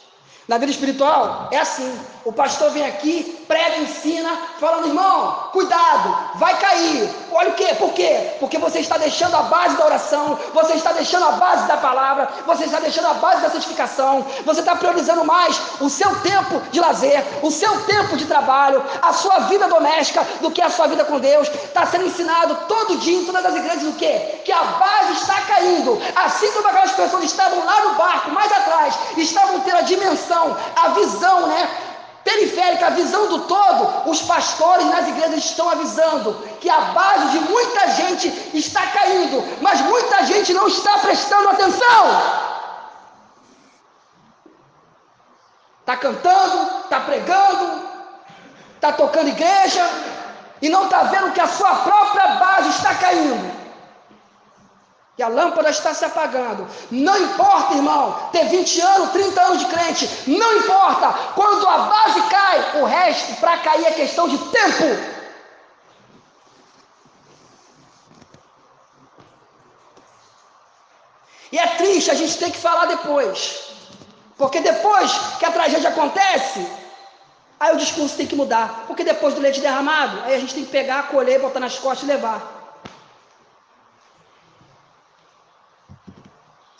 Na 0.47 0.59
vida 0.59 0.71
espiritual 0.71 1.49
é 1.51 1.59
assim: 1.59 1.99
o 2.25 2.33
pastor 2.33 2.71
vem 2.71 2.85
aqui, 2.85 3.39
prega, 3.51 3.79
ensina, 3.79 4.31
falando, 4.61 4.87
irmão, 4.87 5.49
cuidado, 5.51 6.17
vai 6.37 6.57
cair. 6.59 7.11
Olha 7.33 7.51
o 7.51 7.55
quê? 7.55 7.75
Por 7.77 7.93
quê? 7.93 8.37
Porque 8.39 8.59
você 8.59 8.79
está 8.79 8.97
deixando 8.97 9.35
a 9.35 9.43
base 9.43 9.77
da 9.77 9.87
oração, 9.87 10.39
você 10.55 10.75
está 10.75 10.93
deixando 10.93 11.27
a 11.27 11.33
base 11.33 11.67
da 11.67 11.77
palavra, 11.77 12.29
você 12.47 12.65
está 12.65 12.79
deixando 12.79 13.09
a 13.09 13.15
base 13.15 13.43
da 13.43 13.51
santificação, 13.51 14.25
você 14.45 14.61
está 14.61 14.77
priorizando 14.77 15.25
mais 15.25 15.61
o 15.81 15.91
seu 15.91 16.15
tempo 16.21 16.63
de 16.71 16.81
lazer, 16.81 17.25
o 17.43 17.51
seu 17.51 17.73
tempo 17.87 18.17
de 18.17 18.27
trabalho, 18.27 18.85
a 19.03 19.13
sua 19.13 19.41
vida 19.41 19.67
doméstica 19.67 20.25
do 20.41 20.53
que 20.53 20.63
a 20.63 20.71
sua 20.71 20.87
vida 20.87 21.05
com 21.05 21.19
Deus. 21.19 21.49
Está 21.49 21.85
sendo 21.87 22.07
ensinado 22.07 22.57
todo 22.69 22.99
dia 22.99 23.19
em 23.19 23.25
todas 23.25 23.45
as 23.45 23.57
igrejas 23.57 23.83
o 23.83 23.95
quê? 23.95 24.41
Que 24.45 24.53
a 24.53 24.63
base 24.63 25.15
está 25.15 25.41
caindo. 25.43 26.01
Assim 26.15 26.53
como 26.53 26.69
aquelas 26.69 26.93
pessoas 26.93 27.25
estavam 27.25 27.65
lá 27.65 27.81
no 27.87 27.95
barco, 27.95 28.31
mais 28.31 28.53
atrás, 28.53 28.97
estavam 29.17 29.59
tendo 29.61 29.79
a 29.79 29.83
dimensão 29.83 30.57
a 30.77 30.89
visão, 30.91 31.47
né? 31.47 31.69
Periférica, 32.25 32.87
a 32.87 32.91
visão 32.91 33.29
do 33.29 33.41
todo, 33.41 34.11
os 34.11 34.23
pastores 34.23 34.87
nas 34.87 35.09
igrejas 35.09 35.45
estão 35.45 35.71
avisando 35.71 36.35
que 36.61 36.68
a 36.68 36.81
base 36.81 37.29
de 37.31 37.39
muita 37.41 37.89
gente 37.93 38.29
está 38.53 38.87
caindo, 38.89 39.43
mas 39.62 39.81
muita 39.81 40.25
gente 40.27 40.53
não 40.53 40.68
está 40.68 40.99
prestando 40.99 41.49
atenção. 41.49 42.05
Está 45.81 45.97
cantando, 45.97 46.83
está 46.85 47.01
pregando, 47.01 47.89
está 48.75 48.93
tocando 48.93 49.29
igreja 49.29 49.89
e 50.61 50.68
não 50.68 50.85
está 50.85 51.05
vendo 51.05 51.33
que 51.33 51.41
a 51.41 51.49
sua 51.49 51.75
própria 51.75 52.27
base 52.35 52.68
está 52.68 52.95
caindo 52.97 53.60
que 55.21 55.25
a 55.25 55.29
lâmpada 55.29 55.68
está 55.68 55.93
se 55.93 56.03
apagando. 56.03 56.66
Não 56.91 57.14
importa, 57.25 57.75
irmão, 57.75 58.31
ter 58.33 58.47
20 58.49 58.81
anos, 58.81 59.11
30 59.11 59.43
anos 59.43 59.59
de 59.59 59.66
crente, 59.66 60.09
não 60.27 60.57
importa. 60.57 61.12
Quando 61.35 61.68
a 61.68 61.79
base 61.93 62.23
cai, 62.23 62.81
o 62.81 62.87
resto 62.87 63.35
para 63.39 63.59
cair 63.59 63.85
é 63.85 63.91
questão 63.91 64.27
de 64.27 64.39
tempo. 64.39 64.87
E 71.53 71.59
é 71.59 71.66
triste 71.77 72.11
a 72.11 72.14
gente 72.14 72.39
ter 72.39 72.51
que 72.51 72.57
falar 72.59 72.87
depois. 72.87 73.75
Porque 74.39 74.61
depois 74.61 75.12
que 75.39 75.45
a 75.45 75.53
tragédia 75.53 75.91
acontece, 75.91 76.66
aí 77.59 77.75
o 77.75 77.77
discurso 77.77 78.16
tem 78.16 78.27
que 78.27 78.35
mudar. 78.35 78.85
Porque 78.87 79.05
depois 79.05 79.35
do 79.35 79.43
leite 79.43 79.61
derramado, 79.61 80.23
aí 80.25 80.35
a 80.35 80.39
gente 80.39 80.55
tem 80.55 80.64
que 80.64 80.71
pegar, 80.71 81.09
colher, 81.09 81.39
botar 81.41 81.61
nas 81.61 81.79
costas 81.79 82.09
e 82.09 82.12
levar. 82.12 82.60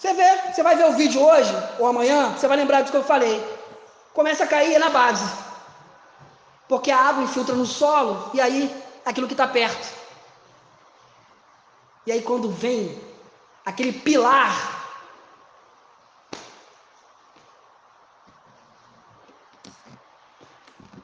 Você 0.01 0.15
vê, 0.15 0.51
você 0.51 0.63
vai 0.63 0.77
ver 0.77 0.87
o 0.87 0.95
vídeo 0.95 1.23
hoje 1.23 1.53
ou 1.79 1.87
amanhã, 1.87 2.31
você 2.31 2.49
vai 2.49 2.57
lembrar 2.57 2.81
do 2.81 2.91
que 2.91 2.97
eu 2.97 3.05
falei. 3.05 3.39
Começa 4.15 4.45
a 4.45 4.47
cair 4.47 4.79
na 4.79 4.89
base. 4.89 5.31
Porque 6.67 6.91
a 6.91 6.99
água 6.99 7.23
infiltra 7.23 7.55
no 7.55 7.67
solo 7.67 8.31
e 8.33 8.41
aí 8.41 8.75
aquilo 9.05 9.27
que 9.27 9.35
está 9.35 9.47
perto. 9.47 9.93
E 12.07 12.13
aí 12.13 12.23
quando 12.23 12.51
vem 12.51 12.99
aquele 13.67 13.93
pilar 13.93 14.79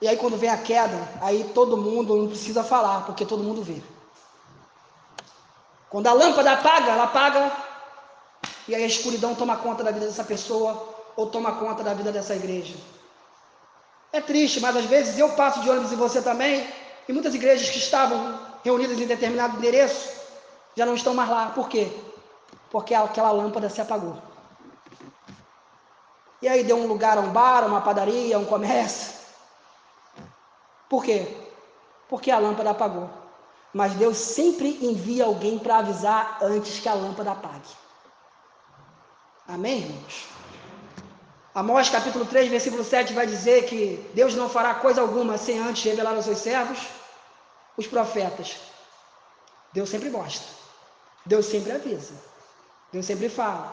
E 0.01 0.09
aí 0.09 0.16
quando 0.16 0.36
vem 0.36 0.51
a 0.51 0.59
queda, 0.59 1.09
aí 1.22 1.51
todo 1.55 1.76
mundo 1.76 2.14
não 2.16 2.28
precisa 2.28 2.62
falar, 2.62 3.07
porque 3.07 3.24
todo 3.24 3.42
mundo 3.42 3.62
vê. 3.62 3.82
Quando 5.88 6.07
a 6.07 6.12
lâmpada 6.12 6.53
apaga, 6.53 6.92
ela 6.92 7.05
apaga 7.05 7.66
e 8.69 8.75
aí 8.75 8.83
a 8.83 8.87
escuridão 8.87 9.35
toma 9.35 9.57
conta 9.57 9.85
da 9.85 9.91
vida 9.91 10.07
dessa 10.07 10.25
pessoa 10.25 10.95
ou 11.17 11.27
toma 11.29 11.53
conta 11.53 11.83
da 11.83 11.95
vida 11.95 12.11
dessa 12.11 12.35
igreja. 12.35 12.75
É 14.12 14.21
triste, 14.21 14.61
mas 14.61 14.77
às 14.77 14.85
vezes 14.87 15.19
eu 15.19 15.31
passo 15.31 15.61
de 15.61 15.71
ônibus 15.71 15.93
e 15.93 15.97
você 15.97 16.21
também, 16.23 16.67
e 17.09 17.12
muitas 17.12 17.35
igrejas 17.35 17.71
que 17.71 17.79
estavam 17.79 18.39
reunidas 18.64 18.99
em 18.99 19.07
determinado 19.07 19.57
endereço 19.57 20.11
já 20.75 20.85
não 20.85 20.95
estão 20.95 21.14
mais 21.14 21.31
lá. 21.31 21.51
Por 21.51 21.69
quê? 21.69 21.91
Porque 22.71 22.95
aquela 22.95 23.31
lâmpada 23.31 23.69
se 23.69 23.81
apagou. 23.81 24.17
E 26.43 26.49
aí 26.49 26.64
deu 26.64 26.77
um 26.77 26.87
lugar 26.87 27.17
a 27.17 27.21
um 27.21 27.31
bar, 27.31 27.67
uma 27.67 27.81
padaria, 27.81 28.39
um 28.39 28.45
comércio. 28.45 29.14
Por 30.89 31.05
quê? 31.05 31.37
Porque 32.09 32.31
a 32.31 32.39
lâmpada 32.39 32.71
apagou. 32.71 33.09
Mas 33.73 33.95
Deus 33.95 34.17
sempre 34.17 34.79
envia 34.83 35.25
alguém 35.25 35.59
para 35.59 35.79
avisar 35.79 36.39
antes 36.43 36.79
que 36.81 36.89
a 36.89 36.95
lâmpada 36.95 37.33
apague. 37.33 37.86
Amém, 39.49 39.78
irmãos? 39.78 40.26
Amós 41.55 41.88
capítulo 41.88 42.26
3, 42.26 42.51
versículo 42.51 42.82
7 42.82 43.14
vai 43.14 43.26
dizer 43.26 43.66
que 43.66 44.11
Deus 44.12 44.34
não 44.34 44.49
fará 44.49 44.74
coisa 44.74 45.01
alguma 45.01 45.38
sem 45.38 45.59
antes 45.61 45.84
revelar 45.84 46.14
aos 46.14 46.24
seus 46.24 46.38
servos, 46.38 46.78
os 47.76 47.86
profetas. 47.86 48.57
Deus 49.72 49.88
sempre 49.88 50.11
mostra. 50.11 50.49
Deus 51.24 51.47
sempre 51.47 51.72
avisa. 51.72 52.14
Deus 52.92 53.07
sempre 53.07 53.28
fala. 53.28 53.72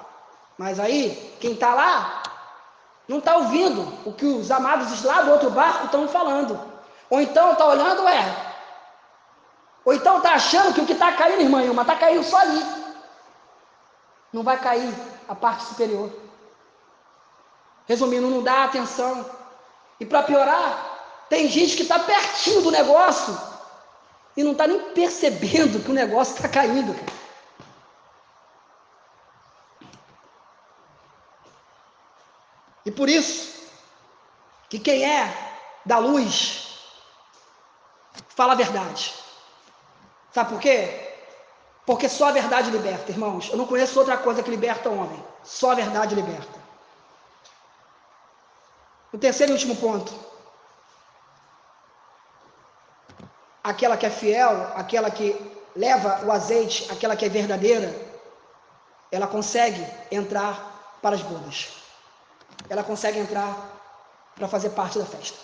Mas 0.59 0.79
aí, 0.79 1.35
quem 1.39 1.53
está 1.53 1.73
lá, 1.73 2.21
não 3.07 3.17
está 3.17 3.35
ouvindo 3.37 3.81
o 4.07 4.13
que 4.13 4.25
os 4.25 4.51
amados 4.51 5.03
lá 5.03 5.23
do 5.23 5.31
outro 5.31 5.49
barco 5.49 5.85
estão 5.85 6.07
falando. 6.07 6.59
Ou 7.09 7.19
então 7.19 7.53
está 7.53 7.65
olhando, 7.65 8.07
é. 8.07 8.53
Ou 9.83 9.93
então 9.93 10.17
está 10.17 10.35
achando 10.35 10.73
que 10.73 10.81
o 10.81 10.85
que 10.85 10.93
está 10.93 11.13
caindo, 11.13 11.41
irmã 11.41 11.63
Ilma, 11.63 11.81
está 11.81 11.95
caindo 11.95 12.23
só 12.23 12.37
ali. 12.37 12.63
Não 14.31 14.43
vai 14.43 14.59
cair 14.59 15.12
a 15.27 15.35
parte 15.35 15.65
superior. 15.65 16.11
Resumindo, 17.87 18.29
não 18.29 18.41
dá 18.41 18.63
atenção. 18.63 19.29
E 19.99 20.05
para 20.05 20.23
piorar, 20.23 21.25
tem 21.29 21.47
gente 21.47 21.75
que 21.75 21.83
está 21.83 21.99
pertinho 21.99 22.61
do 22.61 22.71
negócio 22.71 23.37
e 24.35 24.43
não 24.43 24.53
está 24.53 24.67
nem 24.67 24.79
percebendo 24.91 25.83
que 25.83 25.91
o 25.91 25.93
negócio 25.93 26.35
está 26.35 26.49
caindo. 26.49 26.95
E 32.85 32.91
por 32.91 33.07
isso, 33.07 33.67
que 34.69 34.77
quem 34.79 35.05
é 35.05 35.53
da 35.85 35.99
luz, 35.99 36.79
fala 38.29 38.53
a 38.53 38.57
verdade. 38.57 39.13
Sabe 40.31 40.49
por 40.49 40.59
quê? 40.59 41.02
Porque 41.85 42.07
só 42.07 42.29
a 42.29 42.31
verdade 42.31 42.71
liberta, 42.71 43.11
irmãos. 43.11 43.49
Eu 43.49 43.57
não 43.57 43.67
conheço 43.67 43.99
outra 43.99 44.17
coisa 44.17 44.41
que 44.41 44.49
liberta 44.49 44.89
o 44.89 44.97
homem. 44.97 45.23
Só 45.43 45.71
a 45.71 45.75
verdade 45.75 46.15
liberta. 46.15 46.63
O 49.11 49.17
terceiro 49.17 49.51
e 49.51 49.53
último 49.53 49.75
ponto. 49.75 50.13
Aquela 53.63 53.97
que 53.97 54.05
é 54.05 54.09
fiel, 54.09 54.71
aquela 54.75 55.11
que 55.11 55.35
leva 55.75 56.25
o 56.25 56.31
azeite, 56.31 56.91
aquela 56.91 57.15
que 57.15 57.25
é 57.25 57.29
verdadeira, 57.29 57.93
ela 59.11 59.27
consegue 59.27 59.85
entrar 60.11 60.97
para 61.01 61.15
as 61.15 61.21
bodas. 61.21 61.69
Ela 62.69 62.83
consegue 62.83 63.19
entrar 63.19 63.55
para 64.35 64.47
fazer 64.47 64.69
parte 64.71 64.97
da 64.97 65.05
festa. 65.05 65.37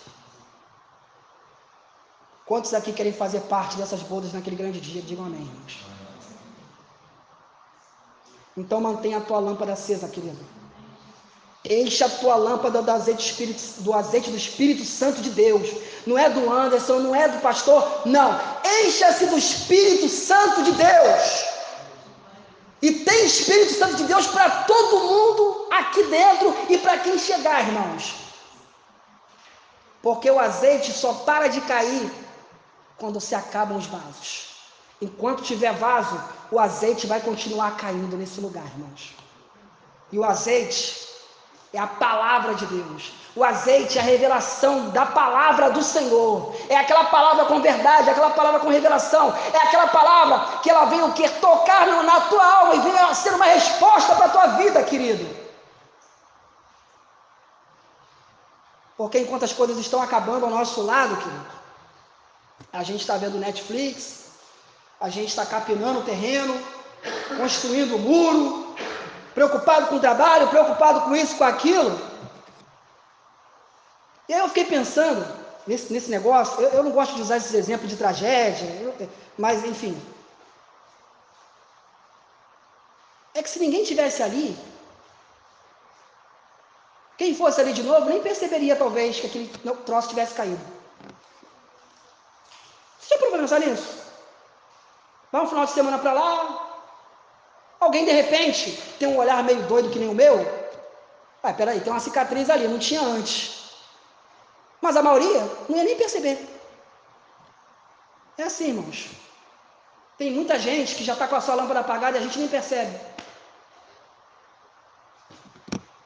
Quantos 2.46 2.74
aqui 2.74 2.92
querem 2.92 3.12
fazer 3.12 3.40
parte 3.42 3.76
dessas 3.76 4.02
bodas 4.02 4.32
naquele 4.32 4.56
grande 4.56 4.80
dia? 4.80 5.00
Digam 5.00 5.26
amém, 5.26 5.42
irmãos. 5.42 5.99
Então 8.56 8.80
mantenha 8.80 9.18
a 9.18 9.20
tua 9.20 9.38
lâmpada 9.38 9.72
acesa, 9.72 10.08
querido. 10.08 10.38
Encha 11.64 12.06
a 12.06 12.08
tua 12.08 12.36
lâmpada 12.36 12.80
do 12.80 12.90
azeite, 12.90 13.26
Espírito, 13.26 13.82
do 13.82 13.92
azeite 13.92 14.30
do 14.30 14.36
Espírito 14.36 14.84
Santo 14.84 15.20
de 15.20 15.30
Deus. 15.30 15.68
Não 16.06 16.18
é 16.18 16.30
do 16.30 16.50
Anderson, 16.50 17.00
não 17.00 17.14
é 17.14 17.28
do 17.28 17.38
pastor, 17.40 18.02
não. 18.06 18.40
Encha-se 18.82 19.26
do 19.26 19.36
Espírito 19.36 20.08
Santo 20.08 20.62
de 20.62 20.72
Deus. 20.72 21.44
E 22.80 22.92
tem 22.92 23.26
Espírito 23.26 23.74
Santo 23.74 23.96
de 23.96 24.04
Deus 24.04 24.26
para 24.28 24.62
todo 24.62 25.00
mundo 25.00 25.68
aqui 25.70 26.02
dentro 26.04 26.56
e 26.70 26.78
para 26.78 26.98
quem 26.98 27.18
chegar, 27.18 27.66
irmãos. 27.66 28.14
Porque 30.02 30.30
o 30.30 30.38
azeite 30.38 30.92
só 30.92 31.12
para 31.12 31.48
de 31.48 31.60
cair 31.60 32.10
quando 32.96 33.20
se 33.20 33.34
acabam 33.34 33.76
os 33.76 33.86
vasos. 33.86 34.49
Enquanto 35.00 35.42
tiver 35.42 35.72
vaso, 35.72 36.20
o 36.50 36.58
azeite 36.58 37.06
vai 37.06 37.20
continuar 37.20 37.76
caindo 37.76 38.16
nesse 38.16 38.40
lugar, 38.40 38.64
irmãos. 38.66 39.14
E 40.12 40.18
o 40.18 40.24
azeite 40.24 41.08
é 41.72 41.78
a 41.78 41.86
palavra 41.86 42.54
de 42.54 42.66
Deus. 42.66 43.12
O 43.34 43.44
azeite 43.44 43.96
é 43.96 44.00
a 44.00 44.04
revelação 44.04 44.90
da 44.90 45.06
palavra 45.06 45.70
do 45.70 45.82
Senhor. 45.82 46.54
É 46.68 46.76
aquela 46.76 47.04
palavra 47.04 47.44
com 47.44 47.62
verdade, 47.62 48.08
é 48.08 48.12
aquela 48.12 48.30
palavra 48.30 48.60
com 48.60 48.68
revelação. 48.68 49.32
É 49.52 49.56
aquela 49.56 49.86
palavra 49.86 50.58
que 50.58 50.68
ela 50.68 50.86
vem 50.86 51.02
o 51.02 51.12
quê? 51.12 51.28
Tocar 51.28 51.86
na 52.02 52.20
tua 52.22 52.44
alma 52.44 52.74
e 52.74 52.80
vem 52.80 52.98
a 52.98 53.14
ser 53.14 53.32
uma 53.32 53.44
resposta 53.44 54.16
para 54.16 54.26
a 54.26 54.30
tua 54.30 54.46
vida, 54.56 54.82
querido. 54.82 55.38
Porque 58.96 59.20
enquanto 59.20 59.44
as 59.44 59.52
coisas 59.52 59.78
estão 59.78 60.02
acabando 60.02 60.44
ao 60.44 60.50
nosso 60.50 60.82
lado, 60.82 61.16
querido, 61.16 61.46
a 62.72 62.82
gente 62.82 63.00
está 63.00 63.16
vendo 63.16 63.38
Netflix, 63.38 64.29
a 65.00 65.08
gente 65.08 65.28
está 65.28 65.46
capinando 65.46 66.00
o 66.00 66.04
terreno, 66.04 66.60
construindo 67.38 67.96
o 67.96 67.98
muro, 67.98 68.76
preocupado 69.34 69.86
com 69.86 69.96
o 69.96 70.00
trabalho, 70.00 70.48
preocupado 70.48 71.00
com 71.02 71.16
isso, 71.16 71.36
com 71.36 71.44
aquilo. 71.44 71.98
E 74.28 74.34
aí 74.34 74.40
eu 74.40 74.48
fiquei 74.48 74.66
pensando 74.66 75.26
nesse, 75.66 75.92
nesse 75.92 76.10
negócio, 76.10 76.60
eu, 76.60 76.68
eu 76.70 76.82
não 76.82 76.90
gosto 76.90 77.14
de 77.14 77.22
usar 77.22 77.38
esses 77.38 77.54
exemplos 77.54 77.88
de 77.88 77.96
tragédia, 77.96 78.66
eu, 78.82 79.08
mas 79.38 79.64
enfim. 79.64 80.00
É 83.34 83.42
que 83.42 83.48
se 83.48 83.58
ninguém 83.58 83.84
tivesse 83.84 84.22
ali, 84.22 84.56
quem 87.16 87.34
fosse 87.34 87.60
ali 87.60 87.72
de 87.72 87.82
novo 87.82 88.08
nem 88.08 88.20
perceberia 88.20 88.76
talvez 88.76 89.18
que 89.18 89.26
aquele 89.26 89.48
troço 89.86 90.08
tivesse 90.08 90.34
caído. 90.34 90.60
Você 92.98 93.14
já 93.14 93.18
provou 93.18 93.38
pensar 93.38 93.60
nisso? 93.60 93.99
Vai 95.30 95.42
um 95.42 95.46
final 95.46 95.64
de 95.64 95.72
semana 95.72 95.98
para 95.98 96.12
lá, 96.12 96.70
Alguém 97.80 98.04
de 98.04 98.12
repente 98.12 98.72
tem 98.98 99.08
um 99.08 99.16
olhar 99.16 99.42
meio 99.42 99.62
doido 99.62 99.88
que 99.88 99.98
nem 99.98 100.10
o 100.10 100.14
meu? 100.14 100.38
Ah, 101.42 101.54
peraí, 101.54 101.80
tem 101.80 101.90
uma 101.90 101.98
cicatriz 101.98 102.50
ali, 102.50 102.68
não 102.68 102.78
tinha 102.78 103.00
antes. 103.00 103.70
Mas 104.82 104.96
a 104.96 105.02
maioria 105.02 105.40
não 105.66 105.78
ia 105.78 105.84
nem 105.84 105.96
perceber. 105.96 106.46
É 108.36 108.42
assim, 108.42 108.68
irmãos. 108.68 109.08
Tem 110.18 110.30
muita 110.30 110.58
gente 110.58 110.94
que 110.94 111.02
já 111.02 111.14
está 111.14 111.26
com 111.26 111.36
a 111.36 111.40
sua 111.40 111.54
lâmpada 111.54 111.80
apagada 111.80 112.18
e 112.18 112.20
a 112.20 112.22
gente 112.22 112.38
nem 112.38 112.48
percebe. 112.48 113.00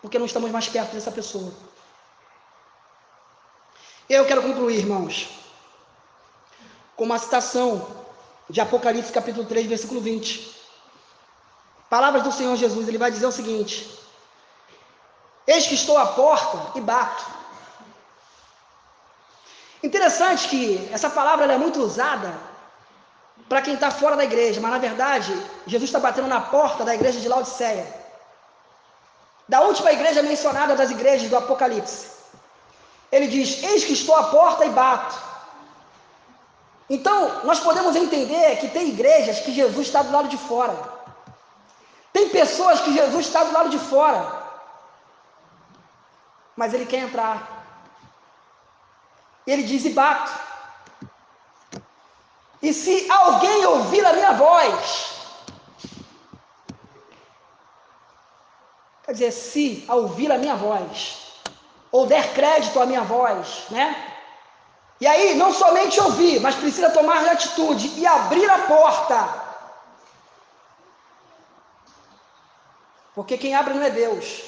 Porque 0.00 0.18
não 0.18 0.26
estamos 0.26 0.52
mais 0.52 0.68
perto 0.68 0.92
dessa 0.92 1.10
pessoa. 1.10 1.52
Eu 4.08 4.24
quero 4.26 4.42
concluir, 4.42 4.78
irmãos, 4.78 5.28
com 6.94 7.02
uma 7.02 7.18
citação 7.18 8.03
de 8.48 8.60
Apocalipse 8.60 9.12
capítulo 9.12 9.46
3, 9.46 9.66
versículo 9.66 10.00
20. 10.00 10.54
Palavras 11.88 12.22
do 12.22 12.32
Senhor 12.32 12.56
Jesus, 12.56 12.88
ele 12.88 12.98
vai 12.98 13.10
dizer 13.10 13.26
o 13.26 13.32
seguinte: 13.32 13.98
Eis 15.46 15.66
que 15.66 15.74
estou 15.74 15.96
à 15.98 16.06
porta 16.06 16.78
e 16.78 16.80
bato. 16.80 17.24
Interessante 19.82 20.48
que 20.48 20.88
essa 20.92 21.10
palavra 21.10 21.52
é 21.52 21.58
muito 21.58 21.80
usada 21.80 22.34
para 23.48 23.60
quem 23.60 23.74
está 23.74 23.90
fora 23.90 24.16
da 24.16 24.24
igreja, 24.24 24.60
mas 24.60 24.70
na 24.70 24.78
verdade, 24.78 25.30
Jesus 25.66 25.90
está 25.90 26.00
batendo 26.00 26.28
na 26.28 26.40
porta 26.40 26.84
da 26.84 26.94
igreja 26.94 27.20
de 27.20 27.28
Laodiceia, 27.28 27.86
da 29.46 29.60
última 29.60 29.92
igreja 29.92 30.22
mencionada 30.22 30.74
das 30.74 30.90
igrejas 30.90 31.28
do 31.28 31.36
Apocalipse. 31.36 32.08
Ele 33.12 33.26
diz: 33.26 33.62
Eis 33.62 33.84
que 33.84 33.92
estou 33.92 34.16
à 34.16 34.24
porta 34.24 34.64
e 34.64 34.70
bato. 34.70 35.33
Então, 36.88 37.44
nós 37.44 37.60
podemos 37.60 37.96
entender 37.96 38.56
que 38.56 38.68
tem 38.68 38.88
igrejas 38.88 39.40
que 39.40 39.52
Jesus 39.52 39.86
está 39.86 40.02
do 40.02 40.12
lado 40.12 40.28
de 40.28 40.36
fora. 40.36 40.76
Tem 42.12 42.28
pessoas 42.28 42.80
que 42.80 42.92
Jesus 42.92 43.26
está 43.26 43.44
do 43.44 43.52
lado 43.52 43.70
de 43.70 43.78
fora, 43.78 44.42
mas 46.54 46.72
ele 46.74 46.86
quer 46.86 46.98
entrar. 46.98 47.64
Ele 49.46 49.62
diz: 49.62 49.84
e 49.84 49.90
bato. 49.90 50.32
E 52.62 52.72
se 52.72 53.10
alguém 53.10 53.66
ouvir 53.66 54.04
a 54.06 54.12
minha 54.12 54.32
voz, 54.32 55.14
quer 59.04 59.12
dizer, 59.12 59.32
se 59.32 59.84
ouvir 59.88 60.32
a 60.32 60.38
minha 60.38 60.54
voz, 60.54 61.42
ou 61.90 62.06
der 62.06 62.32
crédito 62.32 62.80
à 62.80 62.86
minha 62.86 63.02
voz, 63.02 63.64
né? 63.70 64.13
E 65.04 65.06
aí, 65.06 65.34
não 65.34 65.52
somente 65.52 66.00
ouvir, 66.00 66.40
mas 66.40 66.54
precisa 66.54 66.88
tomar 66.98 67.20
atitude 67.28 67.88
e 68.00 68.06
abrir 68.06 68.48
a 68.50 68.60
porta 68.60 69.44
Porque 73.14 73.38
quem 73.38 73.54
abre 73.54 73.74
não 73.74 73.82
é 73.82 73.90
Deus, 73.90 74.42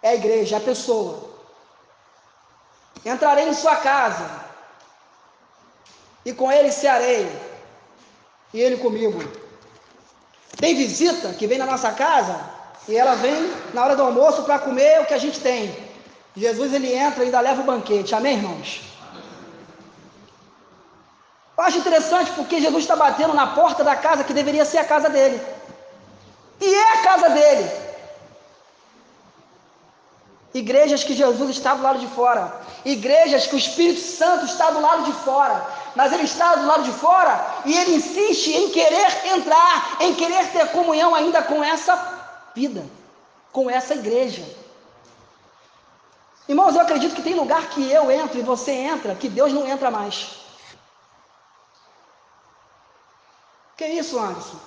é 0.00 0.10
a 0.10 0.14
igreja, 0.14 0.56
é 0.56 0.58
a 0.58 0.62
pessoa. 0.62 1.28
Entrarei 3.04 3.48
em 3.48 3.54
sua 3.54 3.76
casa, 3.76 4.30
e 6.24 6.32
com 6.32 6.52
ele 6.52 6.70
cearei, 6.70 7.26
e 8.54 8.60
ele 8.60 8.76
comigo. 8.76 9.20
Tem 10.56 10.76
visita 10.76 11.32
que 11.32 11.48
vem 11.48 11.58
na 11.58 11.66
nossa 11.66 11.90
casa, 11.92 12.38
e 12.86 12.96
ela 12.96 13.16
vem 13.16 13.52
na 13.74 13.84
hora 13.84 13.96
do 13.96 14.04
almoço 14.04 14.44
para 14.44 14.60
comer 14.60 15.00
o 15.00 15.06
que 15.06 15.14
a 15.14 15.18
gente 15.18 15.40
tem. 15.40 15.87
Jesus 16.38 16.72
ele 16.72 16.94
entra 16.94 17.22
e 17.22 17.26
ainda 17.26 17.40
leva 17.40 17.62
o 17.62 17.64
banquete, 17.64 18.14
amém, 18.14 18.36
irmãos? 18.36 18.82
Eu 21.56 21.64
acho 21.64 21.78
interessante 21.78 22.30
porque 22.32 22.60
Jesus 22.60 22.84
está 22.84 22.94
batendo 22.94 23.34
na 23.34 23.48
porta 23.48 23.82
da 23.82 23.96
casa 23.96 24.22
que 24.22 24.32
deveria 24.32 24.64
ser 24.64 24.78
a 24.78 24.84
casa 24.84 25.10
dele. 25.10 25.40
E 26.60 26.72
é 26.72 26.92
a 26.92 27.02
casa 27.02 27.30
dele. 27.30 27.68
Igrejas 30.54 31.02
que 31.02 31.14
Jesus 31.14 31.50
está 31.50 31.74
do 31.74 31.82
lado 31.82 31.98
de 31.98 32.06
fora. 32.06 32.60
Igrejas 32.84 33.48
que 33.48 33.56
o 33.56 33.58
Espírito 33.58 34.00
Santo 34.00 34.44
está 34.44 34.70
do 34.70 34.80
lado 34.80 35.02
de 35.02 35.12
fora. 35.12 35.66
Mas 35.96 36.12
ele 36.12 36.22
está 36.22 36.54
do 36.54 36.66
lado 36.66 36.84
de 36.84 36.92
fora 36.92 37.34
e 37.64 37.76
ele 37.76 37.96
insiste 37.96 38.52
em 38.52 38.70
querer 38.70 39.26
entrar, 39.34 39.96
em 40.00 40.14
querer 40.14 40.52
ter 40.52 40.68
comunhão 40.68 41.12
ainda 41.16 41.42
com 41.42 41.64
essa 41.64 41.94
vida, 42.54 42.86
com 43.50 43.68
essa 43.68 43.94
igreja. 43.94 44.44
Irmãos, 46.48 46.74
eu 46.74 46.80
acredito 46.80 47.14
que 47.14 47.22
tem 47.22 47.34
lugar 47.34 47.68
que 47.68 47.92
eu 47.92 48.10
entro 48.10 48.38
e 48.38 48.42
você 48.42 48.72
entra, 48.72 49.14
que 49.14 49.28
Deus 49.28 49.52
não 49.52 49.66
entra 49.66 49.90
mais. 49.90 50.38
Que 53.76 53.86
isso, 53.86 54.18
Anderson? 54.18 54.58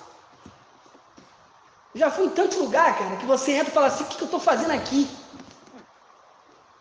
Já 1.94 2.10
fui 2.10 2.26
em 2.26 2.30
tanto 2.30 2.60
lugar, 2.60 2.96
cara, 2.96 3.16
que 3.16 3.26
você 3.26 3.52
entra 3.52 3.68
e 3.68 3.74
fala 3.74 3.88
assim: 3.88 4.04
o 4.04 4.06
que, 4.06 4.16
que 4.16 4.22
eu 4.22 4.26
estou 4.26 4.40
fazendo 4.40 4.70
aqui? 4.70 5.10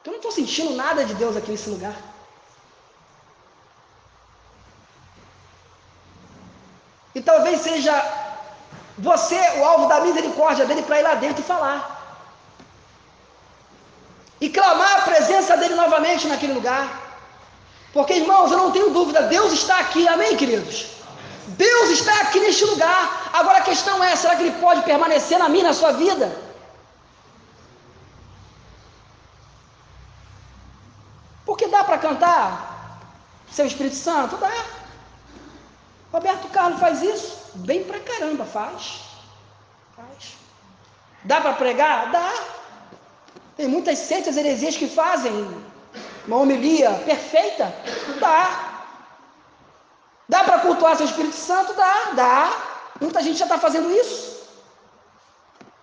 Eu 0.06 0.12
não 0.12 0.18
estou 0.18 0.32
sentindo 0.32 0.76
nada 0.76 1.04
de 1.04 1.16
Deus 1.16 1.36
aqui 1.36 1.52
nesse 1.52 1.70
lugar. 1.70 1.96
E 7.14 7.22
talvez 7.22 7.60
seja 7.62 7.94
você 8.98 9.40
o 9.58 9.66
alvo 9.66 9.88
da 9.88 10.00
misericórdia 10.02 10.66
dele 10.66 10.84
para 10.84 11.00
ir 11.00 11.04
lá 11.04 11.16
dentro 11.16 11.42
e 11.42 11.46
falar. 11.46 12.01
E 14.42 14.50
clamar 14.50 15.00
a 15.00 15.02
presença 15.04 15.56
dele 15.56 15.76
novamente 15.76 16.28
naquele 16.28 16.54
lugar. 16.54 17.00
Porque, 17.94 18.14
irmãos, 18.14 18.52
eu 18.52 18.58
não 18.58 18.72
tenho 18.72 18.90
dúvida, 18.90 19.22
Deus 19.24 19.54
está 19.54 19.80
aqui, 19.80 20.08
amém, 20.08 20.36
queridos? 20.36 20.88
Deus 21.50 21.90
está 21.92 22.22
aqui 22.22 22.40
neste 22.40 22.66
lugar. 22.66 23.30
Agora 23.34 23.60
a 23.60 23.62
questão 23.70 24.04
é: 24.04 24.16
será 24.16 24.36
que 24.36 24.44
Ele 24.44 24.60
pode 24.60 24.82
permanecer 24.82 25.38
na 25.38 25.48
minha, 25.48 25.66
na 25.66 25.74
sua 25.74 25.92
vida? 25.92 26.36
Porque 31.46 31.68
dá 31.68 31.84
para 31.84 31.98
cantar 31.98 33.00
seu 33.52 33.66
Espírito 33.66 33.96
Santo? 33.96 34.38
Dá. 34.38 34.52
Roberto 36.12 36.48
Carlos 36.50 36.80
faz 36.80 37.02
isso? 37.02 37.38
Bem 37.56 37.84
pra 37.84 38.00
caramba, 38.00 38.46
faz. 38.46 39.02
Faz. 39.96 40.38
Dá 41.24 41.42
para 41.42 41.54
pregar? 41.54 42.12
Dá. 42.12 42.61
Tem 43.58 43.68
muitas 43.68 43.98
seitas 44.00 44.38
heresias 44.38 44.78
que 44.78 44.88
fazem 44.88 45.32
uma 46.28 46.38
homilia 46.38 46.92
perfeita? 47.06 47.74
Dá. 48.20 48.86
Dá 50.28 50.44
para 50.44 50.60
cultuar 50.60 50.96
seu 50.96 51.06
Espírito 51.06 51.36
Santo? 51.36 51.74
Dá, 51.74 52.12
dá. 52.14 52.64
Muita 53.02 53.22
gente 53.22 53.38
já 53.38 53.46
está 53.46 53.58
fazendo 53.58 53.92
isso. 53.92 54.42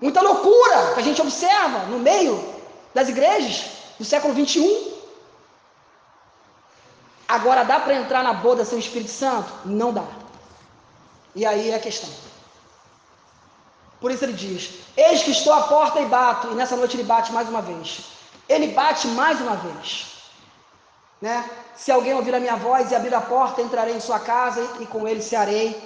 Muita 0.00 0.22
loucura 0.22 0.94
que 0.94 1.00
a 1.00 1.02
gente 1.02 1.20
observa 1.20 1.80
no 1.86 1.98
meio 1.98 2.54
das 2.94 3.08
igrejas 3.08 3.66
do 3.98 4.04
século 4.04 4.32
21. 4.32 4.96
Agora 7.26 7.64
dá 7.64 7.78
para 7.80 7.94
entrar 7.94 8.22
na 8.22 8.32
boda 8.32 8.64
sem 8.64 8.78
o 8.78 8.80
Espírito 8.80 9.10
Santo? 9.10 9.52
Não 9.64 9.92
dá. 9.92 10.04
E 11.34 11.44
aí 11.44 11.70
é 11.70 11.74
a 11.74 11.80
questão. 11.80 12.08
Por 14.00 14.10
isso 14.10 14.24
ele 14.24 14.32
diz: 14.32 14.80
Eis 14.96 15.22
que 15.22 15.30
estou 15.30 15.52
à 15.52 15.62
porta 15.62 16.00
e 16.00 16.06
bato. 16.06 16.48
E 16.48 16.54
nessa 16.54 16.76
noite 16.76 16.96
ele 16.96 17.04
bate 17.04 17.32
mais 17.32 17.48
uma 17.48 17.60
vez. 17.60 18.04
Ele 18.48 18.68
bate 18.68 19.08
mais 19.08 19.40
uma 19.40 19.56
vez. 19.56 20.06
Né? 21.20 21.48
Se 21.74 21.90
alguém 21.90 22.14
ouvir 22.14 22.34
a 22.34 22.40
minha 22.40 22.56
voz 22.56 22.90
e 22.90 22.94
abrir 22.94 23.14
a 23.14 23.20
porta, 23.20 23.60
entrarei 23.60 23.94
em 23.94 24.00
sua 24.00 24.20
casa 24.20 24.62
e 24.80 24.86
com 24.86 25.06
ele 25.06 25.20
cearei 25.20 25.76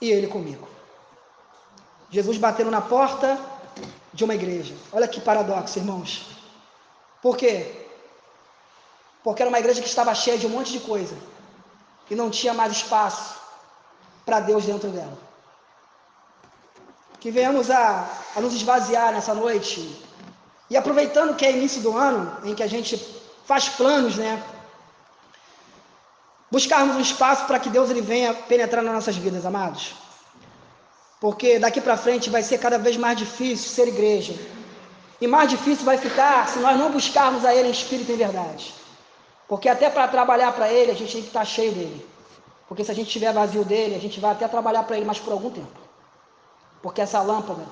e 0.00 0.10
ele 0.10 0.26
comigo. 0.26 0.66
Jesus 2.10 2.38
batendo 2.38 2.70
na 2.70 2.80
porta 2.80 3.38
de 4.12 4.24
uma 4.24 4.34
igreja. 4.34 4.74
Olha 4.92 5.06
que 5.06 5.20
paradoxo, 5.20 5.78
irmãos. 5.78 6.26
Por 7.20 7.36
quê? 7.36 7.86
Porque 9.22 9.42
era 9.42 9.48
uma 9.48 9.58
igreja 9.58 9.82
que 9.82 9.88
estava 9.88 10.14
cheia 10.14 10.38
de 10.38 10.46
um 10.46 10.50
monte 10.50 10.72
de 10.72 10.80
coisa 10.80 11.16
e 12.10 12.14
não 12.14 12.30
tinha 12.30 12.54
mais 12.54 12.72
espaço 12.72 13.38
para 14.24 14.40
Deus 14.40 14.64
dentro 14.64 14.88
dela. 14.88 15.27
Que 17.20 17.30
venhamos 17.30 17.70
a, 17.70 18.08
a 18.36 18.40
nos 18.40 18.54
esvaziar 18.54 19.12
nessa 19.12 19.34
noite 19.34 20.04
e 20.70 20.76
aproveitando 20.76 21.34
que 21.34 21.44
é 21.44 21.50
início 21.50 21.80
do 21.80 21.96
ano, 21.96 22.36
em 22.44 22.54
que 22.54 22.62
a 22.62 22.66
gente 22.66 22.96
faz 23.46 23.68
planos, 23.68 24.16
né? 24.16 24.42
Buscarmos 26.50 26.96
um 26.96 27.00
espaço 27.00 27.46
para 27.46 27.58
que 27.58 27.70
Deus 27.70 27.90
ele 27.90 28.00
venha 28.00 28.34
penetrar 28.34 28.82
nas 28.82 28.94
nossas 28.94 29.16
vidas, 29.16 29.44
amados. 29.44 29.94
Porque 31.20 31.58
daqui 31.58 31.80
para 31.80 31.96
frente 31.96 32.30
vai 32.30 32.42
ser 32.42 32.58
cada 32.58 32.78
vez 32.78 32.96
mais 32.96 33.18
difícil 33.18 33.70
ser 33.70 33.88
igreja. 33.88 34.34
E 35.20 35.26
mais 35.26 35.50
difícil 35.50 35.84
vai 35.84 35.98
ficar 35.98 36.48
se 36.48 36.58
nós 36.60 36.78
não 36.78 36.92
buscarmos 36.92 37.44
a 37.44 37.54
Ele 37.54 37.68
em 37.68 37.72
espírito 37.72 38.10
e 38.10 38.14
em 38.14 38.18
verdade. 38.18 38.74
Porque 39.48 39.68
até 39.68 39.90
para 39.90 40.06
trabalhar 40.06 40.52
para 40.52 40.70
Ele, 40.70 40.92
a 40.92 40.94
gente 40.94 41.12
tem 41.12 41.22
que 41.22 41.28
estar 41.28 41.44
cheio 41.44 41.72
dele. 41.72 42.06
Porque 42.68 42.84
se 42.84 42.90
a 42.90 42.94
gente 42.94 43.06
estiver 43.06 43.32
vazio 43.32 43.64
dele, 43.64 43.96
a 43.96 43.98
gente 43.98 44.20
vai 44.20 44.32
até 44.32 44.46
trabalhar 44.46 44.84
para 44.84 44.96
Ele, 44.96 45.06
mas 45.06 45.18
por 45.18 45.32
algum 45.32 45.50
tempo. 45.50 45.87
Porque 46.82 47.00
essa 47.00 47.20
lâmpada, 47.20 47.64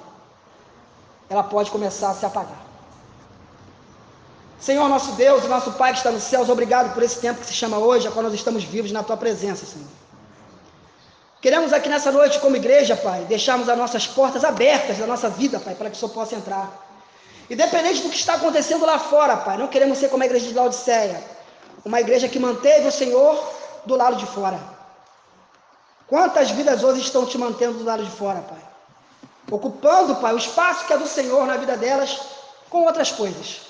ela 1.29 1.43
pode 1.43 1.71
começar 1.71 2.11
a 2.11 2.15
se 2.15 2.27
apagar. 2.27 2.67
Senhor 4.59 4.89
nosso 4.89 5.13
Deus 5.13 5.45
e 5.45 5.49
nosso 5.49 5.73
Pai 5.73 5.93
que 5.93 5.99
está 5.99 6.11
nos 6.11 6.23
céus, 6.23 6.49
obrigado 6.49 6.93
por 6.95 7.03
esse 7.03 7.21
tempo 7.21 7.41
que 7.41 7.47
se 7.47 7.53
chama 7.53 7.79
hoje, 7.79 8.09
a 8.09 8.11
qual 8.11 8.23
nós 8.23 8.35
estamos 8.35 8.65
vivos 8.65 8.91
na 8.91 9.03
Tua 9.03 9.17
presença, 9.17 9.67
Senhor. 9.67 9.89
Queremos 11.41 11.73
aqui 11.73 11.89
nessa 11.89 12.11
noite, 12.11 12.41
como 12.41 12.57
igreja, 12.57 12.97
Pai, 12.97 13.25
deixarmos 13.25 13.69
as 13.69 13.77
nossas 13.77 14.07
portas 14.07 14.45
abertas 14.45 14.99
da 14.99 15.07
nossa 15.07 15.29
vida, 15.29 15.61
Pai, 15.61 15.75
para 15.75 15.91
que 15.91 15.97
o 15.97 15.99
Senhor 15.99 16.13
possa 16.13 16.35
entrar. 16.35 16.85
Independente 17.49 18.03
do 18.03 18.09
que 18.09 18.17
está 18.17 18.35
acontecendo 18.35 18.85
lá 18.85 18.99
fora, 18.99 19.37
Pai, 19.37 19.57
não 19.57 19.69
queremos 19.69 19.99
ser 19.99 20.09
como 20.09 20.23
a 20.23 20.27
igreja 20.27 20.49
de 20.49 20.55
Laodiceia, 20.55 21.23
uma 21.85 22.01
igreja 22.01 22.29
que 22.29 22.39
manteve 22.39 22.89
o 22.89 22.93
Senhor 22.93 23.39
do 23.85 23.95
lado 23.95 24.17
de 24.17 24.27
fora. 24.27 24.59
Quantas 26.09 26.51
vidas 26.51 26.83
hoje 26.83 27.03
estão 27.03 27.27
te 27.27 27.37
mantendo 27.39 27.79
do 27.79 27.85
lado 27.85 28.05
de 28.05 28.11
fora, 28.11 28.41
Pai? 28.41 28.56
Ocupando, 29.51 30.17
Pai, 30.17 30.35
o 30.35 30.39
espaço 30.39 30.87
que 30.87 30.93
é 30.93 30.99
do 30.99 31.07
Senhor 31.07 31.47
na 31.47 31.57
vida 31.57 31.77
delas 31.77 32.21
com 32.69 32.83
outras 32.83 33.13
coisas. 33.13 33.61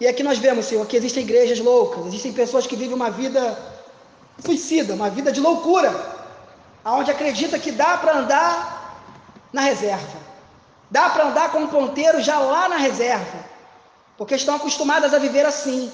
E 0.00 0.06
aqui 0.06 0.22
nós 0.22 0.38
vemos, 0.38 0.66
Senhor, 0.66 0.86
que 0.86 0.96
existem 0.96 1.22
igrejas 1.22 1.58
loucas, 1.58 2.06
existem 2.06 2.32
pessoas 2.32 2.66
que 2.66 2.76
vivem 2.76 2.94
uma 2.94 3.10
vida 3.10 3.58
suicida, 4.44 4.94
uma 4.94 5.08
vida 5.08 5.32
de 5.32 5.40
loucura, 5.40 5.94
aonde 6.84 7.10
acredita 7.10 7.58
que 7.58 7.72
dá 7.72 7.96
para 7.98 8.18
andar 8.18 9.02
na 9.52 9.62
reserva. 9.62 10.18
Dá 10.90 11.10
para 11.10 11.26
andar 11.26 11.50
com 11.50 11.58
um 11.58 11.66
ponteiro 11.66 12.20
já 12.20 12.38
lá 12.38 12.68
na 12.68 12.76
reserva, 12.76 13.44
porque 14.16 14.34
estão 14.34 14.54
acostumadas 14.54 15.12
a 15.12 15.18
viver 15.18 15.44
assim, 15.44 15.90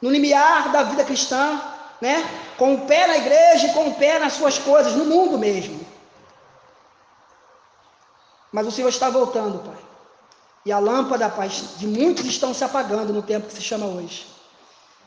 no 0.00 0.10
limiar 0.10 0.70
da 0.70 0.82
vida 0.82 1.04
cristã, 1.04 1.60
né? 2.00 2.24
Com 2.56 2.74
o 2.74 2.80
pé 2.86 3.06
na 3.06 3.16
igreja 3.16 3.66
e 3.66 3.72
com 3.72 3.88
o 3.88 3.94
pé 3.94 4.18
nas 4.18 4.34
suas 4.34 4.58
coisas, 4.58 4.94
no 4.94 5.04
mundo 5.04 5.38
mesmo. 5.38 5.80
Mas 8.52 8.66
o 8.66 8.70
Senhor 8.70 8.88
está 8.88 9.08
voltando, 9.08 9.58
Pai. 9.58 9.78
E 10.64 10.72
a 10.72 10.78
lâmpada, 10.78 11.28
Pai, 11.28 11.48
de 11.48 11.86
muitos 11.86 12.24
estão 12.26 12.52
se 12.52 12.64
apagando 12.64 13.12
no 13.12 13.22
tempo 13.22 13.46
que 13.46 13.54
se 13.54 13.62
chama 13.62 13.86
hoje. 13.86 14.26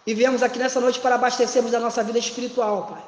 E 0.06 0.14
viemos 0.14 0.42
aqui 0.44 0.60
nessa 0.60 0.80
noite 0.80 1.00
para 1.00 1.16
abastecermos 1.16 1.72
da 1.72 1.80
nossa 1.80 2.04
vida 2.04 2.20
espiritual, 2.20 2.88
Pai. 2.88 3.04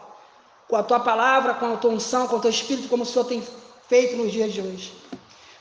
Com 0.67 0.75
a 0.75 0.83
tua 0.83 0.99
palavra, 0.99 1.53
com 1.55 1.73
a 1.73 1.77
tua 1.77 1.91
unção, 1.91 2.27
com 2.27 2.37
o 2.37 2.41
teu 2.41 2.51
espírito, 2.51 2.87
como 2.87 3.03
o 3.03 3.05
Senhor 3.05 3.25
tem 3.25 3.43
feito 3.87 4.15
nos 4.15 4.31
dias 4.31 4.53
de 4.53 4.61
hoje. 4.61 4.93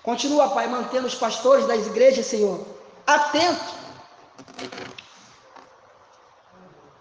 Continua, 0.02 0.48
Pai, 0.50 0.66
mantendo 0.66 1.06
os 1.06 1.14
pastores 1.14 1.66
das 1.66 1.86
igrejas, 1.86 2.26
Senhor, 2.26 2.60
atentos 3.06 3.74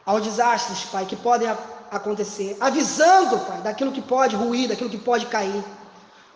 aos 0.05 0.23
desastres, 0.23 0.85
Pai, 0.85 1.05
que 1.05 1.15
podem 1.15 1.49
acontecer. 1.91 2.55
Avisando, 2.59 3.39
Pai, 3.39 3.61
daquilo 3.61 3.91
que 3.91 4.01
pode 4.01 4.35
ruir, 4.35 4.69
daquilo 4.69 4.89
que 4.89 4.97
pode 4.97 5.25
cair. 5.27 5.63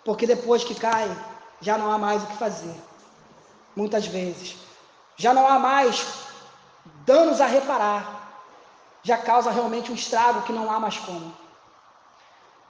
Porque 0.04 0.26
depois 0.26 0.64
que 0.64 0.74
cai, 0.74 1.10
já 1.60 1.76
não 1.76 1.90
há 1.90 1.98
mais 1.98 2.22
o 2.22 2.26
que 2.26 2.36
fazer. 2.36 2.74
Muitas 3.74 4.06
vezes. 4.06 4.56
Já 5.16 5.34
não 5.34 5.46
há 5.46 5.58
mais 5.58 6.06
danos 7.04 7.40
a 7.40 7.46
reparar, 7.46 8.18
já 9.02 9.16
causa 9.16 9.50
realmente 9.50 9.90
um 9.90 9.94
estrago 9.94 10.42
que 10.42 10.52
não 10.52 10.70
há 10.70 10.78
mais 10.78 10.96
como. 10.98 11.36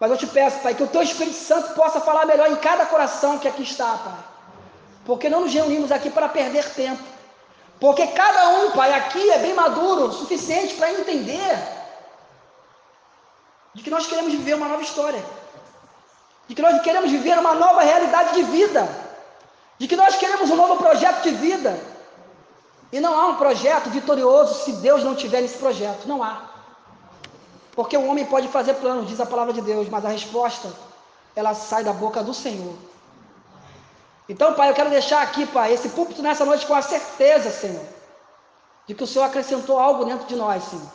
Mas 0.01 0.11
eu 0.11 0.17
te 0.17 0.27
peço, 0.27 0.61
Pai, 0.61 0.75
que 0.75 0.83
o 0.83 0.89
Teu 0.89 1.03
Espírito 1.03 1.37
Santo 1.37 1.75
possa 1.75 2.01
falar 2.01 2.25
melhor 2.25 2.51
em 2.51 2.57
cada 2.57 2.87
coração 2.87 3.39
que 3.39 3.49
aqui 3.49 3.63
está, 3.63 3.97
Pai. 3.97 4.25
Porque 5.05 5.29
não 5.29 5.41
nos 5.41 5.53
reunimos 5.53 5.91
aqui 5.91 6.11
para 6.11 6.29
perder 6.29 6.73
tempo. 6.75 7.03
Porque 7.81 8.07
cada 8.09 8.49
um, 8.51 8.71
Pai, 8.73 8.93
aqui 8.93 9.31
é 9.31 9.39
bem 9.39 9.55
maduro 9.55 10.07
o 10.07 10.13
suficiente 10.13 10.75
para 10.75 10.93
entender 10.93 11.59
de 13.75 13.83
que 13.83 13.91
nós 13.91 14.07
queremos 14.07 14.33
viver 14.33 14.55
uma 14.55 14.69
nova 14.69 14.83
história. 14.83 15.23
De 16.49 16.55
que 16.55 16.63
nós 16.63 16.83
queremos 16.83 17.11
viver 17.11 17.39
uma 17.39 17.55
nova 17.55 17.83
realidade 17.83 18.35
de 18.35 18.43
vida. 18.43 18.89
De 19.79 19.87
que 19.87 19.95
nós 19.95 20.17
queremos 20.17 20.51
um 20.51 20.57
novo 20.57 20.77
projeto 20.77 21.23
de 21.23 21.31
vida 21.31 21.79
e 22.91 23.01
não 23.01 23.19
há 23.19 23.27
um 23.27 23.37
projeto 23.37 23.91
vitorioso 23.91 24.65
se 24.65 24.73
Deus 24.73 25.05
não 25.05 25.15
tiver 25.15 25.43
nesse 25.43 25.59
projeto. 25.59 26.07
Não 26.07 26.23
há. 26.23 26.49
Porque 27.73 27.97
o 27.97 28.07
homem 28.07 28.25
pode 28.25 28.49
fazer 28.49 28.75
planos, 28.75 29.09
diz 29.09 29.21
a 29.21 29.27
palavra 29.27 29.53
de 29.53 29.61
Deus, 29.61 29.89
mas 29.89 30.05
a 30.05 30.09
resposta, 30.09 30.73
ela 31.37 31.55
sai 31.55 31.85
da 31.85 31.93
boca 31.93 32.23
do 32.23 32.35
Senhor. 32.35 32.75
Então, 34.29 34.55
Pai, 34.55 34.71
eu 34.71 34.75
quero 34.75 34.91
deixar 34.91 35.23
aqui, 35.23 35.47
Pai, 35.47 35.73
esse 35.73 35.91
púlpito 35.91 36.23
nessa 36.23 36.45
noite 36.45 36.67
com 36.67 36.75
a 36.75 36.83
certeza, 36.83 37.51
Senhor, 37.51 37.85
de 38.87 38.95
que 38.95 39.05
o 39.05 39.07
Senhor 39.07 39.25
acrescentou 39.25 39.79
algo 39.79 40.05
dentro 40.05 40.27
de 40.27 40.35
nós, 40.35 40.65
Senhor. 40.65 40.91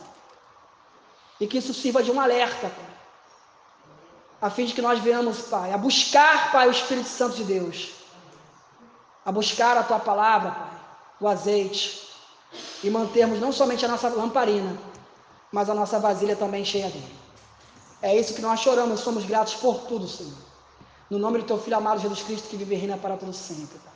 E 1.40 1.48
que 1.48 1.58
isso 1.58 1.74
sirva 1.74 2.04
de 2.04 2.12
um 2.12 2.20
alerta, 2.20 2.70
Pai. 2.70 2.93
A 4.44 4.50
fim 4.50 4.66
de 4.66 4.74
que 4.74 4.82
nós 4.82 5.00
venhamos, 5.00 5.44
Pai, 5.44 5.72
a 5.72 5.78
buscar, 5.78 6.52
Pai, 6.52 6.68
o 6.68 6.72
Espírito 6.72 7.08
Santo 7.08 7.38
de 7.38 7.46
Deus. 7.46 7.92
A 9.26 9.32
buscar 9.32 9.78
a 9.78 9.84
Tua 9.84 10.00
palavra, 10.00 10.52
Pai 10.52 10.74
o 11.24 11.28
azeite 11.30 12.10
e 12.84 12.90
mantermos 12.90 13.40
não 13.40 13.54
somente 13.54 13.86
a 13.86 13.88
nossa 13.88 14.10
lamparina, 14.10 14.78
mas 15.52 15.70
a 15.70 15.74
nossa 15.74 15.98
vasilha 15.98 16.36
também 16.36 16.66
cheia 16.66 16.90
dele. 16.90 17.16
É 18.02 18.14
isso 18.20 18.34
que 18.34 18.42
nós 18.42 18.60
choramos, 18.60 19.00
somos 19.00 19.24
gratos 19.24 19.56
por 19.56 19.86
tudo, 19.88 20.06
Senhor. 20.06 20.34
No 21.10 21.18
nome 21.18 21.40
do 21.40 21.46
teu 21.46 21.58
filho 21.58 21.78
amado 21.78 22.02
Jesus 22.02 22.22
Cristo, 22.22 22.50
que 22.50 22.58
vive 22.58 22.76
e 22.76 22.78
reina 22.78 22.98
para 22.98 23.16
todo 23.16 23.32
sempre, 23.32 23.80
Pai. 23.80 23.94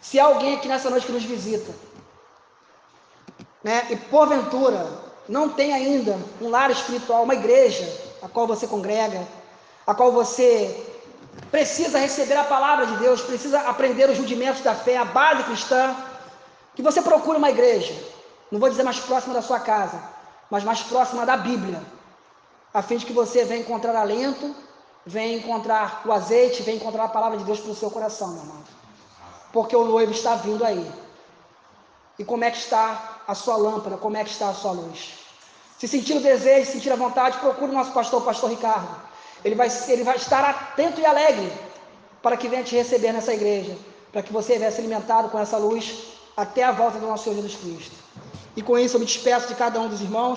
Se 0.00 0.18
há 0.18 0.24
alguém 0.24 0.56
aqui 0.56 0.66
nessa 0.66 0.90
noite 0.90 1.06
que 1.06 1.12
nos 1.12 1.22
visita, 1.22 1.72
né, 3.62 3.86
e 3.90 3.96
porventura 3.96 5.04
não 5.28 5.48
tem 5.48 5.72
ainda 5.72 6.18
um 6.40 6.48
lar 6.48 6.72
espiritual, 6.72 7.22
uma 7.22 7.34
igreja 7.34 7.84
a 8.22 8.28
qual 8.28 8.46
você 8.48 8.66
congrega, 8.66 9.26
a 9.86 9.94
qual 9.94 10.10
você 10.10 10.84
precisa 11.50 11.98
receber 11.98 12.36
a 12.36 12.44
palavra 12.44 12.86
de 12.86 12.96
Deus, 12.96 13.20
precisa 13.20 13.60
aprender 13.60 14.10
os 14.10 14.18
rudimentos 14.18 14.62
da 14.62 14.74
fé, 14.74 14.96
a 14.96 15.04
base 15.04 15.44
cristã, 15.44 15.94
que 16.74 16.82
você 16.82 17.00
procure 17.00 17.38
uma 17.38 17.50
igreja, 17.50 17.94
não 18.50 18.58
vou 18.58 18.68
dizer 18.68 18.82
mais 18.82 18.98
próxima 18.98 19.34
da 19.34 19.42
sua 19.42 19.60
casa, 19.60 20.02
mas 20.50 20.64
mais 20.64 20.82
próxima 20.82 21.24
da 21.24 21.36
Bíblia, 21.36 21.82
a 22.74 22.82
fim 22.82 22.96
de 22.96 23.06
que 23.06 23.12
você 23.12 23.44
venha 23.44 23.60
encontrar 23.60 23.96
alento, 23.96 24.54
venha 25.04 25.36
encontrar 25.36 26.02
o 26.04 26.12
azeite, 26.12 26.62
venha 26.62 26.76
encontrar 26.76 27.04
a 27.04 27.08
palavra 27.08 27.38
de 27.38 27.44
Deus 27.44 27.60
para 27.60 27.70
o 27.70 27.74
seu 27.74 27.90
coração, 27.90 28.28
meu 28.32 28.42
amado. 28.42 28.66
Porque 29.52 29.74
o 29.74 29.84
noivo 29.84 30.12
está 30.12 30.34
vindo 30.34 30.64
aí. 30.64 30.90
E 32.18 32.24
como 32.24 32.44
é 32.44 32.50
que 32.50 32.58
está 32.58 33.20
a 33.26 33.34
sua 33.34 33.56
lâmpada? 33.56 33.96
Como 33.96 34.16
é 34.16 34.24
que 34.24 34.30
está 34.30 34.48
a 34.48 34.54
sua 34.54 34.72
luz? 34.72 35.14
Se 35.78 35.86
sentir 35.86 36.16
o 36.16 36.20
desejo, 36.20 36.70
sentir 36.70 36.90
a 36.90 36.96
vontade, 36.96 37.38
procure 37.38 37.70
o 37.70 37.74
nosso 37.74 37.92
pastor, 37.92 38.20
o 38.20 38.24
pastor 38.24 38.50
Ricardo. 38.50 39.05
Ele 39.46 39.54
vai, 39.54 39.68
ele 39.88 40.02
vai 40.02 40.16
estar 40.16 40.42
atento 40.44 41.00
e 41.00 41.06
alegre 41.06 41.52
para 42.20 42.36
que 42.36 42.48
venha 42.48 42.64
te 42.64 42.74
receber 42.74 43.12
nessa 43.12 43.32
igreja, 43.32 43.76
para 44.10 44.20
que 44.20 44.32
você 44.32 44.58
venha 44.58 44.72
se 44.72 44.80
alimentado 44.80 45.28
com 45.28 45.38
essa 45.38 45.56
luz 45.56 45.84
até 46.36 46.64
a 46.64 46.72
volta 46.72 46.98
do 46.98 47.06
nosso 47.06 47.22
Senhor 47.24 47.36
Jesus 47.36 47.54
Cristo. 47.54 47.94
E 48.56 48.60
com 48.60 48.76
isso 48.76 48.96
eu 48.96 49.00
me 49.00 49.06
despeço 49.06 49.46
de 49.46 49.54
cada 49.54 49.78
um 49.80 49.88
dos 49.88 50.00
irmãos. 50.00 50.34